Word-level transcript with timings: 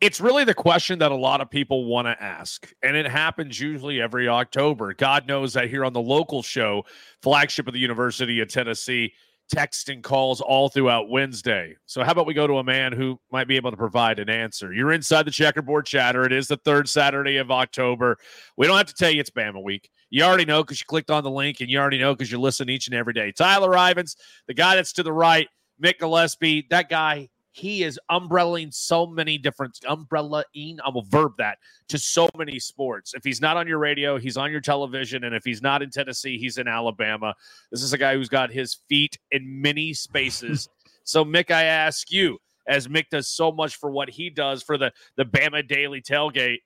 it's 0.00 0.20
really 0.20 0.44
the 0.44 0.54
question 0.54 0.98
that 0.98 1.10
a 1.10 1.16
lot 1.16 1.40
of 1.40 1.50
people 1.50 1.86
want 1.86 2.06
to 2.06 2.22
ask. 2.22 2.72
And 2.82 2.96
it 2.96 3.06
happens 3.06 3.58
usually 3.58 4.00
every 4.00 4.28
October. 4.28 4.94
God 4.94 5.26
knows 5.26 5.54
that 5.54 5.70
here 5.70 5.84
on 5.84 5.92
the 5.92 6.00
local 6.00 6.42
show, 6.42 6.84
flagship 7.22 7.66
of 7.66 7.74
the 7.74 7.80
University 7.80 8.40
of 8.40 8.48
Tennessee, 8.48 9.14
text 9.48 9.88
and 9.88 10.02
calls 10.02 10.40
all 10.40 10.68
throughout 10.68 11.08
Wednesday. 11.08 11.76
So, 11.86 12.02
how 12.02 12.12
about 12.12 12.26
we 12.26 12.34
go 12.34 12.46
to 12.46 12.58
a 12.58 12.64
man 12.64 12.92
who 12.92 13.18
might 13.30 13.48
be 13.48 13.56
able 13.56 13.70
to 13.70 13.76
provide 13.76 14.18
an 14.18 14.28
answer? 14.28 14.72
You're 14.72 14.92
inside 14.92 15.24
the 15.24 15.30
checkerboard 15.30 15.86
chatter. 15.86 16.24
It 16.24 16.32
is 16.32 16.48
the 16.48 16.56
third 16.56 16.88
Saturday 16.88 17.36
of 17.36 17.50
October. 17.50 18.18
We 18.56 18.66
don't 18.66 18.76
have 18.76 18.86
to 18.86 18.94
tell 18.94 19.10
you 19.10 19.20
it's 19.20 19.30
Bama 19.30 19.62
week. 19.62 19.90
You 20.10 20.24
already 20.24 20.44
know 20.44 20.62
because 20.62 20.80
you 20.80 20.86
clicked 20.86 21.10
on 21.10 21.24
the 21.24 21.30
link, 21.30 21.60
and 21.60 21.70
you 21.70 21.78
already 21.78 21.98
know 21.98 22.14
because 22.14 22.30
you 22.30 22.40
listen 22.40 22.68
each 22.68 22.86
and 22.86 22.94
every 22.94 23.12
day. 23.12 23.32
Tyler 23.32 23.70
Ivens, 23.70 24.16
the 24.46 24.54
guy 24.54 24.76
that's 24.76 24.92
to 24.94 25.02
the 25.02 25.12
right, 25.12 25.48
Mick 25.82 25.98
Gillispie, 25.98 26.68
that 26.70 26.88
guy 26.88 27.28
he 27.56 27.84
is 27.84 27.98
umbrelling 28.10 28.70
so 28.70 29.06
many 29.06 29.38
different 29.38 29.80
umbrellaing. 29.88 30.76
I 30.84 30.90
will 30.90 31.06
verb 31.08 31.32
that 31.38 31.56
to 31.88 31.98
so 31.98 32.28
many 32.36 32.58
sports. 32.58 33.14
If 33.14 33.24
he's 33.24 33.40
not 33.40 33.56
on 33.56 33.66
your 33.66 33.78
radio, 33.78 34.18
he's 34.18 34.36
on 34.36 34.52
your 34.52 34.60
television, 34.60 35.24
and 35.24 35.34
if 35.34 35.42
he's 35.42 35.62
not 35.62 35.80
in 35.80 35.88
Tennessee, 35.88 36.36
he's 36.36 36.58
in 36.58 36.68
Alabama. 36.68 37.34
This 37.72 37.82
is 37.82 37.94
a 37.94 37.98
guy 37.98 38.14
who's 38.14 38.28
got 38.28 38.50
his 38.52 38.74
feet 38.90 39.18
in 39.30 39.62
many 39.62 39.94
spaces. 39.94 40.68
so, 41.04 41.24
Mick, 41.24 41.50
I 41.50 41.62
ask 41.62 42.12
you, 42.12 42.36
as 42.68 42.88
Mick 42.88 43.08
does 43.10 43.26
so 43.26 43.50
much 43.50 43.76
for 43.76 43.90
what 43.90 44.10
he 44.10 44.28
does 44.28 44.62
for 44.62 44.76
the 44.76 44.92
the 45.16 45.24
Bama 45.24 45.66
Daily 45.66 46.02
Tailgate, 46.02 46.58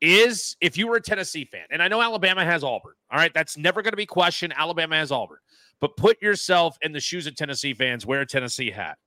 is 0.00 0.56
if 0.60 0.76
you 0.76 0.88
were 0.88 0.96
a 0.96 1.02
Tennessee 1.02 1.44
fan, 1.44 1.66
and 1.70 1.80
I 1.80 1.86
know 1.86 2.02
Alabama 2.02 2.44
has 2.44 2.64
Auburn, 2.64 2.94
all 3.12 3.18
right, 3.18 3.32
that's 3.32 3.56
never 3.56 3.80
going 3.80 3.92
to 3.92 3.96
be 3.96 4.06
questioned. 4.06 4.54
Alabama 4.56 4.96
has 4.96 5.12
Auburn, 5.12 5.38
but 5.80 5.96
put 5.96 6.20
yourself 6.20 6.76
in 6.82 6.90
the 6.90 7.00
shoes 7.00 7.28
of 7.28 7.36
Tennessee 7.36 7.74
fans. 7.74 8.04
Wear 8.04 8.22
a 8.22 8.26
Tennessee 8.26 8.72
hat 8.72 8.98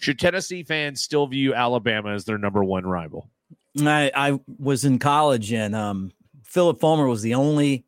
should 0.00 0.18
Tennessee 0.18 0.62
fans 0.62 1.02
still 1.02 1.26
view 1.26 1.54
Alabama 1.54 2.12
as 2.12 2.24
their 2.24 2.38
number 2.38 2.64
one 2.64 2.86
rival? 2.86 3.30
I, 3.78 4.10
I 4.14 4.40
was 4.58 4.84
in 4.84 4.98
college 4.98 5.52
and 5.52 5.76
um, 5.76 6.12
Phillip 6.42 6.80
Fulmer 6.80 7.06
was 7.06 7.22
the 7.22 7.34
only 7.34 7.84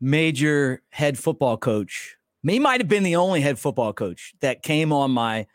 major 0.00 0.82
head 0.90 1.18
football 1.18 1.56
coach. 1.56 2.16
He 2.46 2.58
might 2.58 2.80
have 2.80 2.88
been 2.88 3.04
the 3.04 3.16
only 3.16 3.40
head 3.40 3.58
football 3.58 3.92
coach 3.92 4.34
that 4.40 4.62
came 4.62 4.92
on 4.92 5.12
my 5.12 5.46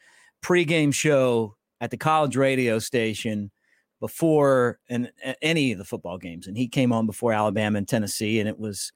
pregame 0.41 0.93
show 0.93 1.55
at 1.79 1.91
the 1.91 1.97
college 1.97 2.35
radio 2.35 2.79
station 2.79 3.51
before 3.99 4.79
and 4.89 5.11
any 5.41 5.71
of 5.71 5.77
the 5.77 5.85
football 5.85 6.17
games. 6.17 6.47
And 6.47 6.57
he 6.57 6.67
came 6.67 6.91
on 6.91 7.05
before 7.05 7.33
Alabama 7.33 7.77
and 7.77 7.87
Tennessee, 7.87 8.39
and 8.39 8.49
it 8.49 8.59
was 8.59 8.91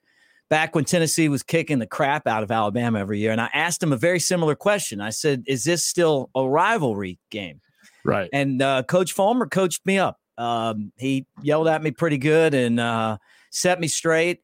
back 0.49 0.75
when 0.75 0.85
Tennessee 0.85 1.29
was 1.29 1.43
kicking 1.43 1.79
the 1.79 1.87
crap 1.87 2.27
out 2.27 2.43
of 2.43 2.51
Alabama 2.51 2.99
every 2.99 3.19
year. 3.19 3.31
And 3.31 3.41
I 3.41 3.49
asked 3.53 3.81
him 3.81 3.93
a 3.93 3.97
very 3.97 4.19
similar 4.19 4.55
question. 4.55 5.01
I 5.01 5.09
said, 5.09 5.43
Is 5.47 5.63
this 5.63 5.85
still 5.85 6.29
a 6.35 6.47
rivalry 6.47 7.19
game? 7.29 7.61
Right. 8.03 8.29
And 8.31 8.61
uh, 8.61 8.83
Coach 8.83 9.13
Fulmer 9.13 9.47
coached 9.47 9.85
me 9.85 9.97
up. 9.97 10.19
Um, 10.37 10.91
he 10.97 11.25
yelled 11.41 11.67
at 11.67 11.81
me 11.81 11.91
pretty 11.91 12.17
good 12.17 12.53
and 12.53 12.79
uh, 12.79 13.17
set 13.49 13.79
me 13.79 13.87
straight. 13.87 14.41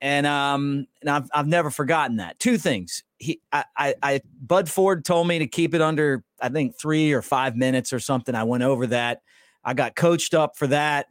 And 0.00 0.26
um, 0.26 0.86
and 1.00 1.10
I've 1.10 1.28
I've 1.34 1.48
never 1.48 1.70
forgotten 1.70 2.18
that. 2.18 2.38
Two 2.38 2.56
things. 2.56 3.02
He 3.18 3.40
I, 3.50 3.64
I, 3.76 3.94
I 4.00 4.20
Bud 4.40 4.70
Ford 4.70 5.04
told 5.04 5.26
me 5.26 5.40
to 5.40 5.46
keep 5.48 5.74
it 5.74 5.80
under 5.80 6.22
I 6.40 6.50
think 6.50 6.78
three 6.78 7.12
or 7.12 7.22
five 7.22 7.56
minutes 7.56 7.92
or 7.92 7.98
something. 7.98 8.34
I 8.34 8.44
went 8.44 8.62
over 8.62 8.86
that. 8.88 9.22
I 9.64 9.74
got 9.74 9.96
coached 9.96 10.34
up 10.34 10.56
for 10.56 10.68
that, 10.68 11.06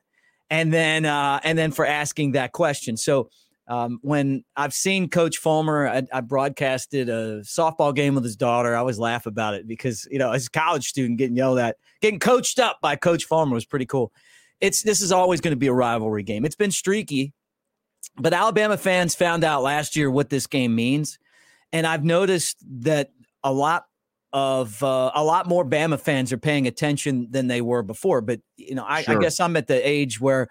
and 0.50 0.74
then 0.74 1.04
uh, 1.04 1.42
and 1.44 1.58
then 1.58 1.72
for 1.72 1.86
asking 1.86 2.32
that 2.34 2.54
question. 2.54 2.96
So 2.96 3.30
um, 3.68 4.00
when 4.02 4.44
I've 4.56 4.74
seen 4.74 5.10
Coach 5.10 5.38
Fulmer, 5.38 5.88
I, 5.88 6.04
I, 6.14 6.22
broadcasted 6.22 7.10
a 7.10 7.42
softball 7.42 7.94
game 7.94 8.16
with 8.16 8.24
his 8.24 8.38
daughter. 8.38 8.74
I 8.74 8.80
always 8.80 8.98
laugh 8.98 9.26
about 9.26 9.56
it 9.56 9.68
because 9.68 10.08
you 10.10 10.20
know, 10.20 10.32
as 10.32 10.48
a 10.48 10.50
college 10.50 10.88
student, 10.88 11.20
getting 11.20 11.36
yelled 11.36 11.60
at, 11.60 11.76
getting 12.02 12.20
coached 12.20 12.60
up 12.60 12.80
by 12.82 12.96
Coach 12.96 13.26
Fulmer 13.26 13.54
was 13.54 13.66
pretty 13.66 13.86
cool. 13.86 14.14
It's 14.62 14.84
this 14.84 15.02
is 15.02 15.12
always 15.12 15.42
going 15.42 15.52
to 15.52 15.60
be 15.60 15.68
a 15.68 15.74
rivalry 15.74 16.24
game. 16.24 16.46
It's 16.46 16.56
been 16.56 16.72
streaky, 16.72 17.34
but 18.18 18.34
Alabama 18.34 18.78
fans 18.78 19.16
found 19.16 19.44
out 19.44 19.64
last 19.64 19.98
year 19.98 20.10
what 20.10 20.30
this 20.30 20.48
game 20.48 20.74
means, 20.74 21.20
and 21.74 21.86
I've 21.86 22.06
noticed 22.06 22.58
that 22.82 23.12
a 23.44 23.52
lot 23.52 23.84
of 24.32 24.82
uh, 24.82 25.12
a 25.14 25.24
lot 25.24 25.48
more 25.48 25.66
Bama 25.66 26.00
fans 26.00 26.32
are 26.32 26.38
paying 26.38 26.68
attention 26.68 27.28
than 27.32 27.48
they 27.48 27.62
were 27.62 27.84
before. 27.84 28.22
But 28.22 28.40
you 28.56 28.76
know, 28.76 28.86
I, 28.88 29.02
sure. 29.02 29.18
I 29.18 29.20
guess 29.20 29.42
I'm 29.42 29.58
at 29.58 29.68
the 29.68 29.88
age 29.88 30.22
where 30.22 30.48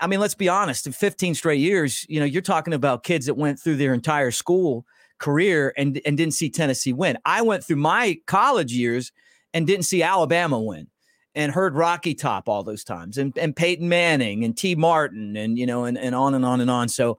I 0.00 0.06
mean, 0.06 0.20
let's 0.20 0.34
be 0.34 0.48
honest, 0.48 0.86
in 0.86 0.92
15 0.92 1.34
straight 1.34 1.60
years, 1.60 2.06
you 2.08 2.20
know, 2.20 2.26
you're 2.26 2.42
talking 2.42 2.74
about 2.74 3.02
kids 3.02 3.26
that 3.26 3.34
went 3.34 3.58
through 3.58 3.76
their 3.76 3.94
entire 3.94 4.30
school 4.30 4.86
career 5.18 5.72
and, 5.76 6.00
and 6.04 6.16
didn't 6.16 6.34
see 6.34 6.50
Tennessee 6.50 6.92
win. 6.92 7.18
I 7.24 7.42
went 7.42 7.64
through 7.64 7.76
my 7.76 8.18
college 8.26 8.72
years 8.72 9.12
and 9.54 9.66
didn't 9.66 9.84
see 9.84 10.02
Alabama 10.02 10.60
win 10.60 10.88
and 11.34 11.52
heard 11.52 11.74
Rocky 11.74 12.14
Top 12.14 12.48
all 12.48 12.62
those 12.62 12.84
times 12.84 13.18
and, 13.18 13.36
and 13.38 13.54
Peyton 13.54 13.88
Manning 13.88 14.44
and 14.44 14.56
Tee 14.56 14.74
Martin 14.74 15.36
and, 15.36 15.58
you 15.58 15.66
know, 15.66 15.84
and, 15.84 15.96
and 15.96 16.14
on 16.14 16.34
and 16.34 16.44
on 16.44 16.60
and 16.60 16.70
on. 16.70 16.88
So 16.88 17.18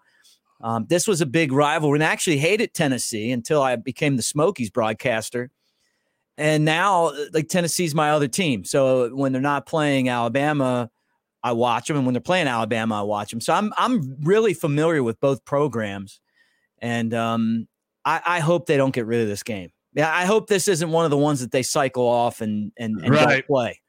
um, 0.61 0.85
this 0.89 1.07
was 1.07 1.21
a 1.21 1.25
big 1.25 1.51
rivalry 1.51 1.97
and 1.97 2.03
I 2.03 2.11
actually 2.11 2.37
hated 2.37 2.73
Tennessee 2.73 3.31
until 3.31 3.61
I 3.61 3.75
became 3.75 4.15
the 4.15 4.23
Smokies 4.23 4.69
broadcaster. 4.69 5.49
And 6.39 6.65
now, 6.65 7.13
like, 7.33 7.47
Tennessee's 7.47 7.95
my 7.95 8.11
other 8.11 8.27
team. 8.27 8.63
So 8.63 9.09
when 9.15 9.31
they're 9.31 9.41
not 9.41 9.65
playing 9.65 10.07
Alabama, 10.07 10.91
I 11.47 11.51
watch 11.53 11.87
them, 11.87 11.97
and 11.97 12.05
when 12.05 12.13
they're 12.13 12.21
playing 12.21 12.47
Alabama, 12.47 12.99
I 12.99 13.03
watch 13.03 13.31
them. 13.31 13.41
So 13.41 13.53
I'm 13.53 13.73
I'm 13.77 14.17
really 14.21 14.53
familiar 14.53 15.03
with 15.03 15.19
both 15.19 15.45
programs, 15.45 16.21
and 16.79 17.13
um, 17.13 17.67
I, 18.05 18.21
I 18.25 18.39
hope 18.39 18.65
they 18.65 18.77
don't 18.77 18.93
get 18.93 19.05
rid 19.05 19.21
of 19.21 19.27
this 19.27 19.43
game. 19.43 19.69
Yeah, 19.93 20.13
I 20.13 20.25
hope 20.25 20.47
this 20.47 20.67
isn't 20.67 20.91
one 20.91 21.05
of 21.05 21.11
the 21.11 21.17
ones 21.17 21.41
that 21.41 21.51
they 21.51 21.63
cycle 21.63 22.05
off 22.07 22.41
and 22.41 22.71
and, 22.77 22.99
and 23.01 23.13
right. 23.13 23.45
play 23.47 23.81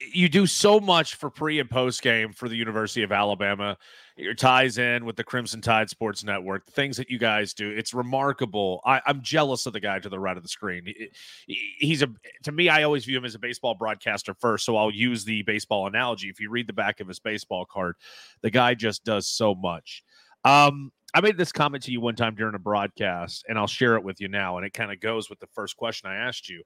you 0.00 0.28
do 0.28 0.46
so 0.46 0.78
much 0.78 1.14
for 1.14 1.30
pre 1.30 1.58
and 1.58 1.70
post 1.70 2.02
game 2.02 2.32
for 2.32 2.48
the 2.48 2.56
University 2.56 3.02
of 3.02 3.12
Alabama. 3.12 3.78
Your 4.16 4.34
ties 4.34 4.78
in 4.78 5.04
with 5.04 5.16
the 5.16 5.24
Crimson 5.24 5.60
Tide 5.60 5.90
Sports 5.90 6.24
Network, 6.24 6.66
the 6.66 6.72
things 6.72 6.96
that 6.96 7.10
you 7.10 7.18
guys 7.18 7.54
do. 7.54 7.70
It's 7.70 7.94
remarkable. 7.94 8.80
I, 8.84 9.00
am 9.06 9.22
jealous 9.22 9.66
of 9.66 9.72
the 9.72 9.80
guy 9.80 9.98
to 9.98 10.08
the 10.08 10.18
right 10.18 10.36
of 10.36 10.42
the 10.42 10.48
screen. 10.48 10.86
he's 11.46 12.02
a 12.02 12.08
to 12.44 12.52
me, 12.52 12.68
I 12.68 12.82
always 12.82 13.04
view 13.04 13.18
him 13.18 13.24
as 13.24 13.34
a 13.34 13.38
baseball 13.38 13.74
broadcaster 13.74 14.34
first. 14.34 14.64
So 14.66 14.76
I'll 14.76 14.90
use 14.90 15.24
the 15.24 15.42
baseball 15.42 15.86
analogy. 15.86 16.28
If 16.28 16.40
you 16.40 16.50
read 16.50 16.66
the 16.66 16.72
back 16.72 17.00
of 17.00 17.08
his 17.08 17.20
baseball 17.20 17.64
card, 17.64 17.96
the 18.42 18.50
guy 18.50 18.74
just 18.74 19.04
does 19.04 19.26
so 19.26 19.54
much. 19.54 20.02
Um, 20.44 20.92
I 21.14 21.20
made 21.22 21.38
this 21.38 21.52
comment 21.52 21.84
to 21.84 21.92
you 21.92 22.00
one 22.00 22.16
time 22.16 22.34
during 22.34 22.54
a 22.54 22.58
broadcast, 22.58 23.46
and 23.48 23.58
I'll 23.58 23.66
share 23.66 23.96
it 23.96 24.04
with 24.04 24.20
you 24.20 24.28
now. 24.28 24.58
And 24.58 24.66
it 24.66 24.74
kind 24.74 24.92
of 24.92 25.00
goes 25.00 25.30
with 25.30 25.40
the 25.40 25.46
first 25.54 25.76
question 25.76 26.10
I 26.10 26.16
asked 26.16 26.48
you 26.48 26.62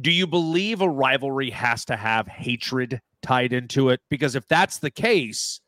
do 0.00 0.10
you 0.10 0.26
believe 0.26 0.80
a 0.80 0.88
rivalry 0.88 1.50
has 1.50 1.84
to 1.86 1.96
have 1.96 2.26
hatred 2.26 3.00
tied 3.22 3.52
into 3.52 3.90
it? 3.90 4.00
Because 4.10 4.34
if 4.34 4.46
that's 4.48 4.78
the 4.78 4.90
case, 4.90 5.60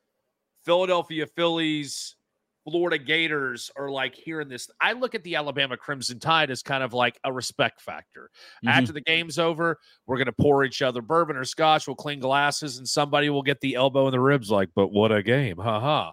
Philadelphia 0.64 1.26
Phillies, 1.26 2.16
Florida 2.64 2.98
Gators 2.98 3.70
are 3.76 3.88
like 3.88 4.16
hearing 4.16 4.48
this. 4.48 4.68
I 4.80 4.92
look 4.92 5.14
at 5.14 5.22
the 5.22 5.36
Alabama 5.36 5.76
Crimson 5.76 6.18
Tide 6.18 6.50
as 6.50 6.62
kind 6.62 6.82
of 6.82 6.92
like 6.92 7.16
a 7.22 7.32
respect 7.32 7.80
factor. 7.80 8.30
Mm-hmm. 8.56 8.68
After 8.68 8.92
the 8.92 9.00
game's 9.00 9.38
over, 9.38 9.78
we're 10.06 10.16
going 10.16 10.26
to 10.26 10.32
pour 10.32 10.64
each 10.64 10.82
other 10.82 11.00
bourbon 11.00 11.36
or 11.36 11.44
scotch. 11.44 11.86
We'll 11.86 11.94
clean 11.94 12.18
glasses, 12.18 12.78
and 12.78 12.88
somebody 12.88 13.30
will 13.30 13.44
get 13.44 13.60
the 13.60 13.76
elbow 13.76 14.08
in 14.08 14.12
the 14.12 14.20
ribs, 14.20 14.50
like, 14.50 14.70
but 14.74 14.88
what 14.88 15.12
a 15.12 15.22
game. 15.22 15.58
Ha 15.58 15.78
ha. 15.78 16.12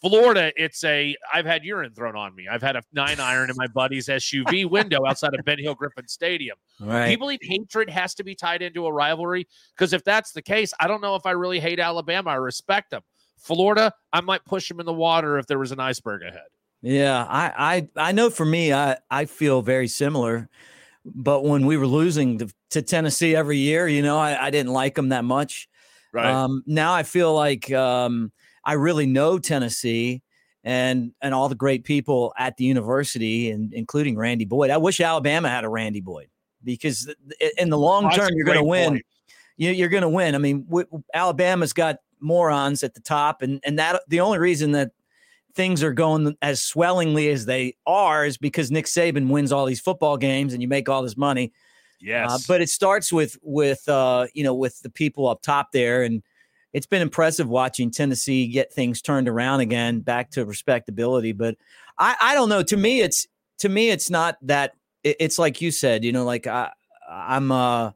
Florida, 0.00 0.50
it's 0.56 0.82
a 0.84 1.14
I've 1.32 1.44
had 1.44 1.62
urine 1.62 1.92
thrown 1.92 2.16
on 2.16 2.34
me. 2.34 2.48
I've 2.48 2.62
had 2.62 2.74
a 2.74 2.82
nine 2.92 3.20
iron 3.20 3.50
in 3.50 3.56
my 3.56 3.66
buddy's 3.66 4.08
SUV 4.08 4.68
window 4.70 5.04
outside 5.06 5.34
of 5.34 5.44
Ben 5.44 5.58
Hill 5.58 5.74
Griffin 5.74 6.08
Stadium. 6.08 6.56
Right. 6.80 7.06
Do 7.06 7.10
you 7.10 7.18
believe 7.18 7.40
hatred 7.42 7.90
has 7.90 8.14
to 8.14 8.24
be 8.24 8.34
tied 8.34 8.62
into 8.62 8.86
a 8.86 8.92
rivalry? 8.92 9.46
Because 9.74 9.92
if 9.92 10.02
that's 10.02 10.32
the 10.32 10.40
case, 10.40 10.72
I 10.80 10.88
don't 10.88 11.02
know 11.02 11.16
if 11.16 11.26
I 11.26 11.32
really 11.32 11.60
hate 11.60 11.78
Alabama. 11.78 12.30
I 12.30 12.36
respect 12.36 12.90
them. 12.90 13.02
Florida, 13.36 13.92
I 14.12 14.22
might 14.22 14.44
push 14.44 14.68
them 14.68 14.80
in 14.80 14.86
the 14.86 14.92
water 14.92 15.38
if 15.38 15.46
there 15.46 15.58
was 15.58 15.72
an 15.72 15.80
iceberg 15.80 16.22
ahead. 16.22 16.48
Yeah, 16.82 17.26
I 17.28 17.52
I, 17.76 18.08
I 18.08 18.12
know 18.12 18.30
for 18.30 18.46
me, 18.46 18.72
I, 18.72 18.96
I 19.10 19.26
feel 19.26 19.60
very 19.60 19.88
similar. 19.88 20.48
But 21.04 21.44
when 21.44 21.66
we 21.66 21.76
were 21.76 21.86
losing 21.86 22.38
to, 22.38 22.48
to 22.70 22.82
Tennessee 22.82 23.36
every 23.36 23.58
year, 23.58 23.88
you 23.88 24.02
know, 24.02 24.18
I, 24.18 24.46
I 24.46 24.50
didn't 24.50 24.72
like 24.72 24.94
them 24.94 25.10
that 25.10 25.24
much. 25.24 25.68
Right. 26.12 26.26
Um, 26.26 26.62
now 26.66 26.94
I 26.94 27.02
feel 27.02 27.34
like 27.34 27.70
um,– 27.70 28.32
I 28.64 28.74
really 28.74 29.06
know 29.06 29.38
Tennessee 29.38 30.22
and 30.64 31.12
and 31.22 31.34
all 31.34 31.48
the 31.48 31.54
great 31.54 31.84
people 31.84 32.32
at 32.38 32.56
the 32.56 32.64
university, 32.64 33.50
and 33.50 33.72
including 33.72 34.16
Randy 34.16 34.44
Boyd. 34.44 34.70
I 34.70 34.76
wish 34.76 35.00
Alabama 35.00 35.48
had 35.48 35.64
a 35.64 35.68
Randy 35.68 36.00
Boyd 36.00 36.28
because 36.62 37.12
in 37.58 37.70
the 37.70 37.78
long 37.78 38.10
term, 38.10 38.30
you're 38.34 38.46
going 38.46 38.58
to 38.58 38.64
win. 38.64 39.02
You, 39.56 39.84
are 39.84 39.88
going 39.88 40.02
to 40.02 40.08
win. 40.08 40.34
I 40.34 40.38
mean, 40.38 40.66
Alabama's 41.12 41.72
got 41.72 41.98
morons 42.20 42.82
at 42.82 42.94
the 42.94 43.00
top, 43.00 43.42
and 43.42 43.60
and 43.64 43.78
that 43.78 44.02
the 44.08 44.20
only 44.20 44.38
reason 44.38 44.72
that 44.72 44.92
things 45.54 45.82
are 45.82 45.92
going 45.92 46.36
as 46.42 46.62
swellingly 46.62 47.28
as 47.28 47.46
they 47.46 47.76
are 47.86 48.24
is 48.24 48.38
because 48.38 48.70
Nick 48.70 48.86
Saban 48.86 49.28
wins 49.28 49.52
all 49.52 49.66
these 49.66 49.80
football 49.80 50.16
games, 50.16 50.52
and 50.52 50.62
you 50.62 50.68
make 50.68 50.88
all 50.88 51.02
this 51.02 51.16
money. 51.16 51.52
Uh, 51.54 52.00
yes, 52.00 52.30
uh, 52.30 52.38
but 52.48 52.60
it 52.60 52.68
starts 52.68 53.12
with 53.12 53.36
with 53.42 53.88
uh, 53.88 54.26
you 54.34 54.44
know 54.44 54.54
with 54.54 54.80
the 54.80 54.90
people 54.90 55.28
up 55.28 55.42
top 55.42 55.72
there, 55.72 56.02
and 56.02 56.22
it's 56.72 56.86
been 56.86 57.02
impressive 57.02 57.48
watching 57.48 57.90
Tennessee 57.90 58.46
get 58.46 58.72
things 58.72 59.02
turned 59.02 59.28
around 59.28 59.60
again, 59.60 60.00
back 60.00 60.30
to 60.32 60.44
respectability. 60.44 61.32
But 61.32 61.56
I, 61.98 62.16
I 62.20 62.34
don't 62.34 62.48
know. 62.48 62.62
To 62.62 62.76
me, 62.76 63.00
it's 63.00 63.26
to 63.58 63.68
me, 63.68 63.90
it's 63.90 64.10
not 64.10 64.36
that. 64.42 64.74
It, 65.02 65.16
it's 65.20 65.38
like 65.38 65.60
you 65.60 65.70
said, 65.70 66.04
you 66.04 66.12
know, 66.12 66.24
like 66.24 66.46
I, 66.46 66.70
I'm 67.08 67.50
uh, 67.50 67.90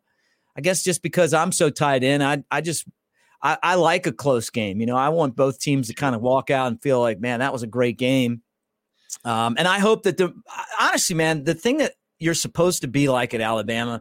I 0.56 0.60
guess 0.60 0.82
just 0.82 1.02
because 1.02 1.32
I'm 1.34 1.52
so 1.52 1.70
tied 1.70 2.02
in, 2.02 2.22
I 2.22 2.44
I 2.50 2.60
just 2.60 2.86
I, 3.42 3.58
I 3.62 3.74
like 3.74 4.06
a 4.06 4.12
close 4.12 4.50
game. 4.50 4.80
You 4.80 4.86
know, 4.86 4.96
I 4.96 5.10
want 5.10 5.36
both 5.36 5.60
teams 5.60 5.88
to 5.88 5.94
kind 5.94 6.14
of 6.14 6.22
walk 6.22 6.50
out 6.50 6.68
and 6.68 6.80
feel 6.82 7.00
like, 7.00 7.20
man, 7.20 7.40
that 7.40 7.52
was 7.52 7.62
a 7.62 7.68
great 7.68 7.98
game. 7.98 8.42
Um, 9.24 9.54
and 9.58 9.68
I 9.68 9.78
hope 9.78 10.02
that 10.04 10.16
the 10.16 10.34
honestly, 10.80 11.14
man, 11.14 11.44
the 11.44 11.54
thing 11.54 11.78
that 11.78 11.92
you're 12.18 12.34
supposed 12.34 12.82
to 12.82 12.88
be 12.88 13.08
like 13.08 13.34
at 13.34 13.40
Alabama 13.40 14.00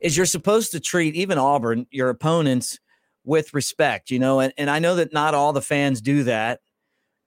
is 0.00 0.16
you're 0.16 0.26
supposed 0.26 0.72
to 0.72 0.80
treat 0.80 1.14
even 1.14 1.38
Auburn, 1.38 1.86
your 1.90 2.08
opponents, 2.08 2.78
with 3.30 3.54
respect, 3.54 4.10
you 4.10 4.18
know, 4.18 4.40
and, 4.40 4.52
and 4.58 4.68
I 4.68 4.80
know 4.80 4.96
that 4.96 5.12
not 5.12 5.34
all 5.34 5.52
the 5.52 5.62
fans 5.62 6.00
do 6.00 6.24
that, 6.24 6.58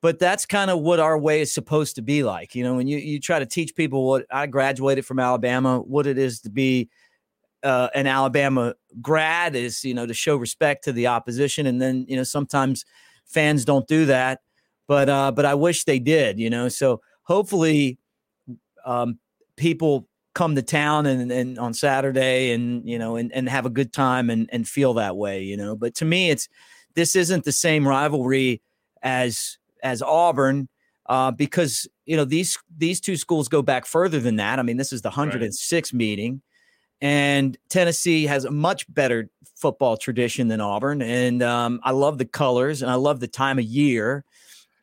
but 0.02 0.20
that's 0.20 0.46
kind 0.46 0.70
of 0.70 0.82
what 0.82 1.00
our 1.00 1.18
way 1.18 1.40
is 1.40 1.54
supposed 1.54 1.96
to 1.96 2.02
be 2.02 2.24
like. 2.24 2.56
You 2.56 2.64
know, 2.66 2.76
when 2.76 2.88
you, 2.88 2.98
you 2.98 3.22
try 3.22 3.40
to 3.40 3.46
teach 3.46 3.74
people 3.74 4.06
what 4.06 4.26
I 4.30 4.48
graduated 4.48 5.06
from 5.06 5.18
Alabama, 5.18 5.80
what 5.80 6.06
it 6.06 6.18
is 6.18 6.42
to 6.42 6.50
be 6.50 6.90
uh, 7.64 7.88
an 7.96 8.06
Alabama 8.06 8.76
grad 9.02 9.56
is, 9.56 9.86
you 9.86 9.94
know, 9.94 10.06
to 10.06 10.14
show 10.14 10.36
respect 10.36 10.84
to 10.84 10.92
the 10.92 11.08
opposition. 11.08 11.66
And 11.68 11.82
then, 11.82 12.06
you 12.10 12.18
know, 12.18 12.24
sometimes 12.24 12.84
fans 13.26 13.64
don't 13.64 13.88
do 13.88 14.06
that, 14.08 14.42
but, 14.90 15.08
uh, 15.08 15.32
but 15.32 15.46
I 15.46 15.56
wish 15.56 15.86
they 15.86 16.00
did, 16.00 16.38
you 16.38 16.50
know, 16.50 16.68
so 16.68 17.00
hopefully 17.22 17.98
um, 18.86 19.20
people 19.56 20.10
come 20.34 20.56
to 20.56 20.62
town 20.62 21.06
and, 21.06 21.32
and 21.32 21.60
on 21.60 21.74
Saturday 21.74 22.52
and 22.52 22.88
you 22.88 22.98
know 22.98 23.16
and, 23.16 23.32
and 23.34 23.50
have 23.50 23.66
a 23.66 23.70
good 23.70 23.94
time 23.94 24.30
and, 24.30 24.50
and 24.52 24.68
feel 24.68 24.96
that 24.96 25.16
way, 25.16 25.44
you 25.44 25.58
know. 25.58 25.76
But 25.76 25.96
to 25.96 26.06
me, 26.06 26.30
it's 26.30 26.48
this 26.96 27.16
isn't 27.16 27.44
the 27.44 27.52
same 27.52 27.88
rivalry 27.88 28.62
as 29.02 29.58
as 29.84 30.02
Auburn 30.02 30.70
uh, 31.08 31.32
because 31.32 31.88
you 32.06 32.18
know 32.18 32.26
these 32.26 32.58
these 32.76 33.00
two 33.00 33.18
schools 33.18 33.48
go 33.48 33.62
back 33.62 33.86
further 33.86 34.20
than 34.20 34.38
that. 34.38 34.60
I 34.60 34.64
mean, 34.64 34.78
this 34.78 34.94
is 34.94 35.02
the 35.02 35.10
106 35.10 35.94
right. 35.94 35.98
meeting, 35.98 36.42
and 37.02 37.58
Tennessee 37.70 38.26
has 38.26 38.46
a 38.46 38.52
much 38.52 38.92
better 38.94 39.30
football 39.56 39.98
tradition 39.98 40.48
than 40.48 40.62
Auburn. 40.62 41.02
And 41.02 41.44
um, 41.44 41.80
I 41.84 41.92
love 41.92 42.18
the 42.18 42.26
colors 42.26 42.82
and 42.82 42.92
I 42.92 42.96
love 42.96 43.20
the 43.20 43.28
time 43.28 43.60
of 43.60 43.66
year. 43.66 44.26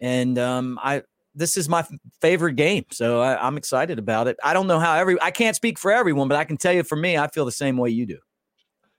And 0.01 0.39
um, 0.39 0.79
I 0.83 1.03
this 1.35 1.57
is 1.57 1.69
my 1.69 1.87
favorite 2.21 2.55
game, 2.55 2.85
so 2.91 3.21
I, 3.21 3.47
am 3.47 3.57
excited 3.57 3.99
about 3.99 4.27
it. 4.27 4.37
I 4.43 4.53
don't 4.53 4.67
know 4.67 4.79
how 4.79 4.95
every 4.95 5.21
I 5.21 5.31
can't 5.31 5.57
speak 5.57 5.79
for 5.79 5.93
everyone, 5.93 6.29
but 6.29 6.37
I 6.37 6.45
can 6.45 6.57
tell 6.57 6.73
you 6.73 6.83
for 6.83 6.97
me, 6.97 7.17
I 7.17 7.29
feel 7.29 7.45
the 7.45 7.53
same 7.53 7.77
way 7.77 7.91
you 7.91 8.07
do. 8.07 8.19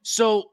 So 0.04 0.51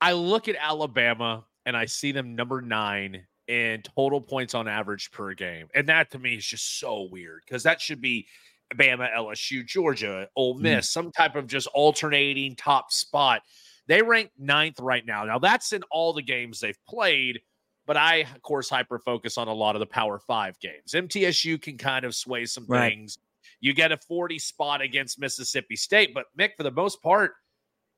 I 0.00 0.12
look 0.12 0.48
at 0.48 0.56
Alabama 0.58 1.44
and 1.64 1.76
I 1.76 1.86
see 1.86 2.12
them 2.12 2.34
number 2.34 2.60
nine 2.62 3.26
in 3.48 3.82
total 3.82 4.20
points 4.20 4.54
on 4.54 4.66
average 4.68 5.10
per 5.10 5.34
game, 5.34 5.68
and 5.74 5.88
that 5.88 6.10
to 6.12 6.18
me 6.18 6.34
is 6.36 6.46
just 6.46 6.80
so 6.80 7.08
weird 7.10 7.42
because 7.44 7.62
that 7.64 7.80
should 7.80 8.00
be 8.00 8.26
Bama, 8.74 9.14
LSU, 9.14 9.64
Georgia, 9.64 10.28
Ole 10.34 10.56
mm. 10.56 10.62
Miss, 10.62 10.88
mm. 10.88 10.90
some 10.90 11.12
type 11.12 11.36
of 11.36 11.46
just 11.46 11.66
alternating 11.68 12.56
top 12.56 12.90
spot. 12.90 13.42
They 13.86 14.02
rank 14.02 14.30
ninth 14.38 14.80
right 14.80 15.04
now. 15.06 15.24
Now 15.24 15.38
that's 15.38 15.72
in 15.72 15.82
all 15.90 16.12
the 16.12 16.22
games 16.22 16.58
they've 16.58 16.78
played 16.88 17.40
but 17.86 17.96
I, 17.96 18.26
of 18.34 18.42
course, 18.42 18.68
hyper 18.68 18.98
focus 18.98 19.38
on 19.38 19.48
a 19.48 19.54
lot 19.54 19.76
of 19.76 19.80
the 19.80 19.86
Power 19.86 20.18
Five 20.18 20.58
games. 20.58 20.92
MTSU 20.92 21.60
can 21.60 21.78
kind 21.78 22.04
of 22.04 22.14
sway 22.14 22.44
some 22.44 22.66
right. 22.68 22.90
things. 22.90 23.18
You 23.60 23.72
get 23.72 23.92
a 23.92 23.96
40 23.96 24.38
spot 24.38 24.82
against 24.82 25.20
Mississippi 25.20 25.76
State, 25.76 26.12
but 26.12 26.26
Mick, 26.38 26.50
for 26.56 26.64
the 26.64 26.70
most 26.70 27.02
part, 27.02 27.34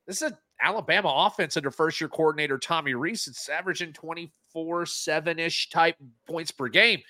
this 0.06 0.22
is 0.22 0.30
an 0.30 0.36
Alabama 0.60 1.12
offense 1.26 1.56
under 1.56 1.70
first 1.70 2.00
year 2.00 2.08
coordinator 2.08 2.58
Tommy 2.58 2.94
Rees. 2.94 3.26
It's 3.26 3.48
averaging 3.48 3.92
24 3.92 4.86
7 4.86 5.38
ish 5.38 5.70
type 5.70 5.96
points 6.26 6.50
per 6.50 6.68
game. 6.68 7.00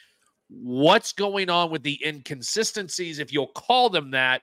What's 0.49 1.13
going 1.13 1.51
on 1.51 1.71
with 1.71 1.83
the 1.83 2.01
inconsistencies, 2.07 3.19
if 3.19 3.33
you'll 3.33 3.49
call 3.49 3.91
them 3.91 4.13
that, 4.13 4.43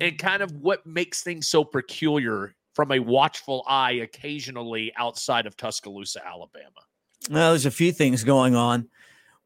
and 0.00 0.16
kind 0.18 0.42
of 0.42 0.52
what 0.52 0.86
makes 0.86 1.22
things 1.22 1.48
so 1.48 1.64
peculiar 1.64 2.54
from 2.74 2.92
a 2.92 3.00
watchful 3.00 3.64
eye 3.66 3.92
occasionally 3.92 4.92
outside 4.96 5.46
of 5.46 5.56
Tuscaloosa, 5.56 6.24
Alabama? 6.24 6.80
Well, 7.28 7.50
there's 7.50 7.66
a 7.66 7.70
few 7.70 7.92
things 7.92 8.24
going 8.24 8.54
on. 8.54 8.88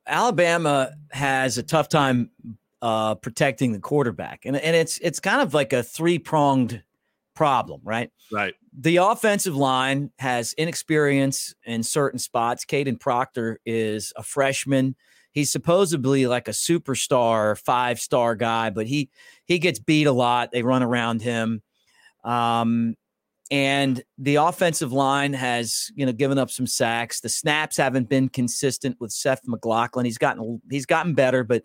Alabama 0.07 0.93
has 1.11 1.59
a 1.59 1.63
tough 1.63 1.89
time 1.89 2.31
uh, 2.83 3.15
protecting 3.15 3.73
the 3.73 3.81
quarterback, 3.81 4.45
and 4.45 4.57
and 4.57 4.77
it's 4.77 4.99
it's 4.99 5.19
kind 5.19 5.41
of 5.41 5.55
like 5.55 5.73
a 5.73 5.83
three 5.83 6.19
pronged 6.19 6.83
problem, 7.35 7.81
right? 7.83 8.11
Right. 8.31 8.55
The 8.79 8.97
offensive 8.99 9.57
line 9.57 10.11
has 10.19 10.53
inexperience 10.55 11.55
in 11.65 11.83
certain 11.83 12.19
spots. 12.19 12.65
Kadyn 12.65 13.01
Proctor 13.01 13.61
is 13.65 14.13
a 14.17 14.23
freshman. 14.23 14.97
He's 15.33 15.51
supposedly 15.51 16.27
like 16.27 16.47
a 16.47 16.53
superstar, 16.53 17.59
five 17.59 17.99
star 17.99 18.37
guy, 18.37 18.71
but 18.71 18.87
he 18.87 19.11
he 19.47 19.59
gets 19.59 19.79
beat 19.79 20.07
a 20.07 20.13
lot. 20.13 20.53
They 20.53 20.63
run 20.63 20.83
around 20.83 21.23
him. 21.23 21.63
Um, 22.23 22.95
and 23.55 24.03
the 24.19 24.35
offensive 24.35 24.93
line 24.93 25.33
has 25.33 25.93
you 25.95 26.05
know 26.05 26.13
given 26.13 26.39
up 26.39 26.51
some 26.51 26.67
sacks. 26.67 27.21
The 27.21 27.29
snaps 27.29 27.77
haven't 27.77 28.09
been 28.09 28.29
consistent 28.29 28.97
with 28.99 29.13
Seth 29.13 29.43
McLaughlin. 29.47 30.05
He's 30.05 30.19
gotten 30.19 30.61
he's 30.69 30.87
gotten 30.87 31.15
better, 31.15 31.45
but 31.45 31.63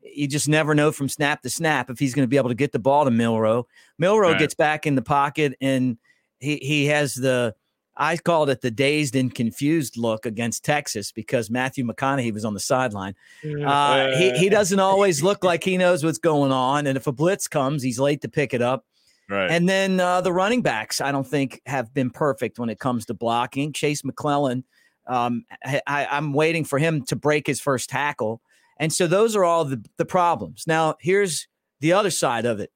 you 0.00 0.28
just 0.28 0.48
never 0.48 0.76
know 0.76 0.92
from 0.92 1.08
snap 1.08 1.42
to 1.42 1.50
snap 1.50 1.90
if 1.90 1.98
he's 1.98 2.14
going 2.14 2.22
to 2.22 2.28
be 2.28 2.36
able 2.36 2.50
to 2.50 2.54
get 2.54 2.70
the 2.70 2.78
ball 2.78 3.04
to 3.04 3.10
Milroe. 3.10 3.66
Milroe 3.98 4.30
right. 4.30 4.38
gets 4.38 4.54
back 4.54 4.86
in 4.86 4.94
the 4.94 5.02
pocket 5.02 5.56
and 5.60 5.98
he 6.38 6.58
he 6.58 6.86
has 6.86 7.14
the 7.14 7.56
I 7.96 8.16
called 8.16 8.48
it 8.48 8.60
the 8.60 8.70
dazed 8.70 9.16
and 9.16 9.34
confused 9.34 9.96
look 9.96 10.26
against 10.26 10.64
Texas 10.64 11.10
because 11.10 11.50
Matthew 11.50 11.84
McConaughey 11.84 12.32
was 12.32 12.44
on 12.44 12.54
the 12.54 12.60
sideline. 12.60 13.16
Uh, 13.44 14.16
he 14.16 14.38
he 14.38 14.48
doesn't 14.48 14.78
always 14.78 15.20
look 15.20 15.42
like 15.50 15.64
he 15.64 15.78
knows 15.78 16.04
what's 16.04 16.18
going 16.18 16.52
on, 16.52 16.86
and 16.86 16.96
if 16.96 17.08
a 17.08 17.12
blitz 17.12 17.48
comes, 17.48 17.82
he's 17.82 17.98
late 17.98 18.20
to 18.20 18.28
pick 18.28 18.54
it 18.54 18.62
up. 18.62 18.84
Right. 19.28 19.50
And 19.50 19.68
then 19.68 20.00
uh, 20.00 20.20
the 20.20 20.32
running 20.32 20.62
backs, 20.62 21.00
I 21.00 21.10
don't 21.12 21.26
think 21.26 21.62
have 21.66 21.94
been 21.94 22.10
perfect 22.10 22.58
when 22.58 22.68
it 22.68 22.78
comes 22.78 23.06
to 23.06 23.14
blocking. 23.14 23.72
Jase 23.72 24.04
McClellan, 24.04 24.64
um, 25.06 25.44
I, 25.64 26.06
am 26.10 26.32
waiting 26.32 26.64
for 26.64 26.78
him 26.78 27.02
to 27.06 27.16
break 27.16 27.46
his 27.46 27.60
first 27.60 27.88
tackle. 27.88 28.42
And 28.78 28.92
so 28.92 29.06
those 29.06 29.34
are 29.34 29.44
all 29.44 29.64
the, 29.64 29.82
the 29.96 30.04
problems. 30.04 30.64
Now, 30.66 30.96
here's 31.00 31.48
the 31.80 31.92
other 31.92 32.10
side 32.10 32.44
of 32.44 32.60
it. 32.60 32.70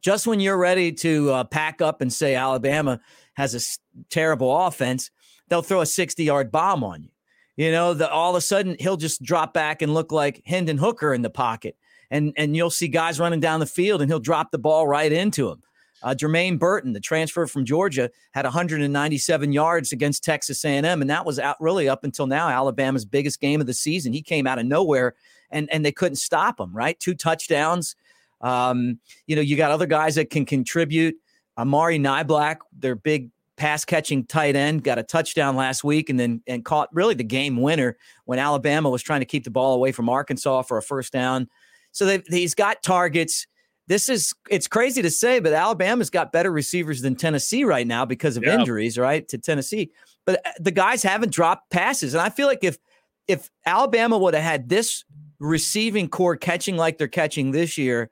Just 0.00 0.26
when 0.26 0.40
you're 0.40 0.58
ready 0.58 0.92
to 0.92 1.30
uh, 1.32 1.44
pack 1.44 1.82
up 1.82 2.00
and 2.00 2.12
say 2.12 2.34
Alabama 2.34 3.00
has 3.34 3.54
a 3.54 4.04
terrible 4.10 4.56
offense, 4.56 5.10
they'll 5.48 5.62
throw 5.62 5.80
a 5.80 5.86
60 5.86 6.22
yard 6.22 6.50
bomb 6.50 6.84
on 6.84 7.02
you. 7.02 7.10
You 7.56 7.72
know, 7.72 7.92
the, 7.92 8.08
all 8.08 8.30
of 8.30 8.36
a 8.36 8.40
sudden 8.40 8.76
he'll 8.78 8.96
just 8.96 9.22
drop 9.22 9.52
back 9.52 9.82
and 9.82 9.92
look 9.92 10.12
like 10.12 10.42
Hendon 10.46 10.78
Hooker 10.78 11.12
in 11.12 11.22
the 11.22 11.30
pocket 11.30 11.76
and 12.10 12.32
and 12.36 12.56
you'll 12.56 12.70
see 12.70 12.88
guys 12.88 13.20
running 13.20 13.40
down 13.40 13.60
the 13.60 13.66
field 13.66 14.00
and 14.00 14.10
he'll 14.10 14.20
drop 14.20 14.50
the 14.50 14.58
ball 14.58 14.86
right 14.86 15.12
into 15.12 15.50
him. 15.50 15.62
Uh, 16.02 16.14
Jermaine 16.14 16.58
Burton, 16.58 16.92
the 16.92 17.00
transfer 17.00 17.46
from 17.46 17.64
Georgia, 17.64 18.08
had 18.30 18.44
197 18.44 19.52
yards 19.52 19.92
against 19.92 20.22
Texas 20.22 20.64
A&M, 20.64 20.84
and 21.00 21.10
that 21.10 21.26
was 21.26 21.40
out 21.40 21.60
really 21.60 21.88
up 21.88 22.04
until 22.04 22.28
now 22.28 22.48
Alabama's 22.48 23.04
biggest 23.04 23.40
game 23.40 23.60
of 23.60 23.66
the 23.66 23.74
season. 23.74 24.12
He 24.12 24.22
came 24.22 24.46
out 24.46 24.58
of 24.58 24.66
nowhere, 24.66 25.14
and 25.50 25.68
and 25.72 25.84
they 25.84 25.92
couldn't 25.92 26.16
stop 26.16 26.60
him. 26.60 26.72
Right, 26.72 26.98
two 27.00 27.14
touchdowns. 27.14 27.96
Um, 28.40 29.00
you 29.26 29.34
know, 29.34 29.42
you 29.42 29.56
got 29.56 29.72
other 29.72 29.86
guys 29.86 30.14
that 30.14 30.30
can 30.30 30.44
contribute. 30.44 31.16
Amari 31.56 31.98
Niblack, 31.98 32.58
their 32.72 32.94
big 32.94 33.30
pass 33.56 33.84
catching 33.84 34.24
tight 34.24 34.54
end, 34.54 34.84
got 34.84 34.98
a 34.98 35.02
touchdown 35.02 35.56
last 35.56 35.82
week, 35.82 36.08
and 36.08 36.18
then 36.18 36.40
and 36.46 36.64
caught 36.64 36.88
really 36.94 37.14
the 37.14 37.24
game 37.24 37.60
winner 37.60 37.96
when 38.24 38.38
Alabama 38.38 38.88
was 38.88 39.02
trying 39.02 39.20
to 39.20 39.26
keep 39.26 39.42
the 39.42 39.50
ball 39.50 39.74
away 39.74 39.90
from 39.90 40.08
Arkansas 40.08 40.62
for 40.62 40.78
a 40.78 40.82
first 40.82 41.12
down. 41.12 41.48
So 41.92 42.20
he's 42.28 42.54
got 42.54 42.82
targets. 42.82 43.46
This 43.86 44.08
is 44.08 44.34
it's 44.50 44.68
crazy 44.68 45.00
to 45.02 45.10
say, 45.10 45.40
but 45.40 45.52
Alabama's 45.52 46.10
got 46.10 46.30
better 46.30 46.52
receivers 46.52 47.00
than 47.00 47.16
Tennessee 47.16 47.64
right 47.64 47.86
now 47.86 48.04
because 48.04 48.36
of 48.36 48.44
injuries, 48.44 48.98
right? 48.98 49.26
To 49.28 49.38
Tennessee. 49.38 49.90
But 50.26 50.46
uh, 50.46 50.50
the 50.60 50.70
guys 50.70 51.02
haven't 51.02 51.32
dropped 51.32 51.70
passes. 51.70 52.12
And 52.12 52.20
I 52.20 52.28
feel 52.28 52.46
like 52.46 52.62
if 52.62 52.78
if 53.26 53.50
Alabama 53.64 54.18
would 54.18 54.34
have 54.34 54.42
had 54.42 54.68
this 54.68 55.04
receiving 55.38 56.08
corps 56.08 56.36
catching 56.36 56.76
like 56.76 56.98
they're 56.98 57.08
catching 57.08 57.50
this 57.50 57.78
year, 57.78 58.10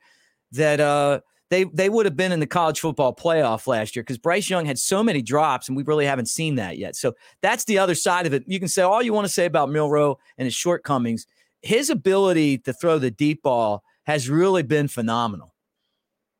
that 0.53 0.81
uh 0.81 1.21
they 1.51 1.65
they 1.65 1.89
would 1.89 2.07
have 2.07 2.17
been 2.17 2.33
in 2.33 2.41
the 2.41 2.47
college 2.47 2.81
football 2.81 3.15
playoff 3.15 3.67
last 3.67 3.95
year 3.95 4.03
because 4.03 4.19
Bryce 4.19 4.51
Young 4.51 4.65
had 4.65 4.79
so 4.79 5.03
many 5.03 5.23
drops, 5.23 5.69
and 5.69 5.77
we 5.77 5.85
really 5.85 6.07
haven't 6.07 6.27
seen 6.27 6.57
that 6.57 6.79
yet. 6.79 6.97
So 6.97 7.15
that's 7.41 7.65
the 7.65 7.79
other 7.79 7.95
side 7.95 8.27
of 8.27 8.33
it. 8.33 8.45
You 8.47 8.59
can 8.59 8.69
say 8.69 8.83
all 8.83 9.03
you 9.03 9.13
want 9.13 9.27
to 9.27 9.33
say 9.33 9.45
about 9.45 9.71
Milroe 9.71 10.19
and 10.39 10.47
his 10.47 10.55
shortcomings 10.55 11.27
his 11.63 11.91
ability 11.91 12.59
to 12.59 12.73
throw 12.73 12.99
the 12.99 13.11
deep 13.11 13.43
ball 13.43 13.83
has 14.05 14.29
really 14.29 14.63
been 14.63 14.89
phenomenal. 14.89 15.55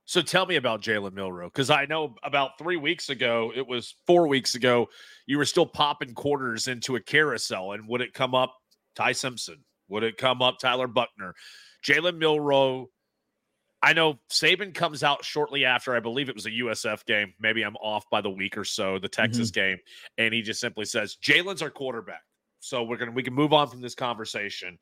So 0.07 0.23
tell 0.23 0.47
me 0.47 0.55
about 0.55 0.83
Jalen 0.83 1.15
Milroe 1.15 1.49
because 1.49 1.69
I 1.69 1.85
know 1.85 2.15
about 2.23 2.59
three 2.59 2.77
weeks 2.77 3.09
ago, 3.09 3.53
it 3.55 3.67
was 3.67 3.97
four 4.07 4.29
weeks 4.29 4.55
ago, 4.55 4.87
you 5.27 5.37
were 5.37 5.45
still 5.45 5.67
popping 5.67 6.15
quarters 6.15 6.69
into 6.69 6.95
a 6.95 7.01
carousel. 7.01 7.73
And 7.73 7.89
would 7.89 8.01
it 8.01 8.15
come 8.15 8.33
up 8.33 8.55
Ty 8.95 9.13
Simpson? 9.13 9.65
Would 9.89 10.05
it 10.05 10.17
come 10.17 10.43
up 10.43 10.59
Tyler 10.61 10.87
Buchner? 10.87 11.35
Jalen 11.85 12.19
Milroe. 12.19 12.89
I 13.83 13.93
know 13.93 14.21
Saban 14.31 14.73
comes 14.73 15.03
out 15.03 15.25
shortly 15.25 15.65
after, 15.65 15.95
I 15.95 16.01
believe 16.01 16.29
it 16.29 16.35
was 16.35 16.47
a 16.47 16.51
USF 16.51 17.05
game. 17.05 17.35
Maybe 17.41 17.63
I'm 17.63 17.77
off 17.77 18.05
by 18.11 18.21
the 18.21 18.31
week 18.31 18.57
or 18.57 18.65
so, 18.65 18.99
the 18.99 19.09
Texas 19.09 19.51
mm-hmm. 19.51 19.61
game. 19.61 19.79
And 20.19 20.33
he 20.33 20.41
just 20.41 20.61
simply 20.61 20.87
says, 20.87 21.17
Jalen's 21.23 21.63
our 21.63 21.71
quarterback. 21.71 22.23
So 22.61 22.83
we're 22.83 22.97
gonna 22.97 23.13
we 23.13 23.23
can 23.23 23.35
move 23.35 23.53
on 23.53 23.69
from 23.69 23.81
this 23.81 23.95
conversation. 23.95 24.79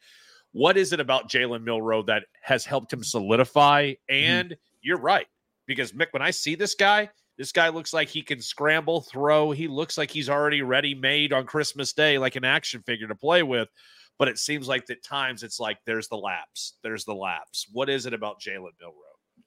What 0.52 0.76
is 0.76 0.92
it 0.92 1.00
about 1.00 1.28
Jalen 1.28 1.64
Milroe 1.64 2.02
that 2.04 2.24
has 2.42 2.64
helped 2.64 2.92
him 2.92 3.02
solidify? 3.02 3.90
Mm-hmm. 3.90 4.14
And 4.14 4.48
mm-hmm. 4.50 4.60
you're 4.82 5.00
right, 5.00 5.26
because 5.66 5.92
Mick, 5.92 6.08
when 6.12 6.22
I 6.22 6.30
see 6.30 6.54
this 6.54 6.74
guy, 6.74 7.10
This 7.36 7.52
guy 7.52 7.68
looks 7.68 7.92
like 7.92 8.08
he 8.08 8.22
can 8.22 8.40
scramble, 8.40 9.00
throw. 9.00 9.50
He 9.50 9.66
looks 9.66 9.98
like 9.98 10.10
he's 10.10 10.28
already 10.28 10.62
ready 10.62 10.94
made 10.94 11.32
on 11.32 11.46
Christmas 11.46 11.92
Day, 11.92 12.16
like 12.16 12.36
an 12.36 12.44
action 12.44 12.82
figure 12.86 13.08
to 13.08 13.14
play 13.14 13.42
with. 13.42 13.68
But 14.18 14.28
it 14.28 14.38
seems 14.38 14.68
like 14.68 14.88
at 14.90 15.02
times 15.02 15.42
it's 15.42 15.58
like 15.58 15.78
there's 15.84 16.06
the 16.06 16.16
lapse. 16.16 16.74
There's 16.84 17.04
the 17.04 17.14
lapse. 17.14 17.66
What 17.72 17.90
is 17.90 18.06
it 18.06 18.14
about 18.14 18.40
Jalen 18.40 18.70
Milroe? 18.80 18.94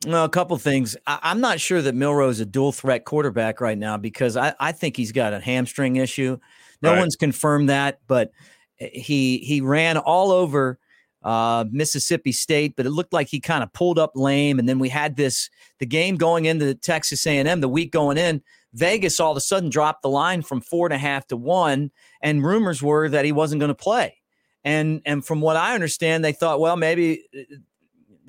Well, 0.06 0.26
a 0.26 0.30
couple 0.30 0.58
things. 0.58 0.98
I, 1.08 1.32
am 1.32 1.40
not 1.40 1.62
sure 1.62 1.82
that 1.82 1.96
Milroe 1.96 2.30
is 2.30 2.42
a 2.42 2.46
dual 2.46 2.74
threat 2.74 3.06
quarterback 3.06 3.62
right 3.62 3.78
now 3.78 3.96
because 3.96 4.36
I, 4.36 4.54
I 4.60 4.74
think 4.74 4.98
he's 4.98 5.14
got 5.14 5.34
a 5.34 5.40
hamstring 5.40 5.96
issue. 5.96 6.38
No 6.82 6.92
right. 6.92 7.00
one's 7.00 7.16
confirmed 7.16 7.70
that, 7.70 8.00
but 8.08 8.32
eh, 8.80 8.90
he 8.94 9.40
he 9.40 9.62
ran 9.62 9.98
all 9.98 10.32
over 10.32 10.80
uh, 11.24 11.66
Mississippi 11.72 12.32
State, 12.32 12.76
but 12.76 12.86
it 12.86 12.92
looked 12.92 13.14
like 13.14 13.28
he 13.28 13.40
kind 13.40 13.64
of 13.64 13.74
pulled 13.74 14.00
up 14.00 14.12
lame. 14.16 14.60
And 14.60 14.70
then 14.70 14.80
we 14.80 14.90
had 14.90 15.16
this 15.16 15.50
the 15.80 15.86
game 15.86 16.16
going 16.16 16.46
into 16.46 16.74
Texas 16.74 17.26
A&M 17.28 17.60
the 17.62 17.68
week 17.68 17.92
going 17.92 18.18
in. 18.18 18.42
Vegas 18.74 19.20
all 19.20 19.32
of 19.32 19.38
a 19.38 19.42
sudden 19.42 19.70
dropped 19.70 20.04
the 20.04 20.10
line 20.10 20.42
from 20.42 20.62
four 20.62 20.86
and 20.86 20.94
a 20.94 20.98
half 20.98 21.28
to 21.28 21.38
one, 21.38 21.92
and 22.22 22.46
rumors 22.46 22.82
were 22.82 23.10
that 23.10 23.26
he 23.26 23.32
wasn't 23.32 23.60
going 23.60 23.70
to 23.70 23.76
play. 23.76 24.18
And 24.64 25.02
and 25.06 25.26
from 25.26 25.42
what 25.42 25.56
I 25.56 25.74
understand, 25.74 26.24
they 26.24 26.34
thought, 26.34 26.60
well, 26.60 26.76
maybe 26.76 27.24
eh, 27.34 27.44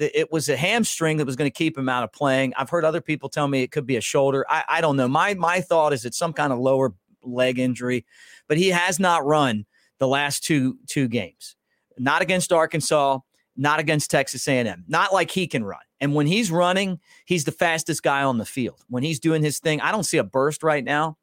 eh, 0.01 0.09
it 0.15 0.33
was 0.33 0.49
a 0.49 0.57
hamstring 0.57 1.19
that 1.19 1.27
was 1.27 1.37
going 1.37 1.51
to 1.51 1.57
keep 1.57 1.77
him 1.77 1.89
out 1.89 2.05
of 2.05 2.13
playing. 2.13 2.55
I've 2.57 2.71
heard 2.71 2.85
other 2.85 3.01
people 3.01 3.29
tell 3.29 3.49
me 3.49 3.63
it 3.63 3.73
could 3.73 3.87
be 3.87 3.97
a 3.97 4.01
shoulder. 4.01 4.47
I, 4.49 4.65
I 4.69 4.81
don't 4.81 4.97
know. 4.97 5.09
My 5.09 5.35
my 5.35 5.61
thought 5.61 5.93
is 5.93 6.05
it's 6.05 6.17
some 6.17 6.33
kind 6.33 6.53
of 6.53 6.59
lower 6.59 6.95
leg 7.29 7.59
injury, 7.59 8.05
but 8.49 8.57
he 8.57 8.69
has 8.69 8.99
not 8.99 9.25
run 9.25 9.67
the 9.99 10.09
last 10.09 10.45
two 10.45 10.79
two 10.87 11.09
games. 11.09 11.57
Not 11.99 12.23
against 12.23 12.53
Arkansas, 12.53 13.19
not 13.57 13.81
against 13.81 14.11
Texas 14.11 14.47
A&M. 14.47 14.85
Not 14.87 15.13
like 15.13 15.31
he 15.31 15.47
can 15.47 15.65
run. 15.65 15.81
And 16.01 16.15
when 16.15 16.29
he's 16.29 16.51
running, 16.51 17.01
he's 17.25 17.45
the 17.45 17.53
fastest 17.53 18.05
guy 18.05 18.23
on 18.23 18.39
the 18.39 18.45
field. 18.45 18.85
When 18.89 19.03
he's 19.03 19.19
doing 19.19 19.43
his 19.43 19.59
thing, 19.59 19.81
I 19.81 19.91
don't 19.91 20.05
see 20.05 20.19
a 20.19 20.25
burst 20.25 20.63
right 20.63 20.85
now. 20.85 21.17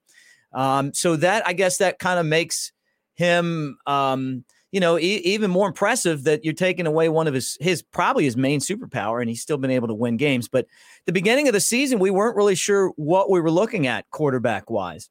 Um, 0.52 0.94
so 0.94 1.16
that 1.18 1.48
I 1.48 1.54
guess 1.54 1.78
that 1.78 2.00
kind 2.00 2.20
of 2.20 2.26
makes 2.26 2.74
him 3.16 3.78
um, 3.88 4.44
you 4.76 4.82
know, 4.82 5.00
e- 5.00 5.22
even 5.24 5.50
more 5.50 5.70
impressive 5.70 6.26
that 6.26 6.44
you're 6.44 6.54
taking 6.54 6.86
away 6.86 7.08
one 7.08 7.28
of 7.28 7.34
his 7.34 7.58
his 7.62 7.82
probably 7.82 8.26
his 8.26 8.36
main 8.36 8.60
superpower, 8.60 9.22
and 9.22 9.30
he's 9.30 9.42
still 9.42 9.58
been 9.58 9.72
able 9.72 9.88
to 9.88 9.94
win 9.94 10.18
games. 10.18 10.50
But 10.50 10.68
the 11.06 11.14
beginning 11.14 11.48
of 11.48 11.54
the 11.54 11.62
season, 11.62 11.98
we 11.98 12.12
weren't 12.12 12.36
really 12.36 12.56
sure 12.56 12.90
what 12.98 13.32
we 13.32 13.40
were 13.40 13.52
looking 13.52 13.88
at 13.88 14.10
quarterback 14.10 14.70
wise. 14.70 15.10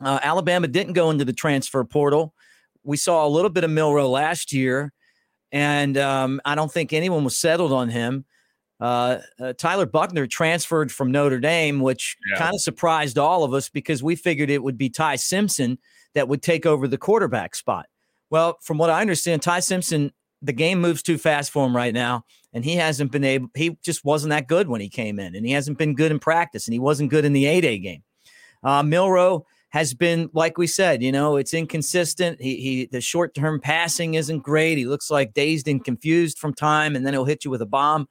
Uh, 0.00 0.20
Alabama 0.22 0.68
didn't 0.68 0.92
go 0.92 1.10
into 1.10 1.24
the 1.24 1.32
transfer 1.32 1.82
portal. 1.84 2.34
We 2.84 2.96
saw 2.96 3.26
a 3.26 3.28
little 3.28 3.50
bit 3.50 3.64
of 3.64 3.70
Milroe 3.70 4.08
last 4.08 4.52
year, 4.52 4.92
and 5.52 5.96
um, 5.98 6.40
I 6.44 6.54
don't 6.54 6.72
think 6.72 6.92
anyone 6.92 7.24
was 7.24 7.36
settled 7.36 7.72
on 7.72 7.88
him. 7.88 8.24
Uh, 8.80 9.18
uh, 9.40 9.52
Tyler 9.54 9.86
Buchner 9.86 10.26
transferred 10.26 10.92
from 10.92 11.10
Notre 11.10 11.40
Dame, 11.40 11.80
which 11.80 12.16
yeah. 12.30 12.38
kind 12.38 12.54
of 12.54 12.60
surprised 12.60 13.18
all 13.18 13.42
of 13.42 13.52
us 13.52 13.68
because 13.68 14.02
we 14.02 14.14
figured 14.14 14.50
it 14.50 14.62
would 14.62 14.78
be 14.78 14.88
Ty 14.88 15.16
Simpson 15.16 15.78
that 16.14 16.28
would 16.28 16.42
take 16.42 16.64
over 16.64 16.86
the 16.86 16.98
quarterback 16.98 17.54
spot. 17.56 17.86
Well, 18.30 18.58
from 18.62 18.78
what 18.78 18.90
I 18.90 19.00
understand, 19.00 19.42
Ty 19.42 19.60
Simpson, 19.60 20.12
the 20.42 20.52
game 20.52 20.80
moves 20.80 21.02
too 21.02 21.18
fast 21.18 21.50
for 21.50 21.66
him 21.66 21.74
right 21.74 21.92
now, 21.92 22.24
and 22.52 22.64
he 22.64 22.76
hasn't 22.76 23.10
been 23.10 23.24
able. 23.24 23.48
He 23.56 23.76
just 23.82 24.04
wasn't 24.04 24.30
that 24.30 24.46
good 24.46 24.68
when 24.68 24.80
he 24.80 24.88
came 24.88 25.18
in, 25.18 25.34
and 25.34 25.44
he 25.44 25.52
hasn't 25.52 25.78
been 25.78 25.94
good 25.94 26.12
in 26.12 26.20
practice, 26.20 26.68
and 26.68 26.72
he 26.72 26.78
wasn't 26.78 27.10
good 27.10 27.24
in 27.24 27.32
the 27.32 27.46
A 27.46 27.78
game. 27.78 28.04
Uh, 28.62 28.82
Milroe 28.82 29.44
has 29.70 29.92
been, 29.94 30.30
like 30.32 30.56
we 30.56 30.66
said, 30.66 31.02
you 31.02 31.12
know, 31.12 31.36
it's 31.36 31.52
inconsistent. 31.52 32.40
He 32.40 32.56
he 32.56 32.86
the 32.86 33.00
short 33.00 33.34
term 33.34 33.60
passing 33.60 34.14
isn't 34.14 34.40
great. 34.40 34.78
He 34.78 34.86
looks 34.86 35.10
like 35.10 35.34
dazed 35.34 35.68
and 35.68 35.84
confused 35.84 36.38
from 36.38 36.54
time, 36.54 36.96
and 36.96 37.04
then 37.04 37.12
he'll 37.12 37.24
hit 37.24 37.44
you 37.44 37.50
with 37.50 37.62
a 37.62 37.66
bomb. 37.66 38.08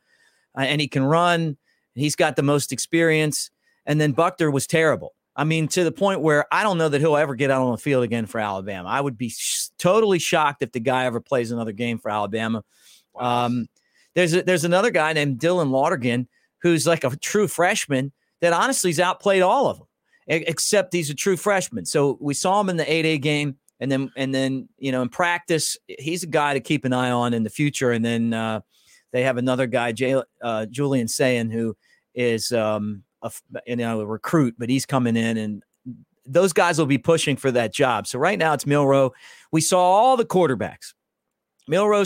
Uh, 0.57 0.61
and 0.61 0.81
he 0.81 0.87
can 0.87 1.03
run. 1.03 1.57
He's 1.95 2.15
got 2.15 2.35
the 2.35 2.43
most 2.43 2.71
experience. 2.71 3.49
And 3.85 3.99
then 4.01 4.11
Buchner 4.11 4.51
was 4.51 4.67
terrible. 4.67 5.13
I 5.35 5.43
mean, 5.43 5.67
to 5.69 5.83
the 5.83 5.91
point 5.91 6.21
where 6.21 6.45
I 6.51 6.63
don't 6.63 6.79
know 6.79 6.89
that 6.89 6.99
he'll 6.99 7.15
ever 7.15 7.35
get 7.35 7.51
out 7.51 7.61
on 7.61 7.71
the 7.71 7.77
field 7.77 8.03
again 8.03 8.25
for 8.25 8.39
Alabama. 8.39 8.89
I 8.89 8.99
would 8.99 9.17
be 9.17 9.29
sh- 9.29 9.69
totally 9.77 10.17
shocked 10.17 10.63
if 10.63 10.71
the 10.71 10.79
guy 10.79 11.05
ever 11.05 11.21
plays 11.21 11.51
another 11.51 11.71
game 11.71 11.99
for 11.99 12.09
Alabama. 12.09 12.63
Wow. 13.13 13.45
Um, 13.45 13.67
there's 14.15 14.33
a, 14.33 14.41
there's 14.41 14.63
another 14.63 14.89
guy 14.89 15.13
named 15.13 15.39
Dylan 15.39 15.69
Lonergan 15.69 16.27
who's 16.63 16.87
like 16.87 17.03
a 17.03 17.15
true 17.17 17.47
freshman 17.47 18.11
that 18.41 18.51
honestly 18.51 18.89
has 18.89 18.99
outplayed 18.99 19.43
all 19.43 19.67
of 19.67 19.77
them, 19.77 19.87
except 20.27 20.93
he's 20.93 21.09
a 21.09 21.15
true 21.15 21.37
freshman. 21.37 21.85
So 21.85 22.17
we 22.19 22.33
saw 22.33 22.59
him 22.59 22.69
in 22.69 22.77
the 22.77 22.85
8A 22.85 23.21
game, 23.21 23.57
and 23.79 23.91
then 23.91 24.11
and 24.17 24.33
then 24.33 24.69
you 24.77 24.91
know 24.91 25.01
in 25.01 25.09
practice 25.09 25.77
he's 25.87 26.23
a 26.23 26.27
guy 26.27 26.53
to 26.53 26.59
keep 26.59 26.85
an 26.85 26.93
eye 26.93 27.11
on 27.11 27.33
in 27.33 27.43
the 27.43 27.49
future. 27.49 27.91
And 27.91 28.03
then 28.03 28.33
uh, 28.33 28.61
they 29.11 29.23
have 29.23 29.37
another 29.37 29.67
guy, 29.67 29.91
Jay, 29.91 30.21
uh, 30.41 30.65
Julian 30.65 31.07
Sayin, 31.07 31.49
who 31.49 31.75
is 32.13 32.51
um, 32.51 33.03
a 33.21 33.31
you 33.65 33.75
know 33.75 34.01
a 34.01 34.05
recruit, 34.05 34.55
but 34.57 34.69
he's 34.69 34.85
coming 34.85 35.15
in 35.15 35.37
and 35.37 35.63
those 36.27 36.53
guys 36.53 36.77
will 36.77 36.85
be 36.85 36.97
pushing 36.97 37.37
for 37.37 37.51
that 37.51 37.73
job. 37.73 38.05
So 38.05 38.19
right 38.19 38.37
now 38.37 38.53
it's 38.53 38.65
Milroe. 38.65 39.13
We 39.51 39.61
saw 39.61 39.79
all 39.79 40.17
the 40.17 40.25
quarterbacks. 40.25 40.93
Milroe 41.67 42.05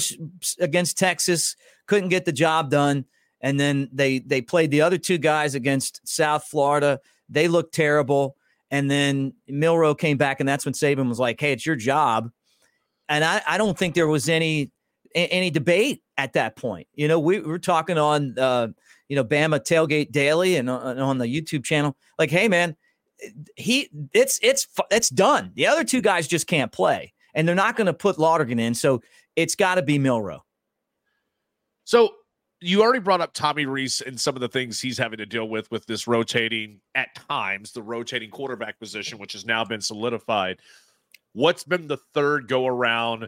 against 0.60 0.98
Texas 0.98 1.56
couldn't 1.88 2.10
get 2.10 2.26
the 2.26 2.32
job 2.32 2.70
done, 2.70 3.06
and 3.42 3.60
then 3.60 3.90
they 3.92 4.20
they 4.20 4.42
played 4.42 4.72
the 4.72 4.82
other 4.82 4.98
two 4.98 5.18
guys 5.18 5.56
against 5.56 6.08
South 6.08 6.46
Florida. 6.46 7.00
They 7.32 7.48
looked 7.48 7.74
terrible, 7.74 8.36
and 8.70 8.92
then 8.92 9.34
Milroe 9.48 9.96
came 9.96 10.18
back, 10.18 10.40
and 10.40 10.48
that's 10.48 10.66
when 10.66 10.74
Saban 10.74 11.10
was 11.10 11.20
like, 11.20 11.40
"Hey, 11.40 11.54
it's 11.54 11.66
your 11.66 11.76
job." 11.76 12.30
And 13.10 13.24
I, 13.24 13.42
I 13.48 13.58
don't 13.58 13.78
think 13.78 13.96
there 13.96 14.08
was 14.08 14.30
any 14.30 14.72
any 15.16 15.50
debate 15.50 16.04
at 16.18 16.34
that 16.34 16.56
point. 16.56 16.88
You 16.94 17.08
know, 17.08 17.20
we 17.20 17.40
were 17.40 17.60
talking 17.60 17.98
on 17.98 18.38
uh, 18.38 18.68
you 19.12 19.16
know, 19.16 19.26
Bama 19.26 19.60
Tailgate 19.60 20.14
Daily 20.14 20.56
and 20.56 20.70
on, 20.70 21.18
the 21.18 21.26
YouTube 21.26 21.66
channel. 21.66 21.98
Like, 22.18 22.30
hey, 22.30 22.48
man, 22.48 22.78
he 23.58 23.90
it's 24.14 24.40
it's 24.42 24.66
it's 24.90 25.10
done. 25.10 25.52
The 25.56 25.68
other 25.68 25.84
two 25.84 26.00
guys 26.00 26.30
just 26.30 26.48
can't 26.48 26.72
play, 26.72 27.12
and 27.34 27.46
they're 27.46 27.54
not 27.54 27.76
going 27.76 27.88
to 27.88 27.94
put 27.94 28.18
Lonergan 28.18 28.58
in. 28.58 28.74
So 28.74 29.02
it's 29.36 29.56
got 29.56 29.76
to 29.76 29.82
be 29.82 30.00
Milroe." 30.00 30.46
So 31.84 32.12
you 32.62 32.84
already 32.84 33.00
brought 33.00 33.22
up 33.22 33.34
Tommy 33.34 33.66
Rees 33.66 34.02
and 34.02 34.20
some 34.20 34.36
of 34.36 34.42
the 34.42 34.48
things 34.48 34.80
he's 34.80 34.98
having 34.98 35.18
to 35.18 35.26
deal 35.26 35.50
with 35.50 35.70
with 35.72 35.86
this 35.88 36.08
rotating 36.08 36.80
at 36.94 37.14
times 37.16 37.72
the 37.72 37.82
rotating 37.82 38.30
quarterback 38.30 38.80
position, 38.80 39.18
which 39.18 39.34
has 39.34 39.46
now 39.46 39.66
been 39.66 39.82
solidified. 39.82 40.60
What's 41.34 41.64
been 41.64 41.88
the 41.88 41.98
third 42.14 42.48
go 42.48 42.68
around 42.68 43.28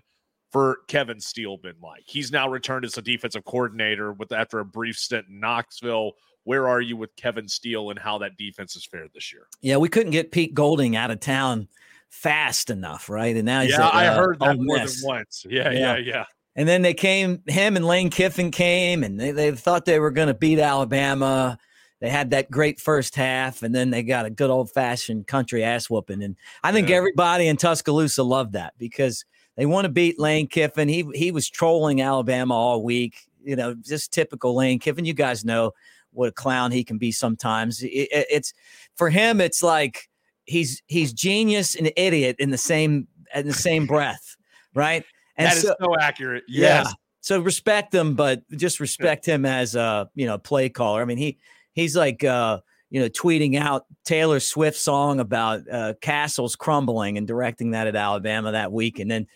for 0.51 0.79
Kevin 0.87 1.19
Steele 1.19 1.57
been 1.57 1.77
like? 1.81 2.03
He's 2.05 2.31
now 2.31 2.47
returned 2.47 2.85
as 2.85 2.97
a 2.97 3.01
defensive 3.01 3.43
coordinator 3.43 4.13
with 4.13 4.31
after 4.31 4.59
a 4.59 4.65
brief 4.65 4.97
stint 4.97 5.25
in 5.27 5.39
Knoxville. 5.39 6.13
Where 6.43 6.67
are 6.67 6.81
you 6.81 6.95
with 6.95 7.15
Kevin 7.15 7.47
Steele 7.47 7.89
and 7.89 7.97
how 7.97 8.19
that 8.19 8.37
defense 8.37 8.75
has 8.75 8.85
fared 8.85 9.09
this 9.15 9.33
year? 9.33 9.47
Yeah, 9.61 9.77
we 9.77 9.89
couldn't 9.89 10.11
get 10.11 10.31
Pete 10.31 10.53
Golding 10.53 10.95
out 10.95 11.09
of 11.09 11.21
town 11.21 11.69
fast 12.09 12.69
enough, 12.69 13.09
right? 13.09 13.35
And 13.35 13.45
now 13.45 13.61
he's 13.61 13.71
yeah, 13.71 13.87
at, 13.87 13.95
I 13.95 14.07
uh, 14.07 14.15
heard 14.15 14.39
that 14.39 14.57
more 14.59 14.77
than 14.77 14.89
once. 15.01 15.45
Yeah, 15.49 15.71
yeah, 15.71 15.95
yeah, 15.95 15.97
yeah. 15.97 16.25
And 16.55 16.67
then 16.67 16.83
they 16.83 16.93
came, 16.93 17.41
him 17.47 17.75
and 17.75 17.85
Lane 17.85 18.09
Kiffin 18.09 18.51
came, 18.51 19.03
and 19.03 19.19
they, 19.19 19.31
they 19.31 19.51
thought 19.51 19.85
they 19.85 19.99
were 19.99 20.11
going 20.11 20.27
to 20.27 20.33
beat 20.33 20.59
Alabama. 20.59 21.57
They 21.99 22.09
had 22.09 22.31
that 22.31 22.51
great 22.51 22.79
first 22.79 23.15
half, 23.15 23.63
and 23.63 23.73
then 23.73 23.89
they 23.89 24.03
got 24.03 24.25
a 24.25 24.29
good 24.29 24.49
old 24.49 24.69
fashioned 24.69 25.25
country 25.25 25.63
ass 25.63 25.89
whooping. 25.89 26.21
And 26.21 26.35
I 26.63 26.71
think 26.71 26.89
yeah. 26.89 26.97
everybody 26.97 27.47
in 27.47 27.57
Tuscaloosa 27.57 28.23
loved 28.23 28.53
that 28.53 28.73
because 28.77 29.25
they 29.55 29.65
want 29.65 29.85
to 29.85 29.89
beat 29.89 30.19
Lane 30.19 30.47
Kiffin. 30.47 30.89
He 30.89 31.07
he 31.13 31.31
was 31.31 31.49
trolling 31.49 32.01
Alabama 32.01 32.53
all 32.53 32.83
week. 32.83 33.15
You 33.43 33.55
know, 33.55 33.73
just 33.75 34.11
typical 34.11 34.55
Lane 34.55 34.79
Kiffin. 34.79 35.05
You 35.05 35.13
guys 35.13 35.45
know 35.45 35.71
what 36.11 36.29
a 36.29 36.31
clown 36.31 36.71
he 36.71 36.83
can 36.83 36.97
be 36.97 37.11
sometimes. 37.11 37.81
It, 37.81 37.87
it, 37.87 38.27
it's 38.29 38.53
for 38.95 39.09
him. 39.09 39.41
It's 39.41 39.63
like 39.63 40.09
he's 40.45 40.81
he's 40.87 41.13
genius 41.13 41.75
and 41.75 41.91
idiot 41.95 42.35
in 42.39 42.49
the 42.49 42.57
same 42.57 43.07
in 43.33 43.47
the 43.47 43.53
same 43.53 43.85
breath, 43.85 44.35
right? 44.73 45.05
And 45.35 45.47
that 45.47 45.57
so, 45.57 45.71
is 45.71 45.75
so 45.79 45.95
accurate. 45.99 46.43
Yes. 46.47 46.87
Yeah. 46.87 46.93
So 47.21 47.39
respect 47.39 47.93
him, 47.93 48.15
but 48.15 48.43
just 48.51 48.79
respect 48.79 49.25
him 49.25 49.45
as 49.45 49.75
a 49.75 50.09
you 50.13 50.25
know 50.25 50.37
play 50.37 50.69
caller. 50.69 51.01
I 51.01 51.05
mean 51.05 51.17
he 51.17 51.39
he's 51.73 51.95
like 51.95 52.23
uh 52.23 52.59
you 52.93 52.99
know, 52.99 53.09
tweeting 53.09 53.57
out 53.57 53.87
Taylor 54.05 54.39
Swift 54.39 54.77
song 54.77 55.19
about 55.19 55.67
uh, 55.67 55.95
castles 55.99 56.55
crumbling 56.55 57.17
and 57.17 57.27
directing 57.27 57.71
that 57.71 57.87
at 57.87 57.95
Alabama 57.95 58.51
that 58.51 58.71
week, 58.71 58.99
and 58.99 59.09
then, 59.09 59.27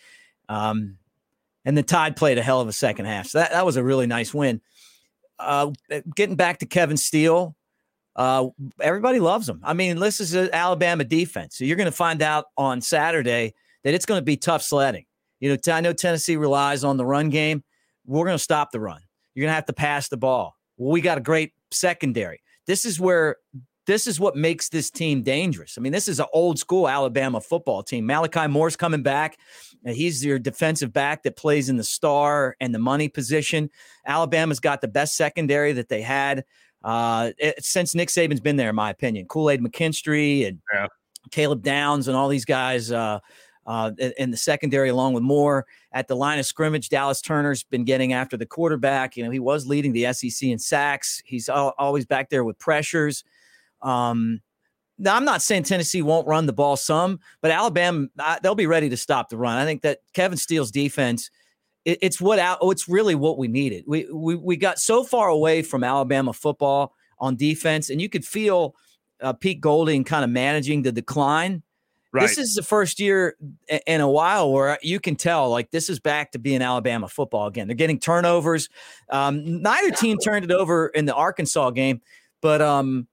um, 0.47 0.97
and 1.65 1.75
the 1.75 1.81
Tide 1.81 2.15
played 2.15 2.37
a 2.37 2.43
hell 2.43 2.61
of 2.61 2.67
a 2.67 2.71
second 2.71 3.05
half. 3.05 3.25
So 3.25 3.39
that 3.39 3.53
that 3.53 3.65
was 3.65 3.75
a 3.75 3.83
really 3.83 4.05
nice 4.05 4.31
win. 4.31 4.61
Uh, 5.39 5.71
getting 6.15 6.35
back 6.35 6.59
to 6.59 6.67
Kevin 6.67 6.97
Steele, 6.97 7.55
uh, 8.15 8.47
everybody 8.79 9.19
loves 9.19 9.49
him. 9.49 9.59
I 9.63 9.73
mean, 9.73 9.97
this 9.97 10.19
is 10.19 10.35
an 10.35 10.51
Alabama 10.53 11.03
defense, 11.03 11.57
so 11.57 11.65
you're 11.65 11.77
going 11.77 11.85
to 11.85 11.91
find 11.91 12.21
out 12.21 12.45
on 12.59 12.79
Saturday 12.79 13.55
that 13.83 13.95
it's 13.95 14.05
going 14.05 14.19
to 14.19 14.25
be 14.25 14.37
tough 14.37 14.61
sledding. 14.61 15.07
You 15.39 15.49
know, 15.49 15.73
I 15.73 15.81
know 15.81 15.93
Tennessee 15.93 16.35
relies 16.35 16.83
on 16.83 16.97
the 16.97 17.05
run 17.05 17.29
game. 17.29 17.63
We're 18.05 18.25
going 18.25 18.37
to 18.37 18.43
stop 18.43 18.71
the 18.71 18.79
run. 18.79 19.01
You're 19.35 19.43
going 19.43 19.51
to 19.51 19.55
have 19.55 19.65
to 19.65 19.73
pass 19.73 20.09
the 20.09 20.17
ball. 20.17 20.55
Well, 20.77 20.91
we 20.91 21.01
got 21.01 21.17
a 21.17 21.21
great 21.21 21.53
secondary 21.71 22.41
this 22.67 22.85
is 22.85 22.99
where 22.99 23.37
this 23.87 24.05
is 24.05 24.19
what 24.19 24.35
makes 24.35 24.67
this 24.67 24.91
team 24.91 25.23
dangerous. 25.23 25.77
I 25.77 25.81
mean, 25.81 25.93
this 25.93 26.09
is 26.09 26.19
an 26.19 26.25
old 26.33 26.59
school 26.59 26.89
Alabama 26.89 27.39
football 27.39 27.81
team. 27.81 28.05
Malachi 28.05 28.47
Moore's 28.47 28.75
coming 28.75 29.01
back. 29.01 29.37
He's 29.85 30.23
your 30.23 30.37
defensive 30.37 30.91
back 30.91 31.23
that 31.23 31.37
plays 31.37 31.69
in 31.69 31.77
the 31.77 31.85
star 31.85 32.57
and 32.59 32.75
the 32.75 32.79
money 32.79 33.07
position. 33.07 33.69
Alabama's 34.05 34.59
got 34.59 34.81
the 34.81 34.89
best 34.89 35.15
secondary 35.15 35.71
that 35.71 35.87
they 35.87 36.01
had. 36.01 36.43
uh, 36.83 37.31
it, 37.37 37.63
since 37.63 37.95
Nick 37.95 38.09
Saban's 38.09 38.41
been 38.41 38.57
there, 38.57 38.69
in 38.69 38.75
my 38.75 38.89
opinion. 38.89 39.25
Kool 39.25 39.49
Aid 39.49 39.61
McKinstry 39.61 40.45
and 40.45 40.59
yeah. 40.73 40.87
Caleb 41.31 41.63
Downs 41.63 42.09
and 42.09 42.17
all 42.17 42.27
these 42.27 42.45
guys 42.45 42.91
uh, 42.91 43.19
uh, 43.67 43.91
in 44.17 44.31
the 44.31 44.37
secondary, 44.37 44.89
along 44.89 45.13
with 45.13 45.23
Moore 45.23 45.65
at 45.91 46.07
the 46.07 46.15
line 46.15 46.39
of 46.39 46.45
scrimmage. 46.45 46.89
Dallas 46.89 47.21
Turner's 47.21 47.63
been 47.63 47.83
getting 47.83 48.13
after 48.13 48.37
the 48.37 48.45
quarterback. 48.45 49.15
You 49.15 49.23
know, 49.23 49.29
he 49.29 49.39
was 49.39 49.67
leading 49.67 49.93
the 49.93 50.11
SEC 50.13 50.49
in 50.49 50.57
sacks. 50.57 51.21
He's 51.25 51.49
always 51.49 52.05
back 52.05 52.29
there 52.29 52.43
with 52.43 52.57
pressures. 52.57 53.23
Um, 53.81 54.41
now, 54.97 55.15
I'm 55.15 55.25
not 55.25 55.43
saying 55.43 55.63
Tennessee 55.63 56.01
won't 56.01 56.27
run 56.27 56.47
the 56.47 56.53
ball 56.53 56.75
some, 56.75 57.19
but 57.41 57.51
Alabama 57.51 58.07
they'll 58.41 58.55
be 58.55 58.65
ready 58.65 58.89
to 58.89 58.97
stop 58.97 59.29
the 59.29 59.37
run. 59.37 59.57
I 59.57 59.65
think 59.65 59.83
that 59.83 59.99
Kevin 60.13 60.37
Steele's 60.37 60.71
defense 60.71 61.29
it, 61.87 61.99
it's 62.01 62.19
what 62.19 62.37
it's 62.63 62.89
really 62.89 63.15
what 63.15 63.37
we 63.37 63.47
needed. 63.47 63.85
We, 63.87 64.07
we 64.11 64.35
we 64.35 64.57
got 64.57 64.77
so 64.77 65.03
far 65.03 65.29
away 65.29 65.61
from 65.61 65.83
Alabama 65.83 66.33
football 66.33 66.93
on 67.17 67.37
defense, 67.37 67.89
and 67.89 68.01
you 68.01 68.09
could 68.09 68.25
feel 68.25 68.75
uh, 69.21 69.33
Pete 69.33 69.61
Golding 69.61 70.03
kind 70.03 70.23
of 70.23 70.29
managing 70.29 70.81
the 70.81 70.91
decline. 70.91 71.63
Right. 72.17 72.27
This 72.27 72.37
is 72.37 72.55
the 72.55 72.63
first 72.63 72.99
year 72.99 73.37
in 73.85 74.01
a 74.01 74.09
while 74.09 74.51
where 74.51 74.77
you 74.81 74.99
can 74.99 75.15
tell, 75.15 75.49
like, 75.49 75.71
this 75.71 75.89
is 75.89 75.99
back 75.99 76.31
to 76.31 76.39
being 76.39 76.61
Alabama 76.61 77.07
football 77.07 77.47
again. 77.47 77.67
They're 77.67 77.75
getting 77.75 77.99
turnovers. 77.99 78.69
Um, 79.09 79.61
neither 79.61 79.91
team 79.91 80.17
turned 80.17 80.45
it 80.45 80.51
over 80.51 80.87
in 80.87 81.05
the 81.05 81.13
Arkansas 81.13 81.71
game, 81.71 82.01
but 82.41 82.61
um, 82.61 83.07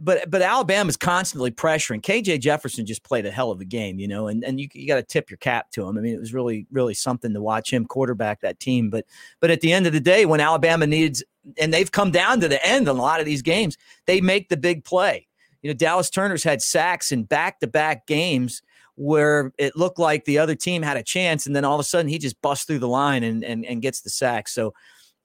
but 0.00 0.30
but 0.30 0.42
Alabama's 0.42 0.96
constantly 0.96 1.50
pressuring. 1.50 2.00
KJ 2.00 2.40
Jefferson 2.40 2.86
just 2.86 3.02
played 3.02 3.26
a 3.26 3.30
hell 3.30 3.50
of 3.50 3.60
a 3.60 3.64
game, 3.64 3.98
you 3.98 4.08
know, 4.08 4.28
and, 4.28 4.44
and 4.44 4.60
you, 4.60 4.68
you 4.72 4.86
got 4.86 4.96
to 4.96 5.02
tip 5.02 5.30
your 5.30 5.38
cap 5.38 5.70
to 5.72 5.86
him. 5.86 5.98
I 5.98 6.00
mean, 6.00 6.14
it 6.14 6.20
was 6.20 6.32
really 6.32 6.66
really 6.70 6.94
something 6.94 7.34
to 7.34 7.42
watch 7.42 7.72
him 7.72 7.84
quarterback 7.84 8.40
that 8.40 8.60
team. 8.60 8.90
But 8.90 9.04
but 9.40 9.50
at 9.50 9.60
the 9.60 9.72
end 9.72 9.86
of 9.86 9.92
the 9.92 10.00
day, 10.00 10.26
when 10.26 10.40
Alabama 10.40 10.86
needs 10.86 11.24
and 11.58 11.74
they've 11.74 11.90
come 11.90 12.10
down 12.10 12.40
to 12.40 12.48
the 12.48 12.64
end 12.64 12.88
in 12.88 12.96
a 12.96 13.00
lot 13.00 13.20
of 13.20 13.26
these 13.26 13.42
games, 13.42 13.76
they 14.06 14.20
make 14.20 14.48
the 14.48 14.56
big 14.56 14.84
play. 14.84 15.26
You 15.62 15.70
know, 15.70 15.74
Dallas 15.74 16.10
Turner's 16.10 16.44
had 16.44 16.62
sacks 16.62 17.10
in 17.12 17.24
back 17.24 17.60
to 17.60 17.66
back 17.66 18.06
games 18.06 18.62
where 18.94 19.52
it 19.58 19.76
looked 19.76 19.98
like 19.98 20.24
the 20.24 20.38
other 20.38 20.54
team 20.54 20.82
had 20.82 20.96
a 20.96 21.02
chance, 21.02 21.46
and 21.46 21.54
then 21.54 21.64
all 21.64 21.74
of 21.74 21.80
a 21.80 21.84
sudden 21.84 22.08
he 22.08 22.18
just 22.18 22.40
busts 22.42 22.64
through 22.64 22.80
the 22.80 22.88
line 22.88 23.22
and 23.22 23.44
and, 23.44 23.64
and 23.64 23.82
gets 23.82 24.00
the 24.00 24.10
sack. 24.10 24.48
So 24.48 24.74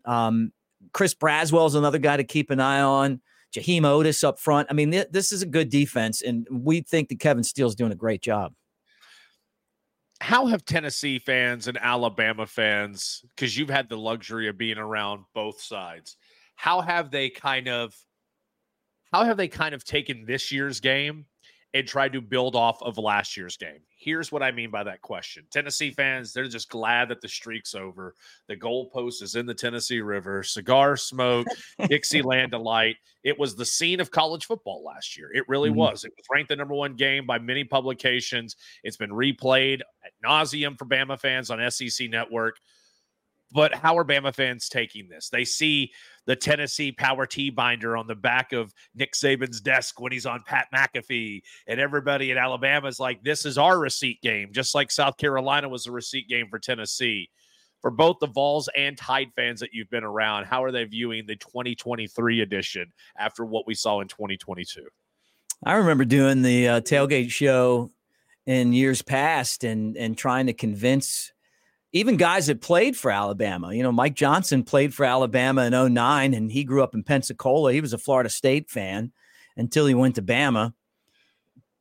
um, 0.05 0.51
Chris 0.91 1.13
Braswell's 1.13 1.75
another 1.75 1.97
guy 1.97 2.17
to 2.17 2.23
keep 2.23 2.49
an 2.49 2.59
eye 2.59 2.81
on. 2.81 3.21
Jaheim 3.53 3.81
Oatis 3.81 4.23
up 4.23 4.39
front. 4.39 4.67
I 4.71 4.73
mean, 4.73 4.91
th- 4.91 5.09
this 5.11 5.31
is 5.31 5.43
a 5.43 5.47
good 5.47 5.69
defense, 5.69 6.21
and 6.23 6.47
we 6.51 6.81
think 6.81 7.09
that 7.09 7.19
Kevin 7.19 7.43
Steele's 7.43 7.75
doing 7.75 7.91
a 7.91 7.95
great 7.95 8.21
job. 8.21 8.53
How 10.21 10.45
have 10.47 10.65
Tennessee 10.65 11.19
fans 11.19 11.67
and 11.67 11.77
Alabama 11.77 12.47
fans, 12.47 13.23
because 13.35 13.57
you've 13.57 13.69
had 13.69 13.89
the 13.89 13.97
luxury 13.97 14.47
of 14.47 14.57
being 14.57 14.77
around 14.77 15.25
both 15.35 15.61
sides, 15.61 16.17
how 16.55 16.81
have 16.81 17.11
they 17.11 17.29
kind 17.29 17.67
of 17.67 17.93
how 19.13 19.23
have 19.23 19.37
they 19.37 19.47
kind 19.47 19.75
of 19.75 19.83
taken 19.83 20.25
this 20.25 20.51
year's 20.51 20.79
game 20.79 21.25
and 21.75 21.87
tried 21.87 22.13
to 22.13 22.21
build 22.21 22.55
off 22.55 22.81
of 22.81 22.97
last 22.97 23.37
year's 23.37 23.57
game? 23.57 23.79
Here's 23.95 24.31
what 24.31 24.41
I 24.41 24.51
mean 24.51 24.71
by 24.71 24.83
that 24.83 25.01
question. 25.01 25.45
Tennessee 25.51 25.91
fans, 25.91 26.33
they're 26.33 26.47
just 26.47 26.69
glad 26.69 27.09
that 27.09 27.21
the 27.21 27.27
streak's 27.27 27.75
over. 27.75 28.15
The 28.47 28.57
goalpost 28.57 29.21
is 29.21 29.35
in 29.35 29.45
the 29.45 29.53
Tennessee 29.53 30.01
River. 30.01 30.41
Cigar 30.41 30.97
smoke, 30.97 31.45
Dixieland 31.87 32.51
delight. 32.51 32.95
It 33.23 33.37
was 33.37 33.55
the 33.55 33.65
scene 33.65 33.99
of 33.99 34.09
college 34.09 34.45
football 34.45 34.83
last 34.83 35.15
year. 35.15 35.31
It 35.31 35.47
really 35.47 35.69
mm-hmm. 35.69 35.79
was. 35.79 36.05
It 36.05 36.13
was 36.17 36.25
ranked 36.31 36.49
the 36.49 36.55
number 36.55 36.73
one 36.73 36.95
game 36.95 37.27
by 37.27 37.37
many 37.37 37.63
publications. 37.63 38.55
It's 38.83 38.97
been 38.97 39.11
replayed 39.11 39.81
at 40.03 40.11
nauseum 40.25 40.75
for 40.75 40.85
Bama 40.85 41.19
fans 41.19 41.51
on 41.51 41.69
SEC 41.69 42.09
Network. 42.09 42.55
But 43.51 43.75
how 43.75 43.95
are 43.99 44.03
Bama 44.03 44.33
fans 44.33 44.67
taking 44.67 45.07
this? 45.07 45.29
They 45.29 45.45
see 45.45 45.91
the 46.25 46.35
Tennessee 46.35 46.91
Power 46.91 47.25
T 47.25 47.49
binder 47.49 47.97
on 47.97 48.07
the 48.07 48.15
back 48.15 48.53
of 48.53 48.73
Nick 48.95 49.13
Saban's 49.13 49.61
desk 49.61 49.99
when 49.99 50.11
he's 50.11 50.25
on 50.25 50.43
Pat 50.45 50.67
McAfee, 50.73 51.41
and 51.67 51.79
everybody 51.79 52.31
in 52.31 52.37
Alabama 52.37 52.87
is 52.87 52.99
like, 52.99 53.23
"This 53.23 53.45
is 53.45 53.57
our 53.57 53.79
receipt 53.79 54.21
game," 54.21 54.49
just 54.51 54.75
like 54.75 54.91
South 54.91 55.17
Carolina 55.17 55.69
was 55.69 55.87
a 55.87 55.91
receipt 55.91 56.27
game 56.27 56.47
for 56.49 56.59
Tennessee. 56.59 57.29
For 57.81 57.91
both 57.91 58.17
the 58.21 58.27
Vols 58.27 58.69
and 58.77 58.97
Tide 58.97 59.33
fans 59.35 59.59
that 59.59 59.73
you've 59.73 59.89
been 59.89 60.05
around, 60.05 60.45
how 60.45 60.63
are 60.63 60.71
they 60.71 60.85
viewing 60.85 61.25
the 61.25 61.35
2023 61.35 62.39
edition 62.39 62.93
after 63.17 63.43
what 63.43 63.67
we 63.67 63.75
saw 63.75 63.99
in 63.99 64.07
2022? 64.07 64.87
I 65.65 65.73
remember 65.73 66.05
doing 66.05 66.41
the 66.41 66.67
uh, 66.67 66.81
tailgate 66.81 67.29
show 67.29 67.91
in 68.45 68.73
years 68.73 69.01
past 69.01 69.63
and 69.63 69.97
and 69.97 70.17
trying 70.17 70.47
to 70.47 70.53
convince 70.53 71.31
even 71.93 72.17
guys 72.17 72.47
that 72.47 72.59
played 72.59 72.97
for 72.97 73.11
Alabama. 73.11 73.73
You 73.73 73.83
know, 73.83 73.91
Mike 73.91 74.15
Johnson 74.15 74.63
played 74.63 74.93
for 74.93 75.05
Alabama 75.05 75.63
in 75.65 75.93
09 75.93 76.33
and 76.33 76.51
he 76.51 76.63
grew 76.63 76.83
up 76.83 76.95
in 76.95 77.03
Pensacola. 77.03 77.71
He 77.71 77.81
was 77.81 77.93
a 77.93 77.99
Florida 77.99 78.29
State 78.29 78.69
fan 78.69 79.11
until 79.55 79.85
he 79.85 79.93
went 79.93 80.15
to 80.15 80.21
Bama. 80.21 80.73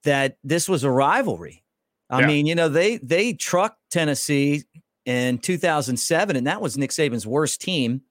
That 0.05 0.37
this 0.45 0.69
was 0.69 0.85
a 0.85 0.91
rivalry. 0.91 1.65
I 2.11 2.21
yeah. 2.21 2.27
mean, 2.27 2.47
you 2.47 2.55
know, 2.55 2.69
they 2.69 2.99
they 2.99 3.33
trucked 3.33 3.79
Tennessee 3.91 4.65
in 5.07 5.39
2007 5.39 6.37
and 6.37 6.47
that 6.47 6.61
was 6.61 6.77
Nick 6.77 6.91
Saban's 6.91 7.27
worst 7.27 7.61
team. 7.61 8.03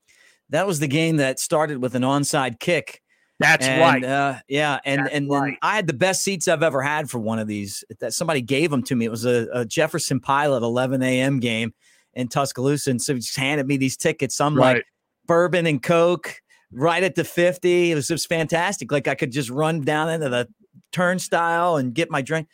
That 0.49 0.67
was 0.67 0.79
the 0.79 0.87
game 0.87 1.17
that 1.17 1.39
started 1.39 1.81
with 1.81 1.95
an 1.95 2.01
onside 2.01 2.59
kick. 2.59 3.01
That's 3.41 3.65
and, 3.65 3.81
right. 3.81 4.03
Uh, 4.03 4.35
yeah, 4.47 4.79
and 4.85 5.01
That's 5.01 5.15
and 5.15 5.29
right. 5.29 5.57
I 5.63 5.75
had 5.75 5.87
the 5.87 5.93
best 5.93 6.23
seats 6.23 6.47
I've 6.47 6.61
ever 6.61 6.81
had 6.81 7.09
for 7.09 7.17
one 7.17 7.39
of 7.39 7.47
these. 7.47 7.83
That 7.99 8.13
somebody 8.13 8.41
gave 8.41 8.69
them 8.69 8.83
to 8.83 8.95
me. 8.95 9.05
It 9.05 9.11
was 9.11 9.25
a, 9.25 9.47
a 9.51 9.65
Jefferson 9.65 10.19
Pilot 10.19 10.61
11 10.61 11.01
a.m. 11.01 11.39
game, 11.39 11.73
in 12.13 12.27
Tuscaloosa. 12.27 12.91
And 12.91 13.01
so 13.01 13.13
he 13.13 13.19
just 13.19 13.37
handed 13.37 13.67
me 13.67 13.77
these 13.77 13.97
tickets. 13.97 14.35
Some 14.35 14.55
right. 14.55 14.77
like 14.77 14.85
bourbon 15.27 15.65
and 15.65 15.81
Coke 15.81 16.41
right 16.71 17.03
at 17.03 17.15
the 17.15 17.23
50. 17.23 17.91
It 17.91 17.95
was 17.95 18.07
just 18.07 18.27
fantastic. 18.27 18.91
Like 18.91 19.07
I 19.07 19.15
could 19.15 19.31
just 19.31 19.49
run 19.49 19.81
down 19.81 20.09
into 20.09 20.29
the 20.29 20.47
turnstile 20.91 21.77
and 21.77 21.93
get 21.93 22.09
my 22.09 22.21
drink. 22.21 22.47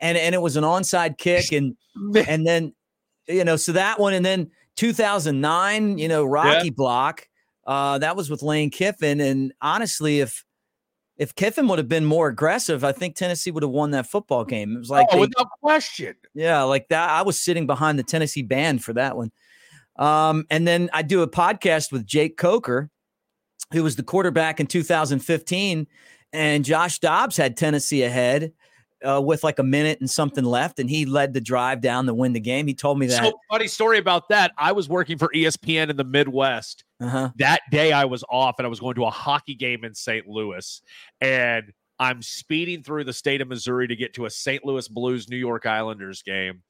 And 0.00 0.18
and 0.18 0.34
it 0.34 0.42
was 0.42 0.56
an 0.56 0.64
onside 0.64 1.18
kick. 1.18 1.52
And 1.52 1.76
and 2.28 2.46
then, 2.46 2.74
you 3.28 3.44
know, 3.44 3.56
so 3.56 3.72
that 3.72 4.00
one, 4.00 4.14
and 4.14 4.24
then 4.24 4.50
2009, 4.76 5.98
you 5.98 6.08
know, 6.08 6.24
Rocky 6.24 6.66
yeah. 6.66 6.72
Block. 6.74 7.28
Uh, 7.64 7.98
that 7.98 8.16
was 8.16 8.28
with 8.28 8.42
Lane 8.42 8.70
Kiffin. 8.70 9.20
And 9.20 9.52
honestly, 9.60 10.18
if 10.18 10.44
if 11.16 11.34
Kiffin 11.34 11.68
would 11.68 11.78
have 11.78 11.88
been 11.88 12.04
more 12.04 12.28
aggressive, 12.28 12.84
I 12.84 12.92
think 12.92 13.16
Tennessee 13.16 13.50
would 13.50 13.62
have 13.62 13.70
won 13.70 13.90
that 13.90 14.06
football 14.06 14.44
game. 14.44 14.74
It 14.74 14.78
was 14.78 14.90
like, 14.90 15.06
oh, 15.10 15.16
they, 15.16 15.20
without 15.20 15.48
question. 15.60 16.14
Yeah, 16.34 16.62
like 16.62 16.88
that. 16.88 17.10
I 17.10 17.22
was 17.22 17.38
sitting 17.38 17.66
behind 17.66 17.98
the 17.98 18.02
Tennessee 18.02 18.42
band 18.42 18.82
for 18.82 18.92
that 18.94 19.16
one. 19.16 19.30
Um, 19.96 20.46
and 20.50 20.66
then 20.66 20.88
I 20.92 21.02
do 21.02 21.22
a 21.22 21.28
podcast 21.28 21.92
with 21.92 22.06
Jake 22.06 22.36
Coker, 22.36 22.90
who 23.72 23.82
was 23.82 23.96
the 23.96 24.02
quarterback 24.02 24.58
in 24.58 24.66
2015, 24.66 25.86
and 26.32 26.64
Josh 26.64 26.98
Dobbs 26.98 27.36
had 27.36 27.56
Tennessee 27.56 28.02
ahead. 28.02 28.52
Uh, 29.04 29.20
with 29.20 29.42
like 29.42 29.58
a 29.58 29.64
minute 29.64 30.00
and 30.00 30.10
something 30.10 30.44
left, 30.44 30.78
and 30.78 30.88
he 30.88 31.06
led 31.06 31.34
the 31.34 31.40
drive 31.40 31.80
down 31.80 32.06
to 32.06 32.14
win 32.14 32.32
the 32.32 32.40
game. 32.40 32.66
He 32.66 32.74
told 32.74 32.98
me 32.98 33.06
that. 33.06 33.24
So 33.24 33.38
funny 33.50 33.68
story 33.68 33.98
about 33.98 34.28
that. 34.28 34.52
I 34.56 34.72
was 34.72 34.88
working 34.88 35.18
for 35.18 35.28
ESPN 35.34 35.90
in 35.90 35.96
the 35.96 36.04
Midwest, 36.04 36.84
uh-huh. 37.02 37.30
That 37.36 37.62
day 37.70 37.92
I 37.92 38.04
was 38.04 38.22
off 38.30 38.56
and 38.58 38.66
I 38.66 38.68
was 38.68 38.78
going 38.78 38.94
to 38.94 39.04
a 39.04 39.10
hockey 39.10 39.54
game 39.54 39.84
in 39.84 39.94
St. 39.94 40.26
Louis. 40.28 40.80
And 41.20 41.72
I'm 41.98 42.22
speeding 42.22 42.82
through 42.82 43.04
the 43.04 43.12
state 43.12 43.40
of 43.40 43.48
Missouri 43.48 43.88
to 43.88 43.96
get 43.96 44.14
to 44.14 44.26
a 44.26 44.30
St. 44.30 44.64
Louis 44.64 44.86
Blues 44.86 45.28
New 45.28 45.36
York 45.36 45.66
Islanders 45.66 46.22
game. 46.22 46.62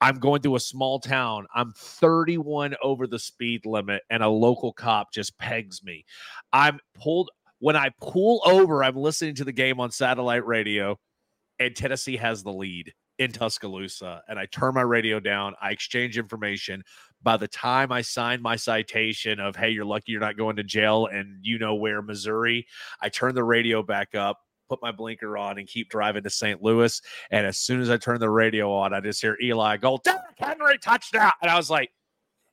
I'm 0.00 0.16
going 0.16 0.42
through 0.42 0.56
a 0.56 0.60
small 0.60 1.00
town. 1.00 1.46
I'm 1.54 1.72
31 1.76 2.76
over 2.82 3.06
the 3.06 3.18
speed 3.18 3.64
limit, 3.64 4.02
and 4.10 4.22
a 4.22 4.28
local 4.28 4.72
cop 4.72 5.12
just 5.12 5.38
pegs 5.38 5.82
me. 5.82 6.04
I'm 6.52 6.78
pulled 6.94 7.30
when 7.60 7.76
I 7.76 7.90
pull 8.00 8.42
over, 8.44 8.84
I'm 8.84 8.96
listening 8.96 9.36
to 9.36 9.44
the 9.44 9.52
game 9.52 9.80
on 9.80 9.90
satellite 9.90 10.44
radio, 10.44 10.98
and 11.64 11.74
Tennessee 11.74 12.16
has 12.16 12.42
the 12.42 12.52
lead 12.52 12.92
in 13.18 13.32
Tuscaloosa. 13.32 14.22
And 14.28 14.38
I 14.38 14.46
turn 14.46 14.74
my 14.74 14.82
radio 14.82 15.20
down. 15.20 15.54
I 15.60 15.70
exchange 15.70 16.18
information 16.18 16.82
by 17.22 17.36
the 17.36 17.48
time 17.48 17.90
I 17.90 18.02
sign 18.02 18.42
my 18.42 18.56
citation 18.56 19.40
of, 19.40 19.56
hey, 19.56 19.70
you're 19.70 19.84
lucky 19.84 20.12
you're 20.12 20.20
not 20.20 20.36
going 20.36 20.56
to 20.56 20.64
jail 20.64 21.06
and 21.06 21.38
you 21.42 21.58
know 21.58 21.74
where, 21.74 22.02
Missouri, 22.02 22.66
I 23.00 23.08
turn 23.08 23.34
the 23.34 23.44
radio 23.44 23.82
back 23.82 24.14
up, 24.14 24.40
put 24.68 24.82
my 24.82 24.92
blinker 24.92 25.38
on, 25.38 25.58
and 25.58 25.66
keep 25.66 25.88
driving 25.88 26.22
to 26.24 26.30
St. 26.30 26.62
Louis. 26.62 27.00
And 27.30 27.46
as 27.46 27.58
soon 27.58 27.80
as 27.80 27.88
I 27.88 27.96
turn 27.96 28.20
the 28.20 28.30
radio 28.30 28.72
on, 28.72 28.92
I 28.92 29.00
just 29.00 29.22
hear 29.22 29.38
Eli 29.42 29.78
go, 29.78 29.98
Derrick 30.04 30.22
Henry 30.36 30.78
touchdown. 30.78 31.32
And 31.40 31.50
I 31.50 31.56
was 31.56 31.70
like, 31.70 31.90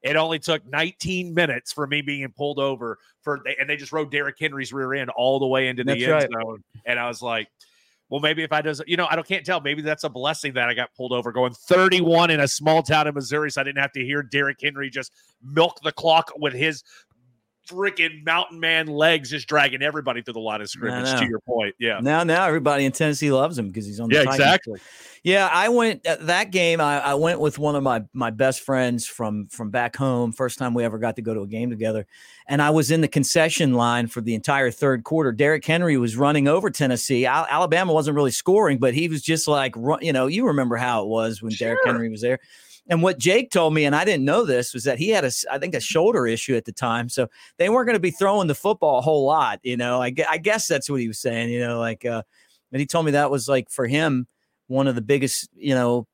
it 0.04 0.15
only 0.15 0.39
took 0.39 0.65
19 0.65 1.34
minutes 1.34 1.74
for 1.74 1.86
me 1.86 2.02
being 2.02 2.32
pulled 2.36 2.58
over 2.58 2.97
for, 3.21 3.39
and 3.60 3.69
they 3.69 3.76
just 3.76 3.91
rode 3.91 4.10
Derrick 4.10 4.38
Henry's 4.39 4.74
rear 4.74 4.93
end 4.93 5.12
all 5.12 5.39
the 5.39 5.45
way 5.47 5.67
into 5.67 5.84
the 5.84 5.93
That's 5.93 6.04
end 6.04 6.12
right. 6.12 6.30
zone. 6.43 6.63
And 6.86 7.00
I 7.00 7.08
was 7.08 7.21
like, 7.21 7.50
well, 8.12 8.19
maybe 8.19 8.43
if 8.43 8.52
I 8.52 8.62
does, 8.62 8.82
you 8.88 8.97
know, 8.97 9.08
I 9.10 9.15
don't 9.15 9.26
can't 9.26 9.45
tell. 9.45 9.62
Maybe 9.62 9.82
that's 9.82 10.04
a 10.04 10.10
blessing 10.10 10.54
that 10.56 10.67
I 10.67 10.74
got 10.74 10.93
pulled 10.93 11.13
over 11.13 11.32
going 11.32 11.54
31 11.54 12.30
in 12.30 12.41
a 12.41 12.47
small 12.47 12.84
town 12.84 13.08
in 13.08 13.13
Missouri, 13.15 13.50
so 13.50 13.62
I 13.62 13.63
didn't 13.63 13.82
have 13.82 13.93
to 13.93 14.04
hear 14.04 14.21
Derrick 14.21 14.58
Henry 14.62 14.89
just 14.89 15.13
milk 15.41 15.80
the 15.82 15.93
clock 15.93 16.30
with 16.38 16.52
his 16.54 16.84
freaking 17.67 18.26
mountain 18.26 18.60
man 18.60 18.88
legs 18.88 19.30
just 19.30 19.47
dragging 19.47 19.82
everybody 19.82 20.21
through 20.21 20.34
the 20.34 20.39
line 20.39 20.62
of 20.62 20.69
scrimmage. 20.69 21.19
To 21.19 21.26
your 21.26 21.39
point, 21.39 21.76
yeah. 21.80 22.00
Now, 22.02 22.24
now 22.24 22.45
everybody 22.45 22.86
in 22.86 22.91
Tennessee 22.91 23.32
loves 23.32 23.58
him 23.58 23.67
because 23.67 23.86
he's 23.86 24.00
on. 24.00 24.10
The 24.10 24.15
yeah, 24.15 24.24
Titans. 24.24 24.39
exactly. 24.39 24.80
Yeah, 25.24 25.50
I 25.52 25.69
went 25.69 26.06
uh, 26.06 26.17
that 26.21 26.52
game. 26.52 26.82
I, 26.82 27.00
I, 27.00 27.13
went 27.13 27.39
with 27.39 27.60
one 27.60 27.76
of 27.76 27.84
my 27.84 28.04
my 28.13 28.32
best 28.32 28.62
friends 28.62 29.06
from 29.06 29.47
from 29.47 29.69
back 29.69 29.95
home. 29.95 30.32
First 30.32 30.58
time 30.58 30.74
we 30.74 30.84
ever 30.84 30.97
got 30.97 31.15
to 31.17 31.21
go 31.21 31.34
to 31.34 31.41
a 31.41 31.47
game 31.47 31.69
together, 31.69 32.08
and 32.47 32.62
I 32.62 32.71
was 32.71 32.89
in 32.89 33.02
the 33.02 33.08
concession 33.08 33.74
line 33.74 34.08
for 34.08 34.21
the 34.21 34.34
entire 34.34 34.71
third 34.71 35.04
quarter. 35.04 35.32
Derrick 35.32 35.63
Henry 35.63 35.97
was 35.97 36.15
running 36.15 36.47
over 36.47 36.69
Tennessee. 36.69 37.26
Al- 37.26 37.47
Alabama 37.50 37.93
wasn't 37.93 38.15
really 38.15 38.32
scoring, 38.32 38.80
but 38.80 38.93
he 38.93 39.08
was 39.08 39.21
just 39.21 39.47
like, 39.47 39.76
you 40.02 40.12
know, 40.12 40.28
you 40.28 40.47
remember 40.47 40.76
how 40.76 41.04
it 41.04 41.08
was 41.08 41.41
when 41.41 41.52
sure. 41.52 41.67
Derrick 41.67 41.86
Henry 41.86 42.10
was 42.10 42.21
there. 42.21 42.39
And 42.91 43.01
what 43.01 43.17
Jake 43.17 43.51
told 43.51 43.73
me, 43.73 43.86
and 43.86 43.95
I 43.95 44.04
didn't 44.04 44.25
know 44.25 44.43
this, 44.43 44.73
was 44.73 44.84
that 44.84 44.99
he 44.99 45.08
had 45.10 45.23
a, 45.23 45.32
I 45.49 45.58
think, 45.58 45.73
a 45.75 45.80
shoulder 45.80 46.27
issue 46.27 46.58
at 46.58 46.65
the 46.65 46.73
time. 46.73 47.08
So 47.08 47.30
they 47.58 47.69
weren't 47.69 47.88
going 47.88 47.95
to 47.95 48.01
be 48.01 48.12
throwing 48.12 48.49
the 48.49 48.54
football 48.54 48.97
a 48.99 49.01
whole 49.01 49.25
lot. 49.25 49.62
You 49.63 49.77
know, 49.77 50.01
I, 50.01 50.13
I 50.30 50.38
guess 50.38 50.67
that's 50.67 50.89
what 50.89 50.99
he 50.99 51.08
was 51.08 51.17
saying. 51.17 51.51
You 51.51 51.62
know, 51.62 51.80
like, 51.80 52.04
uh, 52.04 52.21
and 52.73 52.82
he 52.82 52.86
told 52.86 53.06
me 53.06 53.13
that 53.13 53.32
was 53.32 53.47
like 53.47 53.69
for 53.69 53.88
him 53.88 54.27
one 54.67 54.88
of 54.88 54.95
the 54.95 55.01
biggest, 55.01 55.47
you 55.56 55.73
know, 55.73 56.06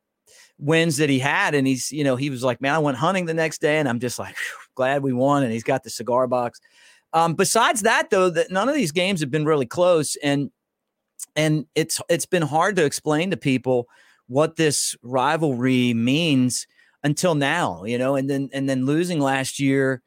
wins 0.59 0.97
that 0.97 1.09
he 1.09 1.17
had. 1.17 1.55
And 1.55 1.65
he's, 1.65 1.91
you 1.91 2.03
know, 2.03 2.15
he 2.15 2.29
was 2.29 2.43
like, 2.43 2.61
man, 2.61 2.75
I 2.75 2.79
went 2.79 2.97
hunting 2.97 3.25
the 3.25 3.33
next 3.33 3.59
day, 3.59 3.79
and 3.79 3.89
I'm 3.89 3.99
just 3.99 4.19
like, 4.19 4.35
glad 4.75 5.01
we 5.01 5.13
won. 5.13 5.41
And 5.41 5.51
he's 5.51 5.63
got 5.63 5.83
the 5.83 5.89
cigar 5.89 6.27
box. 6.27 6.61
Um, 7.11 7.33
besides 7.33 7.81
that, 7.81 8.11
though, 8.11 8.29
that 8.29 8.51
none 8.51 8.69
of 8.69 8.75
these 8.75 8.91
games 8.91 9.19
have 9.21 9.31
been 9.31 9.45
really 9.45 9.65
close, 9.65 10.15
and 10.17 10.51
and 11.35 11.65
it's 11.73 11.99
it's 12.07 12.27
been 12.27 12.43
hard 12.43 12.75
to 12.75 12.85
explain 12.85 13.31
to 13.31 13.37
people 13.37 13.87
what 14.27 14.55
this 14.55 14.95
rivalry 15.01 15.93
means 15.93 16.67
until 17.03 17.35
now, 17.35 17.83
you 17.85 17.97
know, 17.97 18.15
and 18.15 18.29
then 18.29 18.49
and 18.53 18.69
then 18.69 18.85
losing 18.85 19.19
last 19.19 19.59
year, 19.59 20.01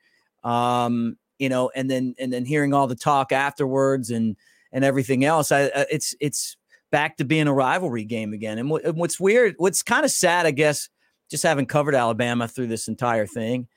um, 0.44 1.16
you 1.38 1.48
know, 1.48 1.70
and 1.74 1.90
then 1.90 2.14
and 2.18 2.32
then 2.32 2.44
hearing 2.44 2.74
all 2.74 2.86
the 2.86 2.94
talk 2.94 3.32
afterwards 3.32 4.10
and 4.10 4.36
and 4.72 4.84
everything 4.84 5.24
else. 5.24 5.50
I, 5.50 5.70
it's 5.90 6.14
it's 6.20 6.56
back 6.90 7.16
to 7.16 7.24
being 7.24 7.46
a 7.46 7.54
rivalry 7.54 8.04
game 8.04 8.32
again. 8.32 8.58
And, 8.58 8.68
w- 8.68 8.86
and 8.86 8.96
what's 8.98 9.20
weird, 9.20 9.54
what's 9.58 9.82
kind 9.82 10.04
of 10.04 10.10
sad, 10.10 10.44
I 10.44 10.50
guess, 10.50 10.88
just 11.30 11.44
having 11.44 11.66
covered 11.66 11.94
Alabama 11.94 12.48
through 12.48 12.66
this 12.66 12.88
entire 12.88 13.26
thing, 13.26 13.68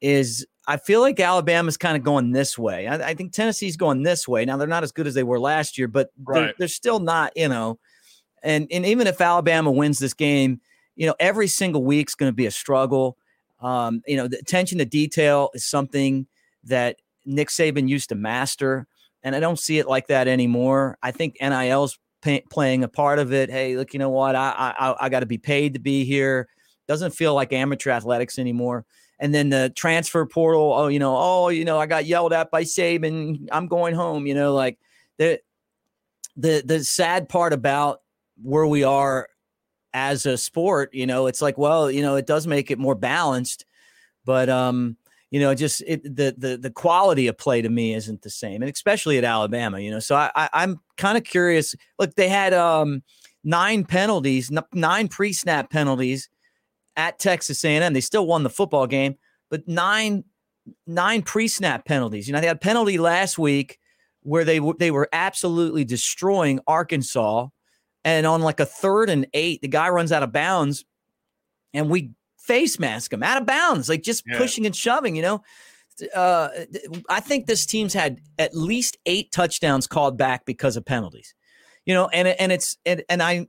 is 0.00 0.46
I 0.66 0.78
feel 0.78 1.00
like 1.00 1.20
Alabama's 1.20 1.76
kind 1.76 1.94
of 1.94 2.02
going 2.02 2.32
this 2.32 2.58
way. 2.58 2.86
I, 2.86 3.10
I, 3.10 3.14
think 3.14 3.32
Tennessee's 3.32 3.76
going 3.76 4.02
this 4.02 4.26
way. 4.26 4.46
Now 4.46 4.56
they're 4.56 4.66
not 4.66 4.82
as 4.82 4.92
good 4.92 5.06
as 5.06 5.12
they 5.12 5.22
were 5.22 5.38
last 5.38 5.76
year, 5.76 5.88
but 5.88 6.08
right. 6.24 6.40
they're, 6.40 6.54
they're 6.60 6.68
still 6.68 7.00
not, 7.00 7.32
you 7.36 7.48
know 7.48 7.78
and 8.44 8.68
and 8.70 8.86
even 8.86 9.06
if 9.06 9.20
Alabama 9.20 9.70
wins 9.72 9.98
this 9.98 10.14
game, 10.14 10.60
you 10.94 11.06
know, 11.06 11.14
every 11.18 11.48
single 11.48 11.82
week's 11.82 12.14
going 12.14 12.30
to 12.30 12.36
be 12.36 12.46
a 12.46 12.50
struggle. 12.50 13.16
Um, 13.60 14.02
you 14.06 14.16
know, 14.16 14.28
the 14.28 14.38
attention 14.38 14.78
to 14.78 14.84
detail 14.84 15.50
is 15.54 15.64
something 15.64 16.26
that 16.64 16.96
Nick 17.24 17.48
Saban 17.48 17.88
used 17.88 18.10
to 18.10 18.14
master, 18.14 18.86
and 19.22 19.34
I 19.34 19.40
don't 19.40 19.58
see 19.58 19.78
it 19.78 19.88
like 19.88 20.08
that 20.08 20.28
anymore. 20.28 20.98
I 21.02 21.10
think 21.10 21.36
NIL's 21.40 21.98
pay, 22.20 22.44
playing 22.50 22.84
a 22.84 22.88
part 22.88 23.18
of 23.18 23.32
it. 23.32 23.50
Hey, 23.50 23.76
look, 23.76 23.94
you 23.94 23.98
know 23.98 24.10
what? 24.10 24.36
I 24.36 24.74
I, 24.78 25.06
I 25.06 25.08
got 25.08 25.20
to 25.20 25.26
be 25.26 25.38
paid 25.38 25.72
to 25.74 25.80
be 25.80 26.04
here. 26.04 26.48
Doesn't 26.86 27.12
feel 27.12 27.34
like 27.34 27.52
amateur 27.52 27.90
athletics 27.90 28.38
anymore. 28.38 28.84
And 29.18 29.32
then 29.32 29.48
the 29.48 29.72
transfer 29.74 30.26
portal. 30.26 30.74
Oh, 30.74 30.88
you 30.88 30.98
know, 30.98 31.16
oh, 31.16 31.48
you 31.48 31.64
know, 31.64 31.78
I 31.78 31.86
got 31.86 32.04
yelled 32.04 32.34
at 32.34 32.50
by 32.50 32.64
Saban. 32.64 33.48
I'm 33.50 33.68
going 33.68 33.94
home. 33.94 34.26
You 34.26 34.34
know, 34.34 34.52
like 34.52 34.78
the 35.16 35.40
the 36.36 36.62
the 36.64 36.84
sad 36.84 37.28
part 37.28 37.52
about 37.52 38.00
where 38.42 38.66
we 38.66 38.84
are 38.84 39.28
as 39.92 40.26
a 40.26 40.36
sport, 40.36 40.92
you 40.92 41.06
know, 41.06 41.26
it's 41.26 41.40
like, 41.40 41.56
well, 41.56 41.90
you 41.90 42.02
know, 42.02 42.16
it 42.16 42.26
does 42.26 42.46
make 42.46 42.70
it 42.70 42.78
more 42.78 42.94
balanced, 42.94 43.64
but 44.24 44.48
um, 44.48 44.96
you 45.30 45.40
know, 45.40 45.54
just 45.54 45.82
it, 45.86 46.02
the 46.02 46.34
the 46.36 46.56
the 46.56 46.70
quality 46.70 47.26
of 47.26 47.36
play 47.38 47.62
to 47.62 47.68
me 47.68 47.94
isn't 47.94 48.22
the 48.22 48.30
same, 48.30 48.62
and 48.62 48.70
especially 48.70 49.18
at 49.18 49.24
Alabama, 49.24 49.80
you 49.80 49.90
know. 49.90 49.98
So 49.98 50.14
I, 50.14 50.30
I 50.36 50.62
am 50.62 50.80
kind 50.96 51.18
of 51.18 51.24
curious. 51.24 51.74
Look, 51.98 52.14
they 52.14 52.28
had 52.28 52.52
um 52.52 53.02
nine 53.42 53.84
penalties, 53.84 54.50
nine 54.72 55.08
pre-snap 55.08 55.70
penalties 55.70 56.28
at 56.96 57.18
Texas 57.18 57.64
A&M. 57.64 57.92
They 57.92 58.00
still 58.00 58.26
won 58.26 58.42
the 58.42 58.50
football 58.50 58.86
game, 58.86 59.16
but 59.50 59.66
nine 59.68 60.24
nine 60.86 61.22
pre-snap 61.22 61.84
penalties. 61.84 62.26
You 62.26 62.32
know, 62.32 62.40
they 62.40 62.46
had 62.46 62.56
a 62.56 62.60
penalty 62.60 62.98
last 62.98 63.38
week 63.38 63.78
where 64.22 64.44
they 64.44 64.60
they 64.78 64.90
were 64.90 65.08
absolutely 65.12 65.84
destroying 65.84 66.60
Arkansas 66.66 67.48
and 68.04 68.26
on 68.26 68.42
like 68.42 68.60
a 68.60 68.66
third 68.66 69.10
and 69.10 69.26
eight, 69.32 69.62
the 69.62 69.68
guy 69.68 69.88
runs 69.88 70.12
out 70.12 70.22
of 70.22 70.32
bounds 70.32 70.84
and 71.72 71.88
we 71.88 72.12
face 72.38 72.78
mask 72.78 73.12
him 73.12 73.22
out 73.22 73.40
of 73.40 73.46
bounds, 73.46 73.88
like 73.88 74.02
just 74.02 74.22
yeah. 74.26 74.38
pushing 74.38 74.66
and 74.66 74.76
shoving, 74.76 75.16
you 75.16 75.22
know. 75.22 75.42
Uh, 76.14 76.48
I 77.08 77.20
think 77.20 77.46
this 77.46 77.66
team's 77.66 77.94
had 77.94 78.20
at 78.38 78.54
least 78.54 78.98
eight 79.06 79.30
touchdowns 79.30 79.86
called 79.86 80.18
back 80.18 80.44
because 80.44 80.76
of 80.76 80.84
penalties, 80.84 81.34
you 81.86 81.94
know, 81.94 82.08
and 82.08 82.28
and 82.28 82.50
it's 82.52 82.76
and, 82.84 83.04
and 83.08 83.22
I 83.22 83.46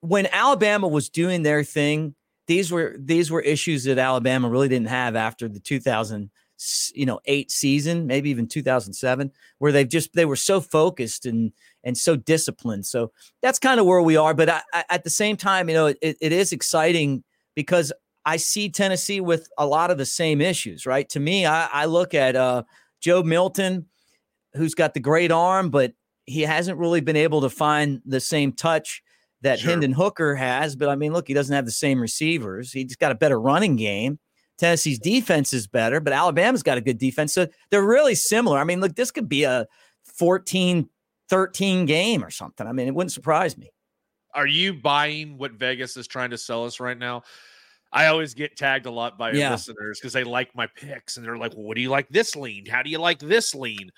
when 0.00 0.26
Alabama 0.26 0.86
was 0.86 1.08
doing 1.08 1.42
their 1.42 1.64
thing, 1.64 2.14
these 2.46 2.70
were 2.70 2.94
these 2.98 3.30
were 3.30 3.40
issues 3.40 3.84
that 3.84 3.98
Alabama 3.98 4.48
really 4.48 4.68
didn't 4.68 4.88
have 4.88 5.16
after 5.16 5.48
the 5.48 5.60
2000 5.60 6.30
you 6.94 7.06
know 7.06 7.20
eight 7.24 7.50
season 7.50 8.06
maybe 8.06 8.28
even 8.28 8.46
2007 8.46 9.32
where 9.58 9.72
they've 9.72 9.88
just 9.88 10.12
they 10.12 10.26
were 10.26 10.36
so 10.36 10.60
focused 10.60 11.24
and 11.24 11.52
and 11.84 11.96
so 11.96 12.16
disciplined 12.16 12.86
so 12.86 13.10
that's 13.42 13.58
kind 13.58 13.80
of 13.80 13.86
where 13.86 14.02
we 14.02 14.16
are 14.16 14.34
but 14.34 14.48
I, 14.48 14.62
I, 14.72 14.84
at 14.90 15.04
the 15.04 15.10
same 15.10 15.36
time 15.36 15.68
you 15.68 15.74
know 15.74 15.86
it, 15.86 15.98
it 16.02 16.32
is 16.32 16.52
exciting 16.52 17.24
because 17.54 17.92
i 18.24 18.36
see 18.36 18.68
tennessee 18.68 19.20
with 19.20 19.48
a 19.58 19.66
lot 19.66 19.90
of 19.90 19.98
the 19.98 20.06
same 20.06 20.40
issues 20.40 20.86
right 20.86 21.08
to 21.10 21.20
me 21.20 21.46
i, 21.46 21.66
I 21.66 21.84
look 21.86 22.14
at 22.14 22.36
uh, 22.36 22.64
joe 23.00 23.22
milton 23.22 23.86
who's 24.54 24.74
got 24.74 24.94
the 24.94 25.00
great 25.00 25.32
arm 25.32 25.70
but 25.70 25.92
he 26.26 26.42
hasn't 26.42 26.78
really 26.78 27.00
been 27.00 27.16
able 27.16 27.40
to 27.40 27.50
find 27.50 28.00
the 28.04 28.20
same 28.20 28.52
touch 28.52 29.02
that 29.42 29.58
sure. 29.58 29.70
Hendon 29.70 29.92
Hooker 29.92 30.34
has. 30.34 30.76
But 30.76 30.88
I 30.88 30.96
mean, 30.96 31.12
look, 31.12 31.28
he 31.28 31.34
doesn't 31.34 31.54
have 31.54 31.64
the 31.64 31.70
same 31.70 32.00
receivers. 32.00 32.72
He's 32.72 32.96
got 32.96 33.12
a 33.12 33.16
better 33.16 33.40
running 33.40 33.76
game. 33.76 34.18
Tennessee's 34.58 34.98
defense 34.98 35.54
is 35.54 35.66
better, 35.66 36.00
but 36.00 36.12
Alabama's 36.12 36.62
got 36.62 36.76
a 36.76 36.82
good 36.82 36.98
defense. 36.98 37.32
So 37.32 37.46
they're 37.70 37.86
really 37.86 38.14
similar. 38.14 38.58
I 38.58 38.64
mean, 38.64 38.80
look, 38.80 38.94
this 38.94 39.10
could 39.10 39.28
be 39.28 39.44
a 39.44 39.66
14 40.04 40.88
13 41.30 41.86
game 41.86 42.22
or 42.22 42.30
something. 42.30 42.66
I 42.66 42.72
mean, 42.72 42.88
it 42.88 42.94
wouldn't 42.94 43.12
surprise 43.12 43.56
me. 43.56 43.70
Are 44.34 44.46
you 44.46 44.74
buying 44.74 45.38
what 45.38 45.52
Vegas 45.52 45.96
is 45.96 46.06
trying 46.06 46.30
to 46.30 46.38
sell 46.38 46.64
us 46.64 46.80
right 46.80 46.98
now? 46.98 47.22
I 47.92 48.06
always 48.06 48.34
get 48.34 48.56
tagged 48.56 48.86
a 48.86 48.90
lot 48.90 49.18
by 49.18 49.32
yeah. 49.32 49.50
listeners 49.50 49.98
because 49.98 50.12
they 50.12 50.22
like 50.22 50.54
my 50.54 50.66
picks 50.66 51.16
and 51.16 51.26
they're 51.26 51.36
like, 51.36 51.54
well, 51.54 51.64
what 51.64 51.74
do 51.74 51.80
you 51.80 51.88
like 51.88 52.08
this 52.08 52.36
lean? 52.36 52.66
How 52.66 52.82
do 52.82 52.90
you 52.90 52.98
like 52.98 53.18
this 53.18 53.54
lean? 53.54 53.90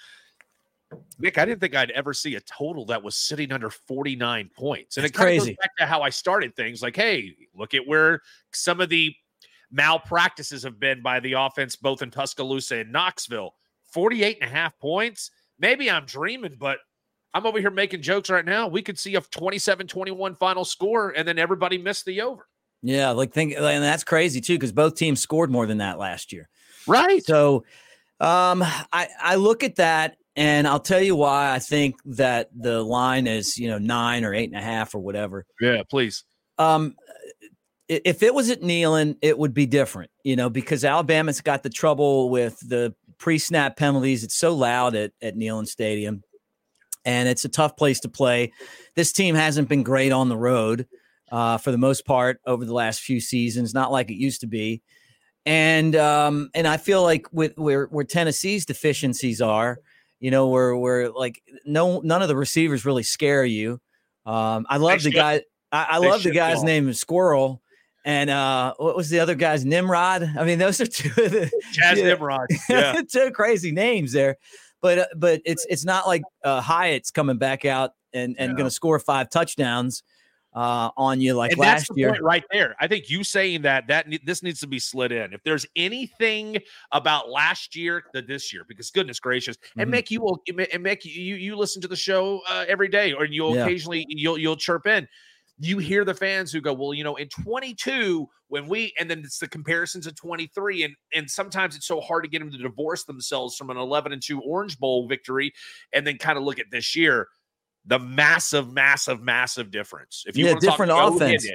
Nick, 1.19 1.39
I 1.39 1.45
didn't 1.45 1.61
think 1.61 1.75
I'd 1.75 1.91
ever 1.91 2.15
see 2.15 2.35
a 2.35 2.41
total 2.41 2.87
that 2.87 3.03
was 3.03 3.17
sitting 3.17 3.53
under 3.53 3.71
49 3.71 4.51
points. 4.57 4.97
And 4.97 5.05
That's 5.05 5.11
it 5.11 5.17
kind 5.17 5.39
of 5.39 5.47
goes 5.47 5.57
back 5.57 5.77
to 5.79 5.87
how 5.87 6.03
I 6.03 6.11
started 6.11 6.55
things 6.55 6.83
like, 6.83 6.97
hey, 6.97 7.35
look 7.55 7.75
at 7.75 7.87
where 7.87 8.21
some 8.53 8.81
of 8.81 8.89
the 8.89 9.15
malpractices 9.71 10.63
have 10.63 10.79
been 10.79 11.03
by 11.03 11.21
the 11.21 11.33
offense, 11.33 11.77
both 11.77 12.03
in 12.03 12.11
Tuscaloosa 12.11 12.77
and 12.77 12.93
Knoxville. 12.93 13.55
48 13.93 14.39
and 14.41 14.51
a 14.51 14.53
half 14.53 14.79
points. 14.79 15.31
Maybe 15.59 15.91
I'm 15.91 16.07
dreaming, 16.07 16.57
but 16.59 16.79
I'm 17.35 17.47
over 17.47 17.61
here 17.61 17.71
making 17.71 18.03
jokes 18.03 18.31
right 18.31 18.45
now. 18.45 18.69
We 18.69 18.83
could 18.83 18.99
see 18.99 19.15
a 19.15 19.21
27 19.21 19.87
21 19.87 20.35
final 20.37 20.65
score 20.65 21.11
and 21.11 21.27
then 21.27 21.39
everybody 21.39 21.79
missed 21.79 22.05
the 22.05 22.21
over. 22.21 22.47
Yeah, 22.83 23.11
like 23.11 23.33
think 23.33 23.55
and 23.55 23.83
that's 23.83 24.05
crazy 24.05 24.41
too, 24.41 24.55
because 24.55 24.73
both 24.73 24.97
teams 24.97 25.21
scored 25.21 25.51
more 25.51 25.67
than 25.67 25.79
that 25.79 25.99
last 25.99 26.33
year. 26.33 26.49
Right. 26.87 27.25
So 27.25 27.65
um 28.21 28.63
I, 28.93 29.09
I 29.21 29.35
look 29.37 29.65
at 29.65 29.77
that 29.77 30.17
and 30.37 30.67
I'll 30.67 30.81
tell 30.81 31.01
you 31.01 31.15
why 31.17 31.55
I 31.55 31.59
think 31.59 31.97
that 32.07 32.51
the 32.55 32.83
line 32.83 33.27
is, 33.27 33.59
you 33.59 33.69
know, 33.69 33.79
nine 33.79 34.25
or 34.25 34.35
eight 34.35 34.51
and 34.51 34.59
a 34.59 34.65
half 34.65 34.95
or 34.95 34.99
whatever. 35.01 35.45
Yeah, 35.61 35.83
please. 35.89 36.25
Um, 36.59 36.97
if 37.89 38.23
it 38.23 38.35
was 38.35 38.49
at 38.49 38.63
Neyland, 38.63 39.17
it 39.21 39.37
would 39.37 39.53
be 39.53 39.67
different, 39.67 40.11
you 40.25 40.37
know, 40.37 40.49
because 40.49 40.85
Alabama's 40.85 41.41
got 41.41 41.63
the 41.63 41.69
trouble 41.69 42.31
with 42.31 42.59
the 42.67 42.95
pre-snap 43.19 43.77
penalties. 43.77 44.25
It's 44.25 44.37
so 44.37 44.55
loud 44.55 44.95
at, 44.95 45.13
at 45.21 45.37
Neyland 45.37 45.69
Stadium, 45.69 46.23
and 47.05 47.29
it's 47.29 47.45
a 47.45 47.49
tough 47.49 47.77
place 47.77 48.01
to 48.01 48.09
play. 48.09 48.53
This 48.95 49.13
team 49.13 49.35
hasn't 49.35 49.69
been 49.69 49.83
great 49.83 50.13
on 50.13 50.29
the 50.29 50.37
road 50.37 50.87
uh, 51.31 51.59
for 51.59 51.71
the 51.71 51.79
most 51.79 52.05
part 52.05 52.41
over 52.47 52.65
the 52.65 52.75
last 52.75 53.01
few 53.01 53.21
seasons, 53.21 53.75
not 53.75 53.93
like 53.93 54.11
it 54.11 54.17
used 54.17 54.41
to 54.43 54.47
be. 54.47 54.83
And 55.45 55.97
um, 55.97 56.51
and 56.55 56.69
I 56.69 56.77
feel 56.77 57.03
like 57.03 57.27
with 57.33 57.57
where 57.57 57.87
where 57.87 58.05
Tennessee's 58.05 58.65
deficiencies 58.65 59.41
are, 59.41 59.79
you 60.21 60.31
know, 60.31 60.49
where 60.49 60.77
where 60.77 61.11
like 61.11 61.43
no 61.65 62.01
none 62.01 62.23
of 62.23 62.29
the 62.29 62.37
receivers 62.37 62.85
really 62.85 63.03
scare 63.03 63.45
you. 63.45 63.81
Um, 64.25 64.67
I 64.69 64.77
love 64.77 65.03
the 65.03 65.11
guy. 65.11 65.43
I, 65.73 65.87
I 65.91 65.99
love 65.99 66.23
the 66.23 66.31
guy's 66.31 66.63
name, 66.63 66.89
is 66.89 67.01
Squirrel 67.01 67.63
and 68.05 68.31
uh, 68.31 68.75
what 68.79 68.97
was 68.97 69.11
the 69.11 69.21
other 69.21 69.35
guy's 69.35 69.65
Nimrod? 69.65 70.23
I 70.37 70.45
mean, 70.45 70.59
those 70.59 70.81
are 70.81 70.87
two 70.87 71.09
of 71.09 71.31
the 71.31 71.51
Chaz 71.73 71.95
Nimrod. 72.03 72.49
Yeah. 72.69 73.01
two 73.11 73.31
crazy 73.31 73.71
names 73.71 74.13
there. 74.13 74.39
But 74.83 74.99
uh, 74.99 75.07
but 75.17 75.41
it's 75.47 75.65
it's 75.71 75.85
not 75.85 76.07
like 76.07 76.23
uh, 76.45 76.61
Hyatt's 76.61 77.11
coming 77.11 77.39
back 77.39 77.65
out 77.65 77.93
and 78.13 78.37
and 78.39 78.57
going 78.57 78.67
to 78.67 78.71
score 78.71 78.99
five 78.99 79.31
touchdowns. 79.31 80.03
uh, 80.55 80.91
on 80.97 81.21
you 81.21 81.35
like 81.35 81.53
and 81.53 81.61
last 81.61 81.91
year. 81.97 82.15
right 82.21 82.45
there. 82.53 82.77
I 82.79 82.87
think 82.87 83.09
you 83.09 83.25
saying 83.25 83.63
that 83.63 83.87
that 83.89 84.07
this 84.25 84.43
needs 84.43 84.61
to 84.61 84.67
be 84.67 84.79
slid 84.79 85.13
in. 85.13 85.33
If 85.33 85.43
there's 85.45 85.65
anything 85.77 86.59
about 86.93 87.31
last 87.31 87.75
year 87.75 88.05
to 88.15 88.23
this 88.23 88.53
year, 88.53 88.65
because 88.69 88.91
goodness 88.91 89.19
gracious, 89.19 89.57
mm-hmm. 89.57 89.81
and 89.81 89.93
Mick, 89.93 90.11
you 90.11 90.21
will 90.21 90.43
and 90.49 90.85
Mick, 90.85 91.05
you 91.05 91.37
you 91.37 91.57
listen 91.57 91.81
to 91.83 91.89
the 91.89 91.97
show 91.97 92.41
uh, 92.49 92.65
every 92.69 92.89
day, 92.89 93.13
or 93.13 93.25
you'll 93.25 93.55
yeah. 93.55 93.65
occasionally 93.65 94.05
you'll 94.09 94.39
you'll 94.39 94.57
chirp 94.57 94.87
in. 94.87 95.09
You 95.63 95.79
hear 95.79 96.05
the 96.05 96.15
fans 96.15 96.53
who 96.53 96.61
go, 96.61 96.73
well, 96.73 96.93
you 96.93 97.05
know, 97.05 97.17
in 97.17 97.29
22 97.29 98.29
when 98.49 98.69
we, 98.69 98.93
and 98.99 99.09
then 99.09 99.21
it's 99.21 99.39
the 99.39 99.49
comparisons 99.49 100.07
of 100.07 100.17
23, 100.17 100.83
and 100.85 100.95
and 101.15 101.31
sometimes 101.31 101.77
it's 101.77 101.87
so 101.87 102.01
hard 102.01 102.25
to 102.25 102.31
get 102.31 102.41
them 102.41 102.51
to 102.51 102.59
divorce 102.59 103.05
themselves 103.05 103.57
from 103.57 103.71
an 103.71 103.77
11 103.77 104.13
and 104.13 104.23
2 104.23 104.41
Orange 104.41 104.79
Bowl 104.79 105.07
victory, 105.07 105.53
and 105.93 106.07
then 106.07 106.19
kind 106.19 106.37
of 106.37 106.45
look 106.45 106.59
at 106.59 106.67
this 106.71 106.97
year 106.97 107.29
the 107.87 107.99
massive, 107.99 108.73
massive, 108.73 109.21
massive 109.21 109.71
difference. 109.71 110.25
If 110.27 110.37
you 110.37 110.47
yeah, 110.47 110.55
different 110.61 110.91
talk, 110.91 111.15
offense. 111.15 111.49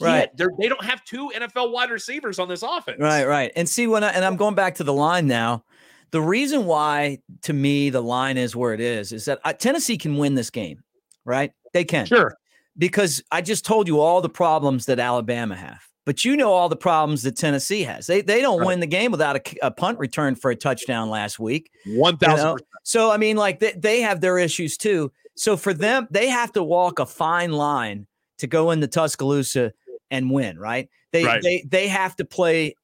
Right. 0.00 0.28
Yeah, 0.38 0.46
they 0.58 0.68
don't 0.68 0.84
have 0.84 1.04
two 1.04 1.30
NFL 1.34 1.72
wide 1.72 1.90
receivers 1.90 2.38
on 2.38 2.48
this 2.48 2.62
offense. 2.62 2.98
Right, 3.00 3.26
right. 3.26 3.50
And 3.56 3.68
see 3.68 3.86
when 3.86 4.04
I, 4.04 4.10
and 4.10 4.24
I'm 4.24 4.36
going 4.36 4.54
back 4.54 4.76
to 4.76 4.84
the 4.84 4.92
line 4.92 5.26
now. 5.26 5.64
The 6.10 6.22
reason 6.22 6.64
why, 6.64 7.18
to 7.42 7.52
me, 7.52 7.90
the 7.90 8.00
line 8.00 8.38
is 8.38 8.56
where 8.56 8.72
it 8.72 8.80
is 8.80 9.12
is 9.12 9.26
that 9.26 9.40
uh, 9.44 9.52
Tennessee 9.52 9.98
can 9.98 10.16
win 10.16 10.36
this 10.36 10.48
game, 10.48 10.80
right? 11.26 11.52
They 11.74 11.84
can. 11.84 12.06
Sure. 12.06 12.32
Because 12.78 13.22
I 13.30 13.42
just 13.42 13.64
told 13.64 13.88
you 13.88 14.00
all 14.00 14.20
the 14.20 14.28
problems 14.28 14.86
that 14.86 15.00
Alabama 15.00 15.56
have, 15.56 15.82
but 16.06 16.24
you 16.24 16.36
know 16.36 16.52
all 16.52 16.68
the 16.68 16.76
problems 16.76 17.22
that 17.22 17.36
Tennessee 17.36 17.82
has. 17.82 18.06
They 18.06 18.20
they 18.20 18.40
don't 18.40 18.60
right. 18.60 18.68
win 18.68 18.80
the 18.80 18.86
game 18.86 19.10
without 19.10 19.36
a, 19.36 19.66
a, 19.66 19.70
punt 19.70 19.98
return 19.98 20.36
for 20.36 20.50
a 20.50 20.56
touchdown 20.56 21.10
last 21.10 21.38
week. 21.38 21.70
One 21.86 22.16
thousand. 22.16 22.46
You 22.46 22.52
know? 22.52 22.58
So 22.84 23.10
I 23.10 23.16
mean, 23.16 23.36
like 23.36 23.60
they, 23.60 23.72
they 23.72 24.00
have 24.02 24.20
their 24.20 24.38
issues 24.38 24.76
too. 24.76 25.12
So 25.36 25.56
for 25.56 25.74
them, 25.74 26.08
they 26.10 26.28
have 26.28 26.52
to 26.52 26.62
walk 26.62 26.98
a 26.98 27.06
fine 27.06 27.52
line 27.52 28.06
to 28.38 28.46
go 28.46 28.70
into 28.70 28.86
Tuscaloosa 28.86 29.72
and 30.10 30.30
win, 30.30 30.58
right? 30.58 30.88
They 31.12 31.24
right. 31.24 31.42
they 31.42 31.64
they 31.68 31.88
have 31.88 32.16
to 32.16 32.24
play 32.24 32.74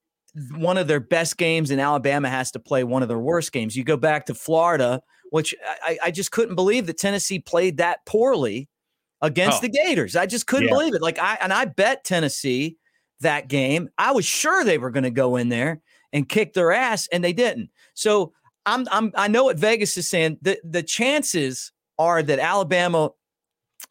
one 0.57 0.77
of 0.77 0.89
their 0.89 1.01
best 1.01 1.37
games, 1.37 1.71
and 1.71 1.81
Alabama 1.81 2.29
has 2.29 2.51
to 2.53 2.59
play 2.59 2.85
one 2.85 3.03
of 3.03 3.09
their 3.09 3.19
worst 3.19 3.53
games. 3.53 3.77
You 3.77 3.85
go 3.85 3.97
back 3.97 4.27
to 4.27 4.35
Florida, 4.35 5.01
which 5.31 5.55
I, 5.83 5.99
I 6.05 6.11
just 6.11 6.33
couldn't 6.33 6.57
believe 6.57 6.87
that 6.87 6.99
Tennessee 6.99 7.39
played 7.39 7.79
that 7.79 8.05
poorly 8.07 8.69
against 9.21 9.59
oh. 9.59 9.61
the 9.63 9.69
Gators. 9.69 10.17
I 10.17 10.27
just 10.27 10.47
couldn't 10.47 10.69
yeah. 10.69 10.75
believe 10.75 10.95
it. 10.95 11.03
Like 11.03 11.19
I 11.19 11.39
and 11.41 11.53
I 11.53 11.65
bet 11.65 12.05
Tennessee 12.05 12.77
that 13.21 13.49
game. 13.49 13.89
I 13.99 14.13
was 14.13 14.25
sure 14.25 14.65
they 14.65 14.79
were 14.79 14.91
going 14.91 15.05
to 15.05 15.11
go 15.11 15.37
in 15.37 15.49
there 15.49 15.81
and 16.13 16.29
kick 16.29 16.53
their 16.53 16.73
ass, 16.73 17.09
and 17.13 17.23
they 17.23 17.33
didn't. 17.33 17.71
So 17.95 18.33
I'm 18.67 18.87
I'm 18.91 19.13
I 19.15 19.29
know 19.29 19.45
what 19.45 19.59
Vegas 19.59 19.97
is 19.97 20.09
saying. 20.09 20.39
The 20.43 20.59
the 20.65 20.83
chances 20.83 21.73
are 21.99 22.23
that 22.23 22.39
Alabama 22.39 23.11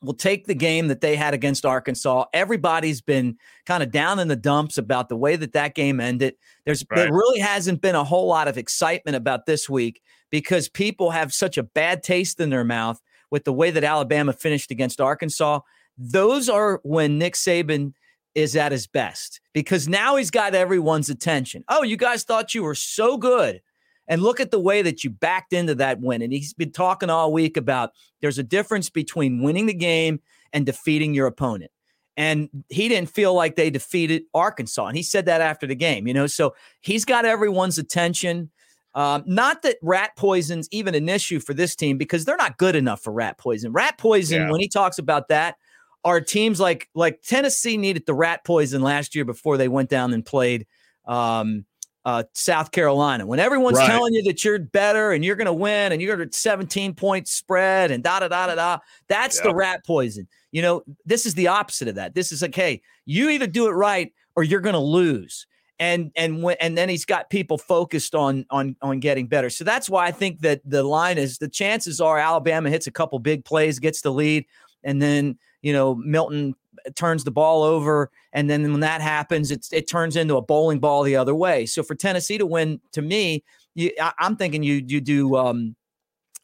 will 0.01 0.13
take 0.13 0.47
the 0.47 0.55
game 0.55 0.87
that 0.87 1.01
they 1.01 1.15
had 1.15 1.33
against 1.33 1.65
Arkansas. 1.65 2.25
Everybody's 2.33 3.01
been 3.01 3.37
kind 3.65 3.83
of 3.83 3.91
down 3.91 4.19
in 4.19 4.27
the 4.27 4.35
dumps 4.35 4.77
about 4.77 5.09
the 5.09 5.15
way 5.15 5.35
that 5.35 5.53
that 5.53 5.75
game 5.75 5.99
ended. 5.99 6.35
There's 6.65 6.83
right. 6.89 6.97
there 6.97 7.13
really 7.13 7.39
hasn't 7.39 7.81
been 7.81 7.95
a 7.95 8.03
whole 8.03 8.27
lot 8.27 8.47
of 8.47 8.57
excitement 8.57 9.15
about 9.15 9.45
this 9.45 9.69
week 9.69 10.01
because 10.29 10.67
people 10.67 11.11
have 11.11 11.31
such 11.31 11.57
a 11.57 11.63
bad 11.63 12.03
taste 12.03 12.39
in 12.39 12.49
their 12.49 12.63
mouth 12.63 12.99
with 13.33 13.45
the 13.45 13.51
way 13.51 13.71
that 13.71 13.83
Alabama 13.83 14.31
finished 14.31 14.69
against 14.69 15.01
Arkansas. 15.01 15.59
Those 15.97 16.49
are 16.49 16.79
when 16.83 17.17
Nick 17.17 17.33
Saban 17.33 17.93
is 18.35 18.55
at 18.55 18.71
his 18.71 18.85
best 18.85 19.41
because 19.53 19.87
now 19.87 20.17
he's 20.17 20.29
got 20.29 20.53
everyone's 20.53 21.09
attention. 21.09 21.63
Oh, 21.67 21.81
you 21.81 21.97
guys 21.97 22.23
thought 22.23 22.53
you 22.53 22.61
were 22.61 22.75
so 22.75 23.17
good 23.17 23.59
and 24.07 24.21
look 24.21 24.39
at 24.39 24.51
the 24.51 24.59
way 24.59 24.83
that 24.83 25.03
you 25.03 25.09
backed 25.09 25.51
into 25.51 25.73
that 25.73 25.99
win. 25.99 26.21
And 26.21 26.31
he's 26.31 26.53
been 26.53 26.71
talking 26.71 27.09
all 27.09 27.33
week 27.33 27.57
about 27.57 27.89
there's 28.21 28.37
a 28.37 28.43
difference 28.43 28.91
between 28.91 29.41
winning 29.41 29.65
the 29.65 29.73
game 29.73 30.19
and 30.53 30.63
defeating 30.63 31.15
your 31.15 31.25
opponent. 31.25 31.71
And 32.15 32.49
he 32.69 32.87
didn't 32.87 33.09
feel 33.09 33.33
like 33.33 33.55
they 33.55 33.71
defeated 33.71 34.25
Arkansas. 34.35 34.85
And 34.85 34.95
he 34.95 35.01
said 35.01 35.25
that 35.25 35.41
after 35.41 35.65
the 35.65 35.73
game, 35.73 36.05
you 36.05 36.13
know. 36.13 36.27
So 36.27 36.53
he's 36.81 37.03
got 37.03 37.25
everyone's 37.25 37.79
attention. 37.79 38.51
Um, 38.95 39.23
not 39.25 39.63
that 39.63 39.77
rat 39.81 40.15
poison's 40.15 40.67
even 40.71 40.93
an 40.93 41.09
issue 41.09 41.39
for 41.39 41.53
this 41.53 41.75
team 41.75 41.97
because 41.97 42.25
they're 42.25 42.37
not 42.37 42.57
good 42.57 42.75
enough 42.75 43.01
for 43.01 43.11
rat 43.11 43.37
poison. 43.37 43.71
Rat 43.71 43.97
poison, 43.97 44.43
yeah. 44.43 44.51
when 44.51 44.61
he 44.61 44.67
talks 44.67 44.99
about 44.99 45.29
that, 45.29 45.55
are 46.03 46.21
teams 46.21 46.59
like 46.59 46.89
like 46.93 47.21
Tennessee 47.21 47.77
needed 47.77 48.05
the 48.05 48.13
rat 48.13 48.43
poison 48.43 48.81
last 48.81 49.15
year 49.15 49.25
before 49.25 49.57
they 49.57 49.67
went 49.67 49.89
down 49.89 50.13
and 50.13 50.25
played 50.25 50.67
um, 51.05 51.65
uh, 52.05 52.23
South 52.33 52.71
Carolina. 52.71 53.25
When 53.25 53.39
everyone's 53.39 53.77
right. 53.77 53.87
telling 53.87 54.13
you 54.13 54.23
that 54.23 54.43
you're 54.43 54.59
better 54.59 55.11
and 55.11 55.23
you're 55.23 55.35
going 55.35 55.45
to 55.45 55.53
win 55.53 55.91
and 55.91 56.01
you're 56.01 56.21
at 56.21 56.33
17 56.33 56.93
point 56.93 57.27
spread 57.27 57.91
and 57.91 58.03
da 58.03 58.19
da 58.19 58.27
da 58.27 58.47
da 58.47 58.55
da, 58.55 58.77
that's 59.07 59.37
yep. 59.37 59.45
the 59.45 59.55
rat 59.55 59.85
poison. 59.85 60.27
You 60.51 60.61
know, 60.61 60.83
this 61.05 61.25
is 61.25 61.33
the 61.33 61.47
opposite 61.47 61.87
of 61.87 61.95
that. 61.95 62.13
This 62.13 62.31
is 62.31 62.41
like, 62.41 62.55
hey, 62.55 62.81
you 63.05 63.29
either 63.29 63.47
do 63.47 63.67
it 63.67 63.71
right 63.71 64.11
or 64.35 64.43
you're 64.43 64.61
going 64.61 64.73
to 64.73 64.79
lose. 64.79 65.47
And 65.83 66.13
and 66.15 66.41
when 66.41 66.55
and 66.61 66.77
then 66.77 66.87
he's 66.87 67.03
got 67.03 67.29
people 67.29 67.57
focused 67.57 68.15
on 68.15 68.45
on 68.49 68.77
on 68.81 69.01
getting 69.01 69.27
better. 69.27 69.49
So 69.49 69.65
that's 69.65 69.89
why 69.89 70.05
I 70.05 70.11
think 70.11 70.39
that 70.39 70.61
the 70.63 70.81
line 70.81 71.17
is 71.17 71.39
the 71.39 71.49
chances 71.49 71.99
are 71.99 72.17
Alabama 72.17 72.69
hits 72.69 72.87
a 72.87 72.91
couple 72.91 73.19
big 73.19 73.43
plays, 73.43 73.79
gets 73.79 73.99
the 73.99 74.11
lead, 74.11 74.45
and 74.85 75.01
then 75.01 75.37
you 75.61 75.73
know 75.73 75.95
Milton 75.95 76.55
turns 76.95 77.25
the 77.25 77.31
ball 77.31 77.63
over, 77.63 78.09
and 78.31 78.49
then 78.49 78.71
when 78.71 78.79
that 78.79 79.01
happens, 79.01 79.51
it's 79.51 79.73
it 79.73 79.89
turns 79.89 80.15
into 80.15 80.37
a 80.37 80.41
bowling 80.41 80.79
ball 80.79 81.03
the 81.03 81.17
other 81.17 81.35
way. 81.35 81.65
So 81.65 81.83
for 81.83 81.95
Tennessee 81.95 82.37
to 82.37 82.45
win, 82.45 82.79
to 82.93 83.01
me, 83.01 83.43
you, 83.75 83.91
I, 83.99 84.13
am 84.21 84.37
thinking 84.37 84.63
you 84.63 84.81
you 84.87 85.01
do 85.01 85.35
um, 85.35 85.75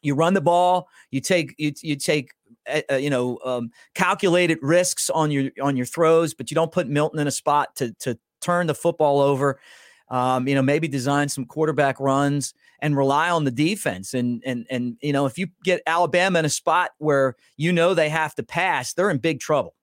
you 0.02 0.14
run 0.14 0.34
the 0.34 0.42
ball, 0.42 0.86
you 1.10 1.22
take 1.22 1.54
you 1.56 1.72
you 1.80 1.96
take 1.96 2.34
uh, 2.70 2.82
uh, 2.92 2.96
you 2.96 3.08
know 3.08 3.38
um, 3.46 3.70
calculated 3.94 4.58
risks 4.60 5.08
on 5.08 5.30
your 5.30 5.50
on 5.62 5.78
your 5.78 5.86
throws, 5.86 6.34
but 6.34 6.50
you 6.50 6.54
don't 6.54 6.72
put 6.72 6.88
Milton 6.88 7.20
in 7.20 7.26
a 7.26 7.30
spot 7.30 7.74
to 7.76 7.94
to 8.00 8.18
turn 8.40 8.66
the 8.66 8.74
football 8.74 9.20
over. 9.20 9.60
Um, 10.08 10.48
you 10.48 10.56
know, 10.56 10.62
maybe 10.62 10.88
design 10.88 11.28
some 11.28 11.44
quarterback 11.44 12.00
runs 12.00 12.52
and 12.80 12.96
rely 12.96 13.30
on 13.30 13.44
the 13.44 13.50
defense. 13.50 14.12
And 14.12 14.42
and 14.44 14.66
and 14.68 14.96
you 15.00 15.12
know, 15.12 15.26
if 15.26 15.38
you 15.38 15.48
get 15.62 15.82
Alabama 15.86 16.40
in 16.40 16.44
a 16.44 16.50
spot 16.50 16.90
where 16.98 17.36
you 17.56 17.72
know 17.72 17.94
they 17.94 18.08
have 18.08 18.34
to 18.34 18.42
pass, 18.42 18.92
they're 18.92 19.10
in 19.10 19.18
big 19.18 19.38
trouble 19.38 19.74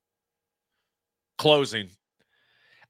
closing. 1.37 1.89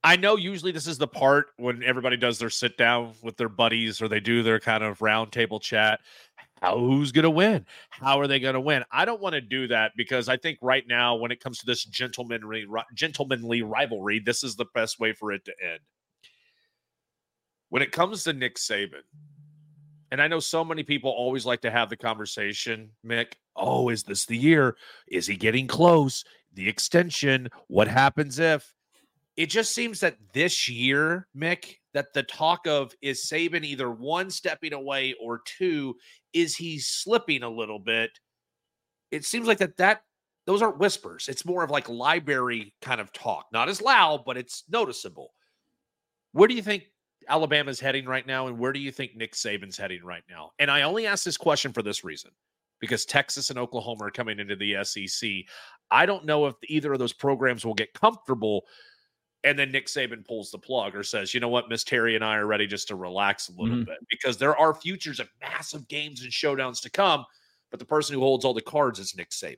I 0.03 0.15
know 0.15 0.37
usually 0.37 0.71
this 0.71 0.87
is 0.87 0.97
the 0.97 1.07
part 1.07 1.47
when 1.57 1.83
everybody 1.83 2.17
does 2.17 2.39
their 2.39 2.49
sit 2.49 2.77
down 2.77 3.13
with 3.21 3.35
their 3.35 3.49
buddies 3.49 4.01
or 4.01 4.07
they 4.07 4.19
do 4.19 4.43
their 4.43 4.59
kind 4.59 4.83
of 4.83 4.99
roundtable 4.99 5.61
chat. 5.61 5.99
How 6.61 6.77
who's 6.77 7.11
going 7.11 7.23
to 7.23 7.29
win? 7.29 7.65
How 7.89 8.19
are 8.19 8.27
they 8.27 8.39
going 8.39 8.55
to 8.55 8.61
win? 8.61 8.83
I 8.91 9.05
don't 9.05 9.21
want 9.21 9.33
to 9.33 9.41
do 9.41 9.67
that 9.67 9.91
because 9.95 10.27
I 10.27 10.37
think 10.37 10.57
right 10.61 10.83
now, 10.87 11.15
when 11.15 11.31
it 11.31 11.39
comes 11.39 11.59
to 11.59 11.65
this 11.65 11.83
gentlemanly 11.83 12.65
gentlemanly 12.93 13.61
rivalry, 13.61 14.19
this 14.19 14.43
is 14.43 14.55
the 14.55 14.65
best 14.73 14.99
way 14.99 15.13
for 15.13 15.31
it 15.31 15.45
to 15.45 15.53
end. 15.63 15.79
When 17.69 17.81
it 17.81 17.91
comes 17.91 18.23
to 18.23 18.33
Nick 18.33 18.55
Saban, 18.55 19.03
and 20.09 20.21
I 20.21 20.27
know 20.27 20.39
so 20.39 20.63
many 20.63 20.83
people 20.83 21.11
always 21.11 21.45
like 21.45 21.61
to 21.61 21.71
have 21.71 21.89
the 21.89 21.97
conversation, 21.97 22.91
Mick. 23.05 23.33
Oh, 23.55 23.89
is 23.89 24.03
this 24.03 24.25
the 24.25 24.37
year? 24.37 24.77
Is 25.07 25.27
he 25.27 25.35
getting 25.35 25.67
close? 25.67 26.23
the 26.57 26.67
extension, 26.67 27.49
what 27.67 27.87
happens 27.87 28.39
if 28.39 28.73
it 29.37 29.45
just 29.45 29.73
seems 29.73 29.99
that 29.99 30.17
this 30.33 30.67
year, 30.67 31.27
Mick, 31.37 31.75
that 31.97 32.13
the 32.13 32.21
talk 32.21 32.67
of 32.67 32.93
is 33.01 33.25
Saban 33.25 33.65
either 33.65 33.89
one 33.89 34.29
stepping 34.29 34.71
away 34.73 35.15
or 35.19 35.41
two, 35.45 35.95
is 36.31 36.55
he 36.55 36.77
slipping 36.77 37.41
a 37.41 37.49
little 37.49 37.79
bit? 37.79 38.11
It 39.09 39.25
seems 39.25 39.47
like 39.47 39.57
that 39.57 39.77
that 39.77 40.01
those 40.45 40.61
aren't 40.61 40.77
whispers. 40.77 41.27
It's 41.27 41.43
more 41.43 41.63
of 41.63 41.71
like 41.71 41.89
library 41.89 42.75
kind 42.83 43.01
of 43.01 43.11
talk. 43.13 43.47
Not 43.51 43.67
as 43.67 43.81
loud, 43.81 44.25
but 44.27 44.37
it's 44.37 44.63
noticeable. 44.69 45.33
Where 46.33 46.47
do 46.47 46.53
you 46.53 46.61
think 46.61 46.83
Alabama's 47.27 47.79
heading 47.79 48.05
right 48.05 48.27
now? 48.27 48.45
And 48.45 48.59
where 48.59 48.73
do 48.73 48.79
you 48.79 48.91
think 48.91 49.15
Nick 49.15 49.33
Saban's 49.33 49.75
heading 49.75 50.05
right 50.05 50.23
now? 50.29 50.51
And 50.59 50.69
I 50.69 50.83
only 50.83 51.07
ask 51.07 51.25
this 51.25 51.35
question 51.35 51.73
for 51.73 51.81
this 51.81 52.03
reason 52.03 52.29
because 52.79 53.05
Texas 53.05 53.49
and 53.49 53.57
Oklahoma 53.57 54.05
are 54.05 54.11
coming 54.11 54.37
into 54.37 54.55
the 54.55 54.83
SEC. 54.83 55.29
I 55.89 56.05
don't 56.05 56.25
know 56.25 56.45
if 56.45 56.53
either 56.67 56.93
of 56.93 56.99
those 56.99 57.11
programs 57.13 57.65
will 57.65 57.73
get 57.73 57.95
comfortable. 57.95 58.65
And 59.43 59.57
then 59.57 59.71
Nick 59.71 59.85
Saban 59.85 60.25
pulls 60.25 60.51
the 60.51 60.57
plug 60.57 60.95
or 60.95 61.03
says, 61.03 61.33
you 61.33 61.39
know 61.39 61.47
what, 61.47 61.69
Miss 61.69 61.83
Terry 61.83 62.15
and 62.15 62.23
I 62.23 62.37
are 62.37 62.47
ready 62.47 62.67
just 62.67 62.87
to 62.89 62.95
relax 62.95 63.49
a 63.49 63.51
little 63.51 63.77
mm-hmm. 63.77 63.83
bit 63.83 63.99
because 64.09 64.37
there 64.37 64.57
are 64.57 64.73
futures 64.73 65.19
of 65.19 65.29
massive 65.41 65.87
games 65.87 66.23
and 66.23 66.31
showdowns 66.31 66.81
to 66.81 66.89
come. 66.89 67.25
But 67.69 67.79
the 67.79 67.85
person 67.85 68.15
who 68.15 68.21
holds 68.21 68.45
all 68.45 68.53
the 68.53 68.61
cards 68.61 68.99
is 68.99 69.15
Nick 69.15 69.29
Saban. 69.29 69.57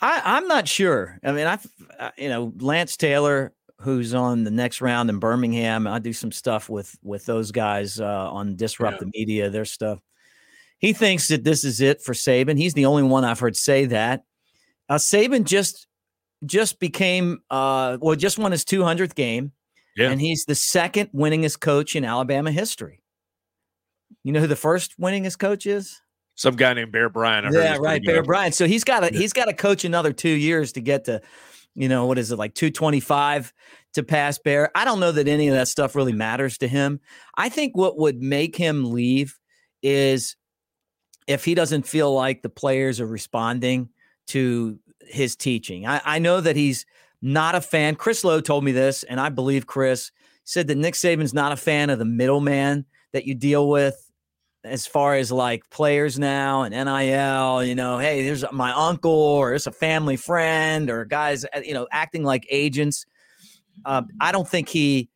I, 0.00 0.38
am 0.38 0.48
not 0.48 0.66
sure. 0.66 1.18
I 1.22 1.32
mean, 1.32 1.46
I've, 1.46 1.66
uh, 1.98 2.10
you 2.16 2.28
know, 2.28 2.52
Lance 2.58 2.96
Taylor, 2.96 3.52
who's 3.78 4.14
on 4.14 4.44
the 4.44 4.50
next 4.50 4.80
round 4.80 5.10
in 5.10 5.18
Birmingham. 5.18 5.86
I 5.86 5.98
do 5.98 6.12
some 6.12 6.32
stuff 6.32 6.68
with 6.68 6.96
with 7.02 7.26
those 7.26 7.50
guys 7.50 8.00
uh, 8.00 8.30
on 8.30 8.56
Disrupt 8.56 8.94
yeah. 8.94 9.00
the 9.00 9.10
Media, 9.14 9.50
their 9.50 9.64
stuff. 9.64 10.00
He 10.78 10.94
thinks 10.94 11.28
that 11.28 11.44
this 11.44 11.64
is 11.64 11.80
it 11.80 12.02
for 12.02 12.14
Saban. 12.14 12.56
He's 12.56 12.74
the 12.74 12.86
only 12.86 13.02
one 13.02 13.24
I've 13.24 13.40
heard 13.40 13.56
say 13.56 13.86
that. 13.86 14.24
Uh, 14.88 14.94
Saban 14.94 15.44
just 15.44 15.86
just 16.44 16.80
became 16.80 17.42
uh, 17.50 17.98
well, 18.00 18.16
just 18.16 18.38
won 18.38 18.52
his 18.52 18.64
200th 18.64 19.14
game, 19.14 19.52
yeah. 19.96 20.10
and 20.10 20.20
he's 20.20 20.44
the 20.44 20.54
second 20.54 21.10
winningest 21.14 21.60
coach 21.60 21.94
in 21.96 22.04
Alabama 22.04 22.50
history. 22.50 23.02
You 24.24 24.32
know 24.32 24.40
who 24.40 24.46
the 24.46 24.56
first 24.56 25.00
winningest 25.00 25.38
coach 25.38 25.66
is? 25.66 26.00
Some 26.34 26.56
guy 26.56 26.72
named 26.74 26.92
Bear 26.92 27.08
Bryant. 27.08 27.52
yeah, 27.52 27.76
right, 27.78 28.02
Bear 28.02 28.22
Bryant. 28.22 28.54
So 28.54 28.66
he's 28.66 28.84
got 28.84 29.00
to 29.00 29.16
he's 29.16 29.32
got 29.32 29.46
to 29.46 29.52
coach 29.52 29.84
another 29.84 30.12
two 30.12 30.30
years 30.30 30.72
to 30.72 30.80
get 30.80 31.04
to 31.04 31.20
you 31.74 31.88
know, 31.88 32.06
what 32.06 32.18
is 32.18 32.32
it 32.32 32.36
like 32.36 32.54
225 32.54 33.52
to 33.94 34.02
pass 34.02 34.38
Bear? 34.38 34.70
I 34.74 34.84
don't 34.84 35.00
know 35.00 35.12
that 35.12 35.28
any 35.28 35.48
of 35.48 35.54
that 35.54 35.68
stuff 35.68 35.94
really 35.94 36.12
matters 36.12 36.58
to 36.58 36.68
him. 36.68 37.00
I 37.36 37.48
think 37.48 37.76
what 37.76 37.98
would 37.98 38.20
make 38.20 38.56
him 38.56 38.92
leave 38.92 39.38
is 39.82 40.36
if 41.26 41.44
he 41.44 41.54
doesn't 41.54 41.86
feel 41.86 42.12
like 42.12 42.42
the 42.42 42.48
players 42.48 43.00
are 43.00 43.06
responding 43.06 43.88
to 44.28 44.78
his 45.06 45.36
teaching. 45.36 45.86
I, 45.86 46.00
I 46.04 46.18
know 46.18 46.40
that 46.40 46.56
he's 46.56 46.86
not 47.22 47.54
a 47.54 47.60
fan. 47.60 47.96
Chris 47.96 48.24
Low 48.24 48.40
told 48.40 48.64
me 48.64 48.72
this, 48.72 49.02
and 49.04 49.20
I 49.20 49.28
believe 49.28 49.66
Chris 49.66 50.10
said 50.44 50.66
that 50.68 50.76
Nick 50.76 50.94
Saban's 50.94 51.34
not 51.34 51.52
a 51.52 51.56
fan 51.56 51.90
of 51.90 51.98
the 51.98 52.04
middleman 52.04 52.84
that 53.12 53.26
you 53.26 53.34
deal 53.34 53.68
with 53.68 54.10
as 54.64 54.86
far 54.86 55.14
as 55.14 55.32
like 55.32 55.68
players 55.70 56.18
now 56.18 56.62
and 56.62 56.74
NIL, 56.74 57.64
you 57.64 57.74
know, 57.74 57.98
hey, 57.98 58.24
there's 58.24 58.44
my 58.52 58.72
uncle 58.72 59.10
or 59.10 59.54
it's 59.54 59.66
a 59.66 59.72
family 59.72 60.16
friend 60.16 60.90
or 60.90 61.04
guys, 61.04 61.44
uh, 61.44 61.60
you 61.64 61.72
know, 61.72 61.86
acting 61.90 62.24
like 62.24 62.46
agents. 62.50 63.06
Um, 63.86 64.08
I 64.20 64.32
don't 64.32 64.46
think 64.46 64.68
he, 64.68 65.08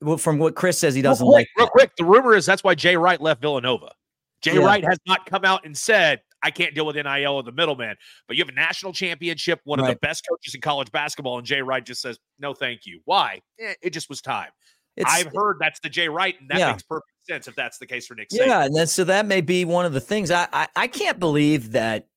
well, 0.00 0.16
from 0.16 0.38
what 0.38 0.56
Chris 0.56 0.78
says, 0.78 0.94
he 0.94 1.02
doesn't 1.02 1.24
real 1.24 1.34
quick, 1.34 1.48
like. 1.56 1.58
Real 1.58 1.68
quick, 1.68 1.96
the 1.96 2.04
rumor 2.04 2.34
is 2.34 2.46
that's 2.46 2.64
why 2.64 2.74
Jay 2.74 2.96
Wright 2.96 3.20
left 3.20 3.40
Villanova. 3.40 3.92
Jay 4.40 4.54
yeah. 4.54 4.64
Wright 4.64 4.84
has 4.84 4.98
not 5.06 5.26
come 5.26 5.44
out 5.44 5.64
and 5.64 5.76
said, 5.76 6.22
I 6.42 6.50
can't 6.50 6.74
deal 6.74 6.86
with 6.86 6.96
NIL 6.96 7.34
or 7.34 7.42
the 7.42 7.52
middleman. 7.52 7.96
But 8.26 8.36
you 8.36 8.42
have 8.42 8.48
a 8.48 8.56
national 8.56 8.92
championship, 8.92 9.60
one 9.64 9.80
right. 9.80 9.90
of 9.90 9.94
the 9.94 9.98
best 9.98 10.26
coaches 10.28 10.54
in 10.54 10.60
college 10.60 10.90
basketball, 10.92 11.38
and 11.38 11.46
Jay 11.46 11.62
Wright 11.62 11.84
just 11.84 12.02
says, 12.02 12.18
no, 12.38 12.54
thank 12.54 12.86
you. 12.86 13.00
Why? 13.04 13.40
Eh, 13.58 13.74
it 13.82 13.90
just 13.90 14.08
was 14.08 14.20
time. 14.20 14.48
It's, 14.96 15.10
I've 15.12 15.32
heard 15.34 15.58
that's 15.60 15.80
the 15.80 15.88
Jay 15.88 16.08
Wright, 16.08 16.34
and 16.40 16.48
that 16.50 16.58
yeah. 16.58 16.72
makes 16.72 16.82
perfect 16.82 17.10
sense 17.22 17.48
if 17.48 17.54
that's 17.54 17.78
the 17.78 17.86
case 17.86 18.06
for 18.06 18.14
Nick. 18.14 18.30
Saban. 18.30 18.46
Yeah, 18.46 18.64
and 18.64 18.74
then, 18.74 18.86
so 18.86 19.04
that 19.04 19.26
may 19.26 19.40
be 19.40 19.64
one 19.64 19.86
of 19.86 19.92
the 19.92 20.00
things. 20.00 20.30
I, 20.30 20.48
I, 20.52 20.68
I 20.76 20.86
can't 20.88 21.18
believe 21.18 21.72
that 21.72 22.08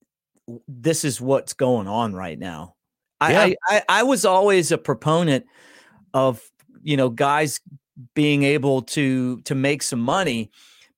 this 0.67 1.05
is 1.05 1.21
what's 1.21 1.53
going 1.53 1.87
on 1.87 2.13
right 2.13 2.37
now. 2.37 2.75
Yeah. 3.21 3.41
I, 3.41 3.55
I 3.69 3.83
I 3.87 4.03
was 4.03 4.25
always 4.25 4.71
a 4.73 4.77
proponent 4.77 5.45
of 6.13 6.41
you 6.81 6.97
know 6.97 7.09
guys 7.09 7.61
being 8.15 8.43
able 8.43 8.81
to 8.81 9.39
to 9.41 9.55
make 9.55 9.81
some 9.81 10.01
money 10.01 10.51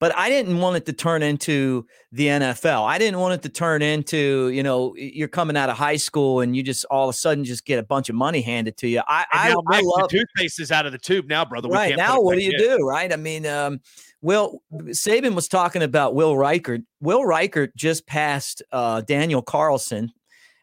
but 0.05 0.15
I 0.15 0.29
didn't 0.29 0.59
want 0.59 0.77
it 0.77 0.85
to 0.85 0.93
turn 0.93 1.23
into 1.23 1.87
the 2.11 2.27
NFL. 2.27 2.85
I 2.85 2.99
didn't 2.99 3.19
want 3.19 3.33
it 3.33 3.41
to 3.41 3.49
turn 3.49 3.81
into, 3.81 4.49
you 4.49 4.61
know, 4.61 4.93
you're 4.95 5.27
coming 5.27 5.57
out 5.57 5.67
of 5.67 5.77
high 5.77 5.95
school 5.95 6.41
and 6.41 6.55
you 6.55 6.61
just 6.61 6.85
all 6.91 7.09
of 7.09 7.15
a 7.15 7.17
sudden 7.17 7.43
just 7.43 7.65
get 7.65 7.79
a 7.79 7.83
bunch 7.83 8.07
of 8.07 8.13
money 8.13 8.41
handed 8.41 8.77
to 8.77 8.87
you. 8.87 9.01
I, 9.07 9.25
I, 9.31 9.55
I 9.71 9.81
love 9.81 10.07
toothpaste 10.11 10.59
is 10.59 10.71
out 10.71 10.85
of 10.85 10.91
the 10.91 10.99
tube 10.99 11.27
now, 11.27 11.43
brother. 11.43 11.69
right 11.69 11.97
now, 11.97 12.21
what 12.21 12.37
do 12.37 12.43
you 12.43 12.51
in. 12.51 12.59
do? 12.59 12.85
Right? 12.85 13.11
I 13.11 13.15
mean, 13.15 13.47
um, 13.47 13.79
Will 14.21 14.61
Saban 14.71 15.33
was 15.33 15.47
talking 15.47 15.81
about 15.81 16.13
Will 16.13 16.35
Reichard. 16.35 16.83
Will 17.01 17.21
Reichard 17.21 17.69
just 17.75 18.05
passed 18.05 18.61
uh, 18.71 19.01
Daniel 19.01 19.41
Carlson, 19.41 20.11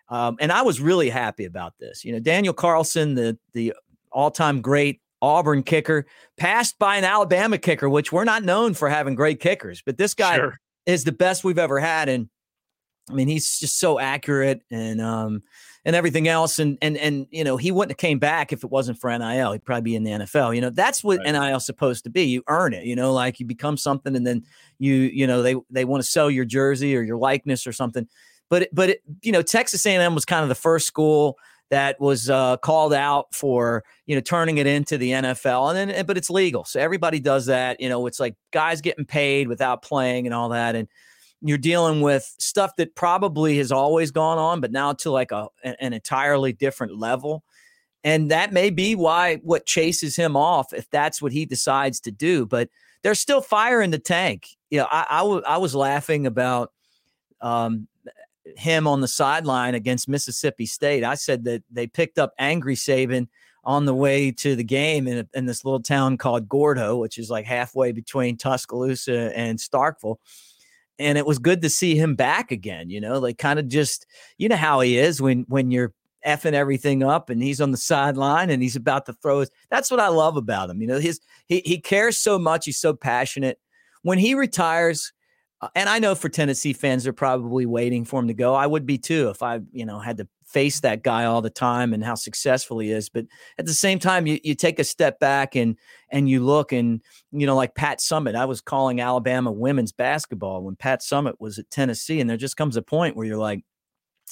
um, 0.09 0.37
and 0.39 0.53
I 0.53 0.63
was 0.63 0.81
really 0.81 1.11
happy 1.11 1.47
about 1.47 1.73
this. 1.81 2.05
You 2.05 2.13
know, 2.13 2.21
Daniel 2.21 2.55
Carlson, 2.55 3.17
the 3.17 3.37
the 3.55 3.75
all 4.13 4.31
time 4.31 4.61
great 4.61 5.01
Auburn 5.23 5.63
kicker, 5.63 6.05
passed 6.37 6.79
by 6.79 6.97
an 6.97 7.05
Alabama 7.05 7.57
kicker, 7.57 7.89
which 7.89 8.13
we're 8.13 8.25
not 8.25 8.43
known 8.43 8.75
for 8.75 8.89
having 8.91 9.15
great 9.15 9.41
kickers, 9.41 9.81
but 9.87 9.97
this 9.97 10.15
guy 10.15 10.37
sure. 10.37 10.59
is 10.85 11.05
the 11.05 11.13
best 11.13 11.45
we've 11.45 11.59
ever 11.59 11.79
had. 11.79 12.09
And 12.09 12.29
I 13.09 13.15
mean, 13.15 13.29
he's 13.29 13.59
just 13.59 13.79
so 13.79 13.99
accurate 13.99 14.63
and 14.71 15.01
um 15.01 15.43
and 15.85 15.97
everything 15.97 16.29
else. 16.29 16.59
And 16.59 16.77
and 16.83 16.97
and 16.97 17.27
you 17.31 17.45
know, 17.45 17.57
he 17.57 17.71
wouldn't 17.71 17.93
have 17.93 17.99
came 17.99 18.19
back 18.19 18.53
if 18.53 18.65
it 18.65 18.71
wasn't 18.71 18.99
for 18.99 19.17
NIL. 19.17 19.53
He'd 19.53 19.65
probably 19.65 19.83
be 19.83 19.97
in 19.97 20.03
the 20.03 20.11
NFL. 20.11 20.55
You 20.55 20.61
know, 20.61 20.71
that's 20.71 21.05
what 21.05 21.19
right. 21.19 21.33
NIL 21.33 21.57
is 21.57 21.67
supposed 21.67 22.05
to 22.05 22.11
be. 22.11 22.25
You 22.25 22.43
earn 22.49 22.75
it, 22.75 22.85
you 22.85 22.97
know, 22.97 23.13
like 23.13 23.39
you 23.39 23.47
become 23.47 23.77
something 23.77 24.17
and 24.17 24.27
then 24.27 24.45
you, 24.79 24.95
you 24.95 25.27
know, 25.27 25.43
they 25.43 25.55
they 25.71 25.85
want 25.85 26.03
to 26.03 26.09
sell 26.09 26.31
your 26.31 26.45
jersey 26.45 26.97
or 26.97 27.03
your 27.03 27.17
likeness 27.17 27.67
or 27.67 27.73
something. 27.73 28.09
But 28.51 28.69
but 28.73 28.91
it, 28.91 29.03
you 29.23 29.31
know, 29.33 29.43
Texas 29.43 29.87
A&M 29.87 30.15
was 30.15 30.25
kind 30.25 30.43
of 30.43 30.49
the 30.49 30.55
first 30.57 30.87
school 30.87 31.39
that 31.73 31.99
was 31.99 32.29
uh, 32.29 32.59
called 32.59 32.93
out 32.93 33.35
for 33.35 33.83
you 34.05 34.15
know 34.15 34.21
turning 34.21 34.59
it 34.59 34.67
into 34.67 34.99
the 34.99 35.11
NFL, 35.11 35.75
and 35.75 35.91
then 35.91 36.07
but 36.07 36.19
it's 36.19 36.29
legal, 36.29 36.65
so 36.67 36.79
everybody 36.79 37.19
does 37.19 37.47
that. 37.47 37.81
You 37.81 37.89
know, 37.89 38.07
it's 38.07 38.21
like 38.21 38.35
guys 38.53 38.83
getting 38.83 39.07
paid 39.07 39.49
without 39.49 39.81
playing 39.81 40.27
and 40.27 40.35
all 40.35 40.51
that, 40.51 40.75
and 40.75 40.87
you're 41.41 41.57
dealing 41.57 42.03
with 42.03 42.31
stuff 42.39 42.77
that 42.77 42.95
probably 42.95 43.57
has 43.57 43.73
always 43.73 44.11
gone 44.11 44.37
on, 44.37 44.61
but 44.61 44.71
now 44.71 44.93
to 44.93 45.11
like 45.11 45.33
a 45.33 45.49
an 45.65 45.95
entirely 45.95 46.53
different 46.53 46.99
level. 46.99 47.43
And 48.05 48.31
that 48.31 48.53
may 48.53 48.69
be 48.69 48.95
why 48.95 49.37
what 49.37 49.65
chases 49.65 50.15
him 50.15 50.37
off, 50.37 50.75
if 50.75 50.91
that's 50.91 51.23
what 51.23 51.33
he 51.33 51.47
decides 51.47 52.01
to 52.01 52.11
do. 52.11 52.45
But 52.45 52.69
there's 53.03 53.19
still 53.19 53.41
fire 53.41 53.81
in 53.81 53.93
the 53.93 53.99
tank. 53.99 54.49
You 54.69 54.81
know, 54.81 54.89
I, 54.91 55.07
I, 55.09 55.19
w- 55.21 55.43
I 55.47 55.57
was 55.57 55.75
laughing 55.75 56.27
about 56.27 56.71
um, 57.41 57.89
him 58.57 58.87
on 58.87 59.01
the 59.01 59.09
sideline 59.09 59.75
against 59.75 60.09
Mississippi 60.09 60.67
State. 60.67 61.05
I 61.05 61.15
said 61.15 61.45
that 61.45 61.63
they 61.71 61.87
picked 61.87 62.19
up 62.19 62.33
Angry 62.39 62.75
Saban 62.75 63.29
on 63.65 63.85
the 63.85 63.95
way 63.95 64.33
to 64.33 64.57
the 64.57 64.65
game 64.65 65.07
in, 65.07 65.29
in 65.35 65.47
this 65.47 65.65
little 65.65 65.81
town 65.81 66.19
called 66.19 66.49
Gordo, 66.49 66.97
which 66.97 67.19
is 67.19 67.31
like 67.31 67.45
halfway 67.45 67.93
between 67.93 68.37
Tuscaloosa 68.37 69.37
and 69.37 69.59
Starkville. 69.59 70.17
And 70.99 71.17
it 71.17 71.27
was 71.27 71.39
good 71.39 71.63
to 71.63 71.71
see 71.71 71.97
him 71.97 72.15
back 72.15 72.51
again. 72.51 72.91
You 72.91 73.01
know, 73.01 73.19
like 73.19 73.39
kind 73.39 73.59
of 73.59 73.69
just, 73.69 74.07
you 74.39 74.49
know 74.49 74.57
how 74.57 74.81
he 74.81 74.99
is 74.99 75.23
when 75.23 75.45
when 75.49 75.71
you're 75.71 75.93
effing 76.27 76.53
everything 76.53 77.03
up 77.03 77.31
and 77.31 77.43
he's 77.43 77.61
on 77.61 77.71
the 77.71 77.77
sideline 77.77 78.51
and 78.51 78.63
he's 78.63 78.77
about 78.77 79.07
to 79.07 79.13
throw. 79.15 79.41
His, 79.41 79.51
that's 79.71 79.91
what 79.91 80.01
I 80.01 80.09
love 80.09 80.37
about 80.37 80.71
him. 80.71 80.81
You 80.81 80.89
know, 80.89 80.99
his 80.99 81.21
he 81.47 81.63
he 81.65 81.81
cares 81.81 82.19
so 82.19 82.39
much. 82.39 82.67
He's 82.67 82.79
so 82.79 82.95
passionate. 82.95 83.59
When 84.03 84.19
he 84.19 84.35
retires, 84.35 85.13
uh, 85.63 85.69
and 85.77 85.89
I 85.89 86.01
know 86.01 86.17
for 86.17 86.29
Tennessee 86.29 86.73
fans, 86.73 87.05
they're 87.05 87.13
probably 87.13 87.67
waiting 87.67 88.05
for 88.05 88.19
him 88.19 88.27
to 88.27 88.35
go. 88.35 88.55
I 88.55 88.67
would 88.67 88.85
be 88.85 88.99
too 88.99 89.31
if 89.31 89.43
I, 89.43 89.61
you 89.71 89.87
know, 89.87 90.01
had 90.01 90.17
to 90.17 90.29
face 90.45 90.81
that 90.81 91.05
guy 91.05 91.25
all 91.25 91.41
the 91.41 91.51
time 91.51 91.95
and 91.95 92.05
how 92.05 92.17
successful 92.17 92.81
he 92.81 92.91
is. 92.91 93.09
But 93.09 93.27
at 93.59 93.67
the 93.67 93.73
same 93.73 94.01
time, 94.01 94.27
you, 94.27 94.41
you 94.43 94.57
take 94.57 94.81
a 94.81 94.85
step 94.85 95.21
back 95.21 95.55
and 95.55 95.79
and 96.11 96.29
you 96.29 96.45
look 96.45 96.73
and 96.73 97.01
you 97.31 97.47
know, 97.47 97.55
like 97.55 97.77
Pat 97.77 98.01
Summitt. 98.01 98.35
I 98.35 98.45
was 98.45 98.61
calling 98.61 99.01
Alabama 99.01 99.53
women's 99.53 99.93
basketball 99.93 100.63
when 100.63 100.75
Pat 100.75 101.01
Summitt 101.01 101.35
was 101.39 101.61
at 101.61 101.71
Tennessee, 101.71 102.21
and 102.21 102.29
there 102.29 102.37
just 102.37 102.57
comes 102.57 102.77
a 102.77 102.83
point 102.83 103.17
where 103.17 103.27
you're 103.27 103.39
like, 103.39 103.65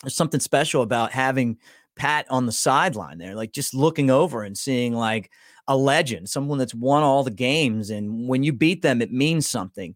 there's 0.03 0.17
something 0.17 0.41
special 0.41 0.83
about 0.83 1.13
having 1.13 1.59
Pat 1.95 2.27
on 2.29 2.47
the 2.47 2.53
sideline 2.53 3.19
there, 3.19 3.37
like 3.37 3.53
just 3.53 3.73
looking 3.73 4.11
over 4.11 4.43
and 4.43 4.59
seeing 4.59 4.95
like 4.95 5.31
a 5.69 5.77
legend, 5.77 6.29
someone 6.29 6.59
that's 6.59 6.75
won 6.75 7.05
all 7.05 7.23
the 7.23 7.31
games, 7.31 7.91
and 7.91 8.29
when 8.29 8.43
you 8.43 8.53
beat 8.53 8.83
them, 8.83 9.01
it 9.01 9.13
means 9.13 9.49
something. 9.49 9.95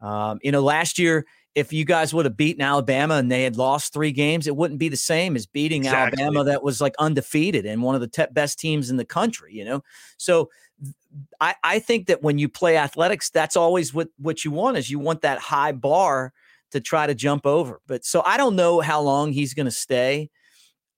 Um, 0.00 0.38
you 0.42 0.52
know, 0.52 0.60
last 0.60 0.98
year, 0.98 1.26
if 1.54 1.72
you 1.72 1.84
guys 1.84 2.14
would 2.14 2.26
have 2.26 2.36
beaten 2.36 2.62
Alabama 2.62 3.14
and 3.14 3.30
they 3.30 3.42
had 3.42 3.56
lost 3.56 3.92
three 3.92 4.12
games, 4.12 4.46
it 4.46 4.56
wouldn't 4.56 4.78
be 4.78 4.88
the 4.88 4.96
same 4.96 5.34
as 5.34 5.46
beating 5.46 5.82
exactly. 5.82 6.22
Alabama 6.22 6.44
that 6.44 6.62
was 6.62 6.80
like 6.80 6.94
undefeated 6.98 7.66
and 7.66 7.82
one 7.82 7.94
of 7.94 8.00
the 8.00 8.08
te- 8.08 8.32
best 8.32 8.58
teams 8.58 8.88
in 8.88 8.96
the 8.96 9.04
country, 9.04 9.52
you 9.52 9.64
know? 9.64 9.82
So 10.16 10.50
I, 11.40 11.56
I 11.64 11.78
think 11.80 12.06
that 12.06 12.22
when 12.22 12.38
you 12.38 12.48
play 12.48 12.76
athletics, 12.76 13.30
that's 13.30 13.56
always 13.56 13.92
what, 13.92 14.08
what 14.16 14.44
you 14.44 14.52
want 14.52 14.76
is 14.76 14.90
you 14.90 15.00
want 15.00 15.22
that 15.22 15.38
high 15.40 15.72
bar 15.72 16.32
to 16.70 16.80
try 16.80 17.06
to 17.06 17.14
jump 17.14 17.46
over. 17.46 17.80
But 17.86 18.04
so 18.04 18.22
I 18.24 18.36
don't 18.36 18.54
know 18.54 18.80
how 18.80 19.00
long 19.00 19.32
he's 19.32 19.54
going 19.54 19.66
to 19.66 19.72
stay. 19.72 20.30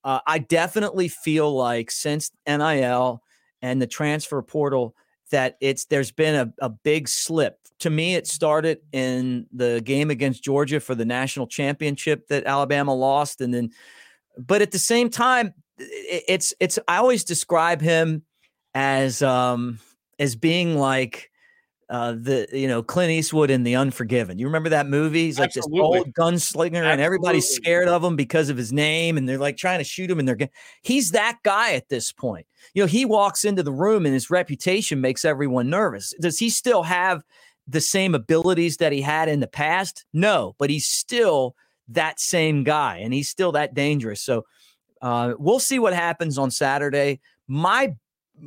Uh, 0.04 0.20
I 0.26 0.38
definitely 0.38 1.08
feel 1.08 1.54
like 1.54 1.90
since 1.90 2.30
NIL 2.46 3.22
and 3.62 3.80
the 3.80 3.86
transfer 3.86 4.42
portal, 4.42 4.94
that 5.32 5.56
it's 5.60 5.86
there's 5.86 6.12
been 6.12 6.34
a, 6.34 6.64
a 6.64 6.68
big 6.68 7.08
slip. 7.08 7.58
To 7.80 7.90
me, 7.90 8.14
it 8.14 8.28
started 8.28 8.78
in 8.92 9.46
the 9.52 9.82
game 9.84 10.10
against 10.10 10.44
Georgia 10.44 10.78
for 10.78 10.94
the 10.94 11.04
national 11.04 11.48
championship 11.48 12.28
that 12.28 12.44
Alabama 12.46 12.94
lost, 12.94 13.40
and 13.40 13.52
then, 13.52 13.70
but 14.38 14.62
at 14.62 14.70
the 14.70 14.78
same 14.78 15.10
time, 15.10 15.52
it's 15.78 16.54
it's 16.60 16.78
I 16.86 16.98
always 16.98 17.24
describe 17.24 17.80
him 17.80 18.22
as 18.74 19.20
um 19.20 19.80
as 20.20 20.36
being 20.36 20.78
like 20.78 21.31
uh, 21.92 22.12
the 22.12 22.48
you 22.54 22.66
know 22.66 22.82
Clint 22.82 23.10
Eastwood 23.10 23.50
in 23.50 23.64
The 23.64 23.76
Unforgiven. 23.76 24.38
You 24.38 24.46
remember 24.46 24.70
that 24.70 24.86
movie? 24.86 25.26
He's 25.26 25.38
like 25.38 25.54
Absolutely. 25.54 25.78
this 25.78 26.06
old 26.06 26.14
gunslinger, 26.14 26.64
Absolutely. 26.64 26.90
and 26.90 27.00
everybody's 27.02 27.46
scared 27.46 27.86
of 27.86 28.02
him 28.02 28.16
because 28.16 28.48
of 28.48 28.56
his 28.56 28.72
name, 28.72 29.18
and 29.18 29.28
they're 29.28 29.36
like 29.36 29.58
trying 29.58 29.78
to 29.78 29.84
shoot 29.84 30.10
him. 30.10 30.18
And 30.18 30.26
they're 30.26 30.38
he's 30.80 31.10
that 31.10 31.40
guy 31.44 31.74
at 31.74 31.90
this 31.90 32.10
point. 32.10 32.46
You 32.72 32.82
know, 32.82 32.86
he 32.86 33.04
walks 33.04 33.44
into 33.44 33.62
the 33.62 33.72
room, 33.72 34.06
and 34.06 34.14
his 34.14 34.30
reputation 34.30 35.02
makes 35.02 35.22
everyone 35.22 35.68
nervous. 35.68 36.14
Does 36.18 36.38
he 36.38 36.48
still 36.48 36.82
have 36.82 37.22
the 37.68 37.82
same 37.82 38.14
abilities 38.14 38.78
that 38.78 38.92
he 38.92 39.02
had 39.02 39.28
in 39.28 39.40
the 39.40 39.46
past? 39.46 40.06
No, 40.14 40.56
but 40.58 40.70
he's 40.70 40.86
still 40.86 41.54
that 41.88 42.18
same 42.18 42.64
guy, 42.64 43.00
and 43.04 43.12
he's 43.12 43.28
still 43.28 43.52
that 43.52 43.74
dangerous. 43.74 44.22
So 44.22 44.46
uh, 45.02 45.34
we'll 45.38 45.60
see 45.60 45.78
what 45.78 45.92
happens 45.92 46.38
on 46.38 46.50
Saturday. 46.50 47.20
My 47.48 47.96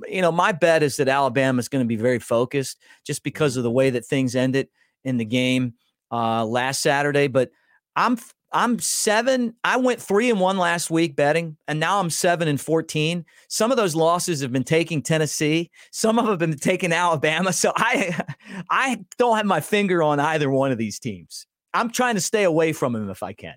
you 0.07 0.21
know, 0.21 0.31
my 0.31 0.51
bet 0.51 0.83
is 0.83 0.97
that 0.97 1.07
Alabama 1.07 1.59
is 1.59 1.69
going 1.69 1.83
to 1.83 1.87
be 1.87 1.95
very 1.95 2.19
focused 2.19 2.77
just 3.05 3.23
because 3.23 3.57
of 3.57 3.63
the 3.63 3.71
way 3.71 3.89
that 3.89 4.05
things 4.05 4.35
ended 4.35 4.67
in 5.03 5.17
the 5.17 5.25
game 5.25 5.73
uh, 6.11 6.45
last 6.45 6.81
Saturday. 6.81 7.27
But 7.27 7.51
I'm 7.95 8.17
I'm 8.51 8.79
seven. 8.79 9.53
I 9.63 9.77
went 9.77 10.01
three 10.01 10.29
and 10.29 10.39
one 10.39 10.57
last 10.57 10.89
week 10.89 11.15
betting, 11.15 11.57
and 11.67 11.79
now 11.79 11.99
I'm 11.99 12.09
seven 12.09 12.47
and 12.47 12.59
fourteen. 12.59 13.25
Some 13.47 13.71
of 13.71 13.77
those 13.77 13.95
losses 13.95 14.41
have 14.41 14.51
been 14.51 14.63
taking 14.63 15.01
Tennessee. 15.01 15.71
Some 15.91 16.17
of 16.17 16.25
them 16.25 16.31
have 16.31 16.39
been 16.39 16.57
taking 16.57 16.93
Alabama. 16.93 17.53
So 17.53 17.71
I 17.75 18.17
I 18.69 19.03
don't 19.17 19.37
have 19.37 19.45
my 19.45 19.61
finger 19.61 20.03
on 20.03 20.19
either 20.19 20.49
one 20.49 20.71
of 20.71 20.77
these 20.77 20.99
teams. 20.99 21.47
I'm 21.73 21.89
trying 21.89 22.15
to 22.15 22.21
stay 22.21 22.43
away 22.43 22.71
from 22.71 22.93
them 22.93 23.09
if 23.09 23.23
I 23.23 23.33
can. 23.33 23.55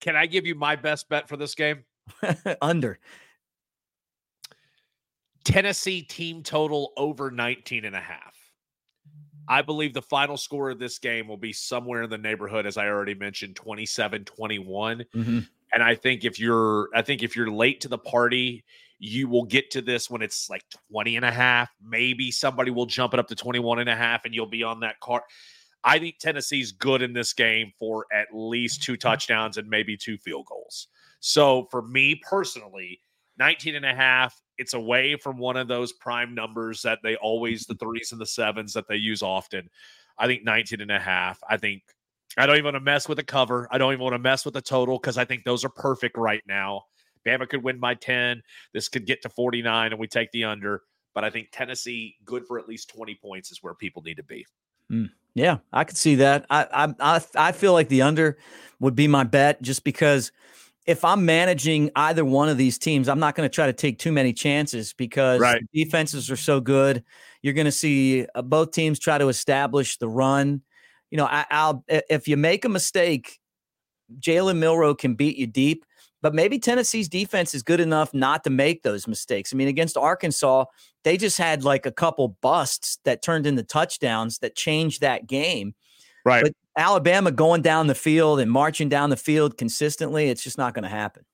Can 0.00 0.16
I 0.16 0.26
give 0.26 0.46
you 0.46 0.54
my 0.54 0.76
best 0.76 1.08
bet 1.08 1.28
for 1.28 1.36
this 1.36 1.54
game? 1.54 1.84
Under. 2.62 2.98
Tennessee 5.44 6.02
team 6.02 6.42
total 6.42 6.92
over 6.96 7.30
19 7.30 7.84
and 7.84 7.96
a 7.96 8.00
half. 8.00 8.34
I 9.48 9.62
believe 9.62 9.94
the 9.94 10.02
final 10.02 10.36
score 10.36 10.70
of 10.70 10.78
this 10.78 10.98
game 10.98 11.26
will 11.26 11.36
be 11.36 11.52
somewhere 11.52 12.04
in 12.04 12.10
the 12.10 12.18
neighborhood, 12.18 12.66
as 12.66 12.76
I 12.76 12.86
already 12.86 13.14
mentioned, 13.14 13.56
27 13.56 14.24
21. 14.24 15.04
Mm-hmm. 15.14 15.40
And 15.72 15.82
I 15.82 15.94
think 15.94 16.24
if 16.24 16.38
you're, 16.38 16.88
I 16.94 17.02
think 17.02 17.22
if 17.22 17.34
you're 17.34 17.50
late 17.50 17.80
to 17.80 17.88
the 17.88 17.98
party, 17.98 18.64
you 19.00 19.28
will 19.28 19.44
get 19.44 19.70
to 19.72 19.82
this 19.82 20.10
when 20.10 20.22
it's 20.22 20.50
like 20.50 20.62
20 20.92 21.16
and 21.16 21.24
a 21.24 21.30
half. 21.30 21.70
Maybe 21.82 22.30
somebody 22.30 22.70
will 22.70 22.86
jump 22.86 23.14
it 23.14 23.20
up 23.20 23.28
to 23.28 23.34
21 23.34 23.80
and 23.80 23.88
a 23.88 23.96
half 23.96 24.24
and 24.24 24.34
you'll 24.34 24.46
be 24.46 24.62
on 24.62 24.80
that 24.80 25.00
car. 25.00 25.24
I 25.82 25.98
think 25.98 26.18
Tennessee's 26.18 26.72
good 26.72 27.00
in 27.02 27.12
this 27.12 27.32
game 27.32 27.72
for 27.78 28.06
at 28.12 28.28
least 28.32 28.82
two 28.82 28.96
touchdowns 28.96 29.56
and 29.56 29.68
maybe 29.68 29.96
two 29.96 30.18
field 30.18 30.46
goals. 30.46 30.88
So 31.20 31.66
for 31.70 31.82
me 31.82 32.20
personally, 32.28 33.00
19 33.38 33.74
and 33.74 33.86
a 33.86 33.94
half, 33.94 34.38
it's 34.60 34.74
away 34.74 35.16
from 35.16 35.38
one 35.38 35.56
of 35.56 35.68
those 35.68 35.90
prime 35.90 36.34
numbers 36.34 36.82
that 36.82 36.98
they 37.02 37.16
always, 37.16 37.64
the 37.64 37.74
threes 37.74 38.12
and 38.12 38.20
the 38.20 38.26
sevens 38.26 38.74
that 38.74 38.86
they 38.86 38.96
use 38.96 39.22
often. 39.22 39.70
I 40.18 40.26
think 40.26 40.44
19 40.44 40.82
and 40.82 40.90
a 40.90 41.00
half. 41.00 41.40
I 41.48 41.56
think 41.56 41.82
I 42.36 42.44
don't 42.44 42.56
even 42.56 42.66
want 42.66 42.76
to 42.76 42.80
mess 42.80 43.08
with 43.08 43.16
the 43.16 43.24
cover. 43.24 43.66
I 43.70 43.78
don't 43.78 43.94
even 43.94 44.02
want 44.02 44.14
to 44.14 44.18
mess 44.18 44.44
with 44.44 44.52
the 44.52 44.60
total 44.60 44.98
because 44.98 45.16
I 45.16 45.24
think 45.24 45.44
those 45.44 45.64
are 45.64 45.70
perfect 45.70 46.18
right 46.18 46.42
now. 46.46 46.84
Bama 47.26 47.48
could 47.48 47.62
win 47.62 47.78
by 47.78 47.94
10. 47.94 48.42
This 48.74 48.88
could 48.88 49.06
get 49.06 49.22
to 49.22 49.30
49 49.30 49.92
and 49.92 49.98
we 49.98 50.06
take 50.06 50.30
the 50.32 50.44
under. 50.44 50.82
But 51.14 51.24
I 51.24 51.30
think 51.30 51.48
Tennessee, 51.52 52.16
good 52.26 52.46
for 52.46 52.58
at 52.58 52.68
least 52.68 52.90
20 52.90 53.14
points, 53.14 53.50
is 53.50 53.62
where 53.62 53.74
people 53.74 54.02
need 54.02 54.18
to 54.18 54.22
be. 54.22 54.46
Mm, 54.92 55.10
yeah, 55.34 55.58
I 55.72 55.84
could 55.84 55.96
see 55.96 56.16
that. 56.16 56.44
I, 56.50 56.92
I 57.00 57.20
I 57.34 57.52
feel 57.52 57.72
like 57.72 57.88
the 57.88 58.02
under 58.02 58.36
would 58.78 58.94
be 58.94 59.08
my 59.08 59.24
bet 59.24 59.62
just 59.62 59.84
because 59.84 60.32
if 60.86 61.04
I'm 61.04 61.26
managing 61.26 61.90
either 61.94 62.24
one 62.24 62.48
of 62.48 62.56
these 62.56 62.78
teams, 62.78 63.08
I'm 63.08 63.20
not 63.20 63.34
going 63.34 63.48
to 63.48 63.54
try 63.54 63.66
to 63.66 63.72
take 63.72 63.98
too 63.98 64.12
many 64.12 64.32
chances 64.32 64.92
because 64.92 65.40
right. 65.40 65.62
defenses 65.72 66.30
are 66.30 66.36
so 66.36 66.60
good. 66.60 67.04
You're 67.42 67.54
going 67.54 67.66
to 67.66 67.72
see 67.72 68.26
uh, 68.34 68.42
both 68.42 68.72
teams 68.72 68.98
try 68.98 69.18
to 69.18 69.28
establish 69.28 69.98
the 69.98 70.08
run. 70.08 70.62
You 71.10 71.18
know, 71.18 71.28
I, 71.30 71.44
will 71.70 71.84
if 71.88 72.28
you 72.28 72.36
make 72.36 72.64
a 72.64 72.68
mistake, 72.68 73.40
Jalen 74.18 74.58
Milroe 74.58 74.94
can 74.94 75.14
beat 75.14 75.36
you 75.36 75.46
deep. 75.46 75.84
But 76.22 76.34
maybe 76.34 76.58
Tennessee's 76.58 77.08
defense 77.08 77.54
is 77.54 77.62
good 77.62 77.80
enough 77.80 78.12
not 78.12 78.44
to 78.44 78.50
make 78.50 78.82
those 78.82 79.08
mistakes. 79.08 79.54
I 79.54 79.56
mean, 79.56 79.68
against 79.68 79.96
Arkansas, 79.96 80.66
they 81.02 81.16
just 81.16 81.38
had 81.38 81.64
like 81.64 81.86
a 81.86 81.92
couple 81.92 82.36
busts 82.42 82.98
that 83.04 83.22
turned 83.22 83.46
into 83.46 83.62
touchdowns 83.62 84.38
that 84.40 84.54
changed 84.54 85.00
that 85.00 85.26
game. 85.26 85.74
Right. 86.24 86.42
But 86.42 86.52
Alabama 86.80 87.30
going 87.30 87.60
down 87.60 87.88
the 87.88 87.94
field 87.94 88.40
and 88.40 88.50
marching 88.50 88.88
down 88.88 89.10
the 89.10 89.16
field 89.16 89.58
consistently, 89.58 90.30
it's 90.30 90.42
just 90.42 90.56
not 90.56 90.72
going 90.72 90.82
to 90.82 90.88
happen. 90.88 91.24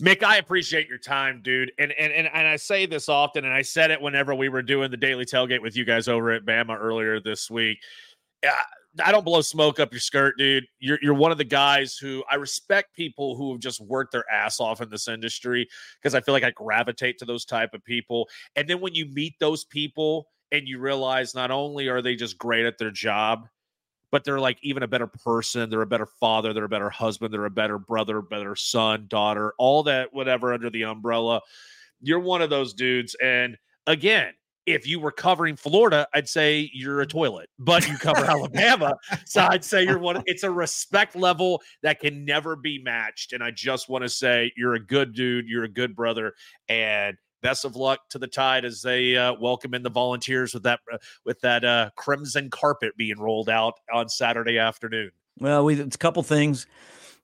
Mick, 0.00 0.22
I 0.22 0.36
appreciate 0.36 0.88
your 0.88 0.98
time, 0.98 1.40
dude. 1.42 1.72
And, 1.78 1.92
and 1.92 2.12
and 2.12 2.28
and 2.32 2.46
I 2.46 2.56
say 2.56 2.86
this 2.86 3.08
often, 3.08 3.44
and 3.44 3.54
I 3.54 3.62
said 3.62 3.90
it 3.90 4.00
whenever 4.00 4.34
we 4.34 4.48
were 4.48 4.62
doing 4.62 4.90
the 4.90 4.96
daily 4.96 5.24
tailgate 5.24 5.62
with 5.62 5.76
you 5.76 5.84
guys 5.84 6.06
over 6.06 6.32
at 6.32 6.44
Bama 6.44 6.76
earlier 6.78 7.18
this 7.18 7.50
week. 7.50 7.78
I 9.02 9.10
don't 9.10 9.24
blow 9.24 9.40
smoke 9.40 9.80
up 9.80 9.90
your 9.90 10.00
skirt, 10.00 10.36
dude. 10.36 10.64
You're 10.80 10.98
you're 11.00 11.14
one 11.14 11.32
of 11.32 11.38
the 11.38 11.44
guys 11.44 11.96
who 11.96 12.22
I 12.30 12.34
respect 12.34 12.94
people 12.94 13.36
who 13.36 13.52
have 13.52 13.60
just 13.60 13.80
worked 13.80 14.12
their 14.12 14.30
ass 14.30 14.60
off 14.60 14.82
in 14.82 14.90
this 14.90 15.08
industry 15.08 15.66
because 16.00 16.14
I 16.14 16.20
feel 16.20 16.34
like 16.34 16.44
I 16.44 16.50
gravitate 16.50 17.18
to 17.18 17.24
those 17.24 17.46
type 17.46 17.72
of 17.72 17.82
people. 17.84 18.28
And 18.56 18.68
then 18.68 18.80
when 18.80 18.94
you 18.94 19.06
meet 19.06 19.34
those 19.40 19.64
people 19.64 20.26
and 20.50 20.68
you 20.68 20.78
realize 20.78 21.34
not 21.34 21.50
only 21.50 21.88
are 21.88 22.02
they 22.02 22.16
just 22.16 22.36
great 22.36 22.66
at 22.66 22.76
their 22.76 22.90
job, 22.90 23.46
but 24.12 24.22
they're 24.22 24.38
like 24.38 24.58
even 24.62 24.84
a 24.84 24.88
better 24.88 25.08
person, 25.08 25.68
they're 25.68 25.82
a 25.82 25.86
better 25.86 26.06
father, 26.06 26.52
they're 26.52 26.64
a 26.64 26.68
better 26.68 26.90
husband, 26.90 27.34
they're 27.34 27.46
a 27.46 27.50
better 27.50 27.78
brother, 27.78 28.22
better 28.22 28.54
son, 28.54 29.06
daughter, 29.08 29.54
all 29.58 29.82
that 29.82 30.14
whatever 30.14 30.52
under 30.52 30.70
the 30.70 30.84
umbrella. 30.84 31.40
You're 32.00 32.20
one 32.20 32.42
of 32.42 32.50
those 32.50 32.74
dudes 32.74 33.16
and 33.20 33.56
again, 33.88 34.32
if 34.66 34.86
you 34.86 35.00
were 35.00 35.10
covering 35.10 35.56
Florida, 35.56 36.06
I'd 36.14 36.28
say 36.28 36.70
you're 36.72 37.00
a 37.00 37.06
toilet, 37.06 37.48
but 37.58 37.88
you 37.88 37.96
cover 37.98 38.24
Alabama. 38.24 38.94
So 39.24 39.44
I'd 39.50 39.64
say 39.64 39.82
you're 39.82 39.98
one. 39.98 40.22
It's 40.26 40.44
a 40.44 40.50
respect 40.50 41.16
level 41.16 41.60
that 41.82 41.98
can 41.98 42.24
never 42.24 42.54
be 42.54 42.78
matched. 42.78 43.32
And 43.32 43.42
I 43.42 43.50
just 43.50 43.88
want 43.88 44.02
to 44.02 44.08
say 44.08 44.52
you're 44.56 44.74
a 44.74 44.80
good 44.80 45.14
dude. 45.14 45.48
You're 45.48 45.64
a 45.64 45.68
good 45.68 45.96
brother. 45.96 46.34
And 46.68 47.16
best 47.42 47.64
of 47.64 47.76
luck 47.76 48.00
to 48.10 48.18
the 48.18 48.26
Tide 48.26 48.64
as 48.64 48.82
they 48.82 49.16
uh, 49.16 49.34
welcome 49.34 49.74
in 49.74 49.82
the 49.82 49.90
volunteers 49.90 50.54
with 50.54 50.62
that 50.62 50.80
uh, 50.92 50.98
with 51.24 51.40
that 51.40 51.64
uh, 51.64 51.90
crimson 51.96 52.50
carpet 52.50 52.96
being 52.96 53.18
rolled 53.18 53.48
out 53.48 53.74
on 53.92 54.08
Saturday 54.08 54.58
afternoon. 54.58 55.10
Well, 55.38 55.64
we 55.64 55.80
it's 55.80 55.96
a 55.96 55.98
couple 55.98 56.22
things. 56.22 56.66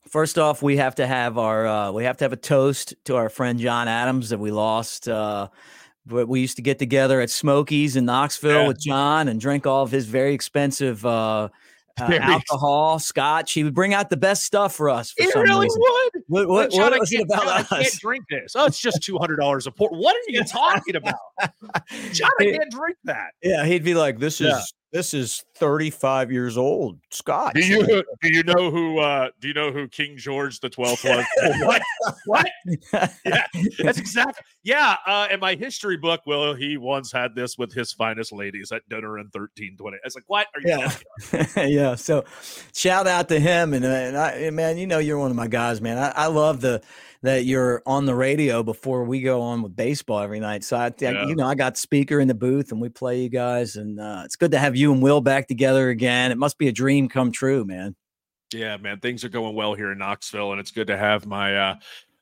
First 0.09 0.39
off, 0.39 0.63
we 0.63 0.79
have 0.79 0.95
to 0.97 1.07
have 1.07 1.39
our 1.39 1.67
uh, 1.67 1.93
we 1.93 2.05
have 2.05 2.17
to 2.19 2.25
have 2.25 2.33
a 2.33 2.37
toast 2.37 2.95
to 3.05 3.17
our 3.17 3.29
friend 3.29 3.59
John 3.59 3.89
Adams 3.89 4.31
that 4.31 4.39
we 4.39 4.51
lost 4.51 5.09
uh, 5.09 5.49
but 6.09 6.27
we 6.27 6.41
used 6.41 6.57
to 6.57 6.63
get 6.63 6.79
together 6.79 7.21
at 7.21 7.31
Smokies 7.31 7.95
in 7.95 8.07
Knoxville 8.07 8.63
yeah. 8.63 8.69
with 8.69 8.81
John 8.81 9.29
and 9.29 9.39
drink 9.39 9.67
all 9.67 9.83
of 9.83 9.91
his 9.91 10.07
very 10.07 10.33
expensive 10.35 11.05
uh, 11.05 11.51
uh, 12.01 12.19
alcohol, 12.21 12.99
scotch. 12.99 13.53
He 13.53 13.65
would 13.65 13.75
bring 13.75 13.95
out 13.95 14.11
the 14.11 14.17
best 14.17 14.45
stuff 14.45 14.75
for 14.75 14.91
us. 14.91 15.13
For 15.13 15.23
he 15.23 15.31
some 15.31 15.43
really 15.43 15.67
reason. 15.67 15.81
would. 15.81 16.23
What, 16.29 16.49
what, 16.49 16.71
John, 16.71 16.91
what 16.91 17.01
was 17.01 17.13
it 17.13 17.23
about 17.23 17.45
John, 17.45 17.49
us? 17.49 17.73
I 17.73 17.83
can't 17.83 17.95
drink 18.01 18.25
this. 18.31 18.55
Oh, 18.55 18.67
it's 18.67 18.81
just 18.81 19.03
two 19.03 19.19
hundred 19.19 19.37
dollars 19.37 19.67
a 19.67 19.71
port. 19.71 19.93
What 19.93 20.15
are 20.15 20.31
you 20.33 20.45
talking 20.45 20.97
about, 20.97 21.15
John? 22.13 22.31
I 22.41 22.45
can't 22.45 22.71
drink 22.71 22.97
that. 23.05 23.33
Yeah, 23.43 23.65
he'd 23.65 23.85
be 23.85 23.95
like, 23.95 24.19
"This 24.19 24.41
is 24.41 24.49
yeah. 24.49 24.61
This 24.91 25.13
is 25.13 25.45
35 25.57 26.33
years 26.33 26.57
old, 26.57 26.99
Scott. 27.11 27.53
Do 27.55 27.61
you 27.61 27.85
do 27.85 28.05
you 28.23 28.43
know 28.43 28.71
who 28.71 28.99
uh 29.01 29.29
do 29.39 29.49
you 29.49 29.53
know 29.53 29.71
who 29.71 29.87
King 29.87 30.17
George 30.17 30.61
the 30.61 30.71
12th 30.71 31.05
was? 31.05 31.27
what? 31.63 31.83
What? 32.25 32.47
Yeah, 33.25 33.45
that's 33.79 33.99
exactly. 33.99 34.43
Yeah, 34.63 34.97
uh 35.07 35.29
in 35.31 35.41
my 35.41 35.57
history 35.57 35.99
book, 35.99 36.23
well, 36.25 36.55
he 36.55 36.79
once 36.79 37.13
had 37.13 37.35
this 37.35 37.59
with 37.59 37.73
his 37.73 37.93
finest 37.93 38.33
ladies 38.33 38.73
at 38.73 38.89
dinner 38.89 39.19
in 39.19 39.27
1320. 39.27 39.99
It's 40.05 40.15
like, 40.15 40.25
what 40.27 40.47
are 40.55 40.63
you 40.63 40.69
yeah. 40.69 41.67
yeah. 41.67 41.95
So 41.95 42.25
shout 42.75 43.07
out 43.07 43.29
to 43.29 43.39
him 43.39 43.75
and, 43.75 43.85
uh, 43.85 43.89
and 43.89 44.17
I 44.17 44.51
man, 44.51 44.79
you 44.79 44.87
know 44.87 44.99
you're 44.99 45.19
one 45.19 45.31
of 45.31 45.37
my 45.37 45.49
guys, 45.49 45.83
man. 45.83 45.99
I, 45.99 46.13
I 46.17 46.27
love 46.29 46.63
the 46.63 46.81
that 47.23 47.45
you're 47.45 47.83
on 47.85 48.07
the 48.07 48.15
radio 48.15 48.63
before 48.63 49.05
we 49.05 49.21
go 49.21 49.41
on 49.41 49.63
with 49.63 49.75
baseball 49.75 50.21
every 50.21 50.41
night. 50.41 50.63
So 50.63 50.77
I, 50.77 50.93
yeah. 50.99 51.27
you 51.27 51.35
know, 51.35 51.47
I 51.47 51.55
got 51.55 51.77
speaker 51.77 52.21
in 52.21 52.29
the 52.29 52.35
booth 52.35 52.71
and 52.71 52.81
we 52.81 52.89
play 52.89 53.23
you 53.23 53.29
guys, 53.29 53.77
and 53.77 53.99
uh, 53.99 54.23
it's 54.25 54.37
good 54.37 54.53
to 54.53 54.59
have 54.59 54.77
you 54.77 54.93
and 54.93 55.03
Will 55.03 55.21
back 55.21 55.49
together 55.49 55.89
again. 55.89 56.31
It 56.31 56.39
must 56.39 56.59
be 56.59 56.69
a 56.69 56.73
dream 56.73 57.09
come 57.09 57.33
true, 57.33 57.65
man. 57.65 57.97
Yeah, 58.53 58.77
man, 58.79 59.01
things 59.01 59.25
are 59.25 59.29
going 59.29 59.55
well 59.55 59.75
here 59.75 59.93
in 59.93 59.99
Knoxville, 59.99 60.53
and 60.53 60.61
it's 60.61 60.71
good 60.71 60.87
to 60.87 60.97
have 60.97 61.27
my 61.27 61.57
uh, 61.57 61.75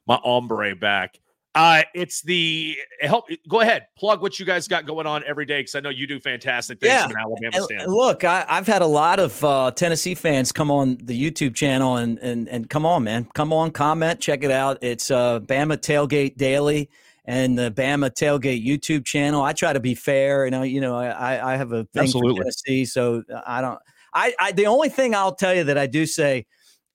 my 0.06 0.18
ombre 0.24 0.74
back. 0.74 1.20
Uh, 1.56 1.82
it's 1.94 2.20
the 2.20 2.76
help. 3.00 3.30
Go 3.48 3.62
ahead, 3.62 3.86
plug 3.96 4.20
what 4.20 4.38
you 4.38 4.44
guys 4.44 4.68
got 4.68 4.84
going 4.84 5.06
on 5.06 5.24
every 5.26 5.46
day 5.46 5.60
because 5.60 5.74
I 5.74 5.80
know 5.80 5.88
you 5.88 6.06
do 6.06 6.20
fantastic 6.20 6.78
things 6.80 6.92
yeah. 6.92 7.06
from 7.06 7.16
Alabama 7.16 7.62
stand. 7.62 7.90
Look, 7.90 8.24
I, 8.24 8.44
have 8.46 8.66
had 8.66 8.82
a 8.82 8.86
lot 8.86 9.18
of 9.18 9.42
uh, 9.42 9.70
Tennessee 9.70 10.14
fans 10.14 10.52
come 10.52 10.70
on 10.70 10.98
the 11.02 11.18
YouTube 11.18 11.54
channel 11.54 11.96
and 11.96 12.18
and 12.18 12.46
and 12.50 12.68
come 12.68 12.84
on, 12.84 13.04
man, 13.04 13.26
come 13.34 13.54
on, 13.54 13.70
comment, 13.70 14.20
check 14.20 14.44
it 14.44 14.50
out. 14.50 14.76
It's 14.82 15.10
uh, 15.10 15.40
Bama 15.40 15.78
Tailgate 15.78 16.36
Daily 16.36 16.90
and 17.24 17.58
the 17.58 17.70
Bama 17.70 18.10
Tailgate 18.10 18.62
YouTube 18.62 19.06
channel. 19.06 19.42
I 19.42 19.54
try 19.54 19.72
to 19.72 19.80
be 19.80 19.94
fair, 19.94 20.44
and 20.44 20.54
I, 20.54 20.64
you 20.64 20.82
know, 20.82 20.94
I 20.94 21.54
I 21.54 21.56
have 21.56 21.72
a 21.72 21.84
thing 21.84 22.02
Absolutely. 22.02 22.36
for 22.36 22.42
Tennessee, 22.42 22.84
so 22.84 23.22
I 23.46 23.62
don't. 23.62 23.78
I, 24.12 24.34
I 24.38 24.52
the 24.52 24.66
only 24.66 24.90
thing 24.90 25.14
I'll 25.14 25.34
tell 25.34 25.54
you 25.54 25.64
that 25.64 25.78
I 25.78 25.86
do 25.86 26.04
say 26.04 26.44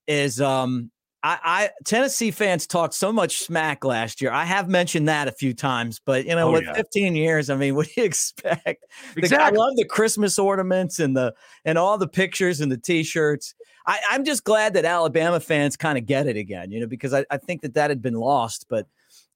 is 0.05 0.39
um 0.39 0.90
I, 1.23 1.39
I, 1.43 1.69
Tennessee 1.85 2.31
fans 2.31 2.65
talked 2.65 2.95
so 2.95 3.13
much 3.13 3.37
smack 3.37 3.85
last 3.85 4.21
year. 4.21 4.31
I 4.31 4.43
have 4.43 4.69
mentioned 4.69 5.07
that 5.07 5.27
a 5.27 5.31
few 5.31 5.53
times, 5.53 6.01
but 6.03 6.25
you 6.25 6.35
know, 6.35 6.49
oh, 6.49 6.53
with 6.53 6.63
yeah. 6.63 6.73
15 6.73 7.15
years, 7.15 7.49
I 7.49 7.55
mean, 7.55 7.75
what 7.75 7.87
do 7.87 7.93
you 7.97 8.03
expect? 8.03 8.85
Exactly. 9.15 9.37
I 9.37 9.49
love 9.49 9.75
the 9.75 9.85
Christmas 9.85 10.39
ornaments 10.39 10.99
and 10.99 11.15
the 11.15 11.33
and 11.63 11.77
all 11.77 11.97
the 11.97 12.07
pictures 12.07 12.61
and 12.61 12.71
the 12.71 12.77
T-shirts. 12.77 13.53
I, 13.85 13.99
am 14.11 14.23
just 14.23 14.43
glad 14.43 14.73
that 14.75 14.85
Alabama 14.85 15.39
fans 15.39 15.75
kind 15.75 15.97
of 15.97 16.05
get 16.05 16.27
it 16.27 16.37
again, 16.37 16.71
you 16.71 16.79
know, 16.79 16.87
because 16.87 17.13
I, 17.13 17.25
I 17.29 17.37
think 17.37 17.61
that 17.61 17.73
that 17.73 17.89
had 17.89 18.01
been 18.01 18.13
lost. 18.13 18.65
But 18.69 18.87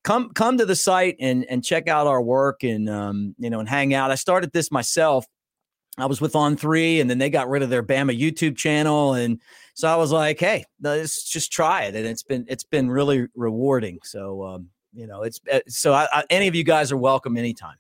come 0.04 0.32
come 0.32 0.58
to 0.58 0.66
the 0.66 0.76
site 0.76 1.18
and 1.20 1.46
and 1.50 1.64
check 1.64 1.88
out 1.88 2.08
our 2.08 2.22
work 2.22 2.64
and 2.64 2.90
um, 2.90 3.36
you 3.38 3.50
know 3.50 3.60
and 3.60 3.70
hang 3.70 3.94
out. 3.94 4.12
I 4.12 4.16
started 4.16 4.52
this 4.54 4.72
myself 4.72 5.26
I 5.98 6.06
was 6.08 6.20
with 6.20 6.36
On 6.36 6.58
Three, 6.58 7.00
and 7.00 7.10
then 7.10 7.18
they 7.18 7.30
got 7.30 7.50
rid 7.50 7.64
of 7.64 7.70
their 7.70 7.84
Bama 7.84 8.18
YouTube 8.18 8.58
channel, 8.58 9.14
and 9.14 9.40
so 9.76 9.90
I 9.90 9.98
was 9.98 10.12
like, 10.12 10.40
"Hey, 10.40 10.64
let's 10.82 11.30
just 11.30 11.52
try 11.52 11.84
it." 11.84 11.96
And 11.96 12.08
it's 12.08 12.24
been 12.24 12.46
it's 12.48 12.64
been 12.64 12.90
really 12.90 13.28
rewarding. 13.36 14.00
So, 14.04 14.44
um, 14.44 14.70
you 14.94 15.06
know, 15.06 15.22
it's 15.24 15.40
uh, 15.52 15.60
so 15.68 15.94
I, 15.94 16.08
I, 16.12 16.24
any 16.30 16.48
of 16.48 16.56
you 16.56 16.64
guys 16.64 16.92
are 16.92 16.98
welcome 16.98 17.38
anytime. 17.38 17.76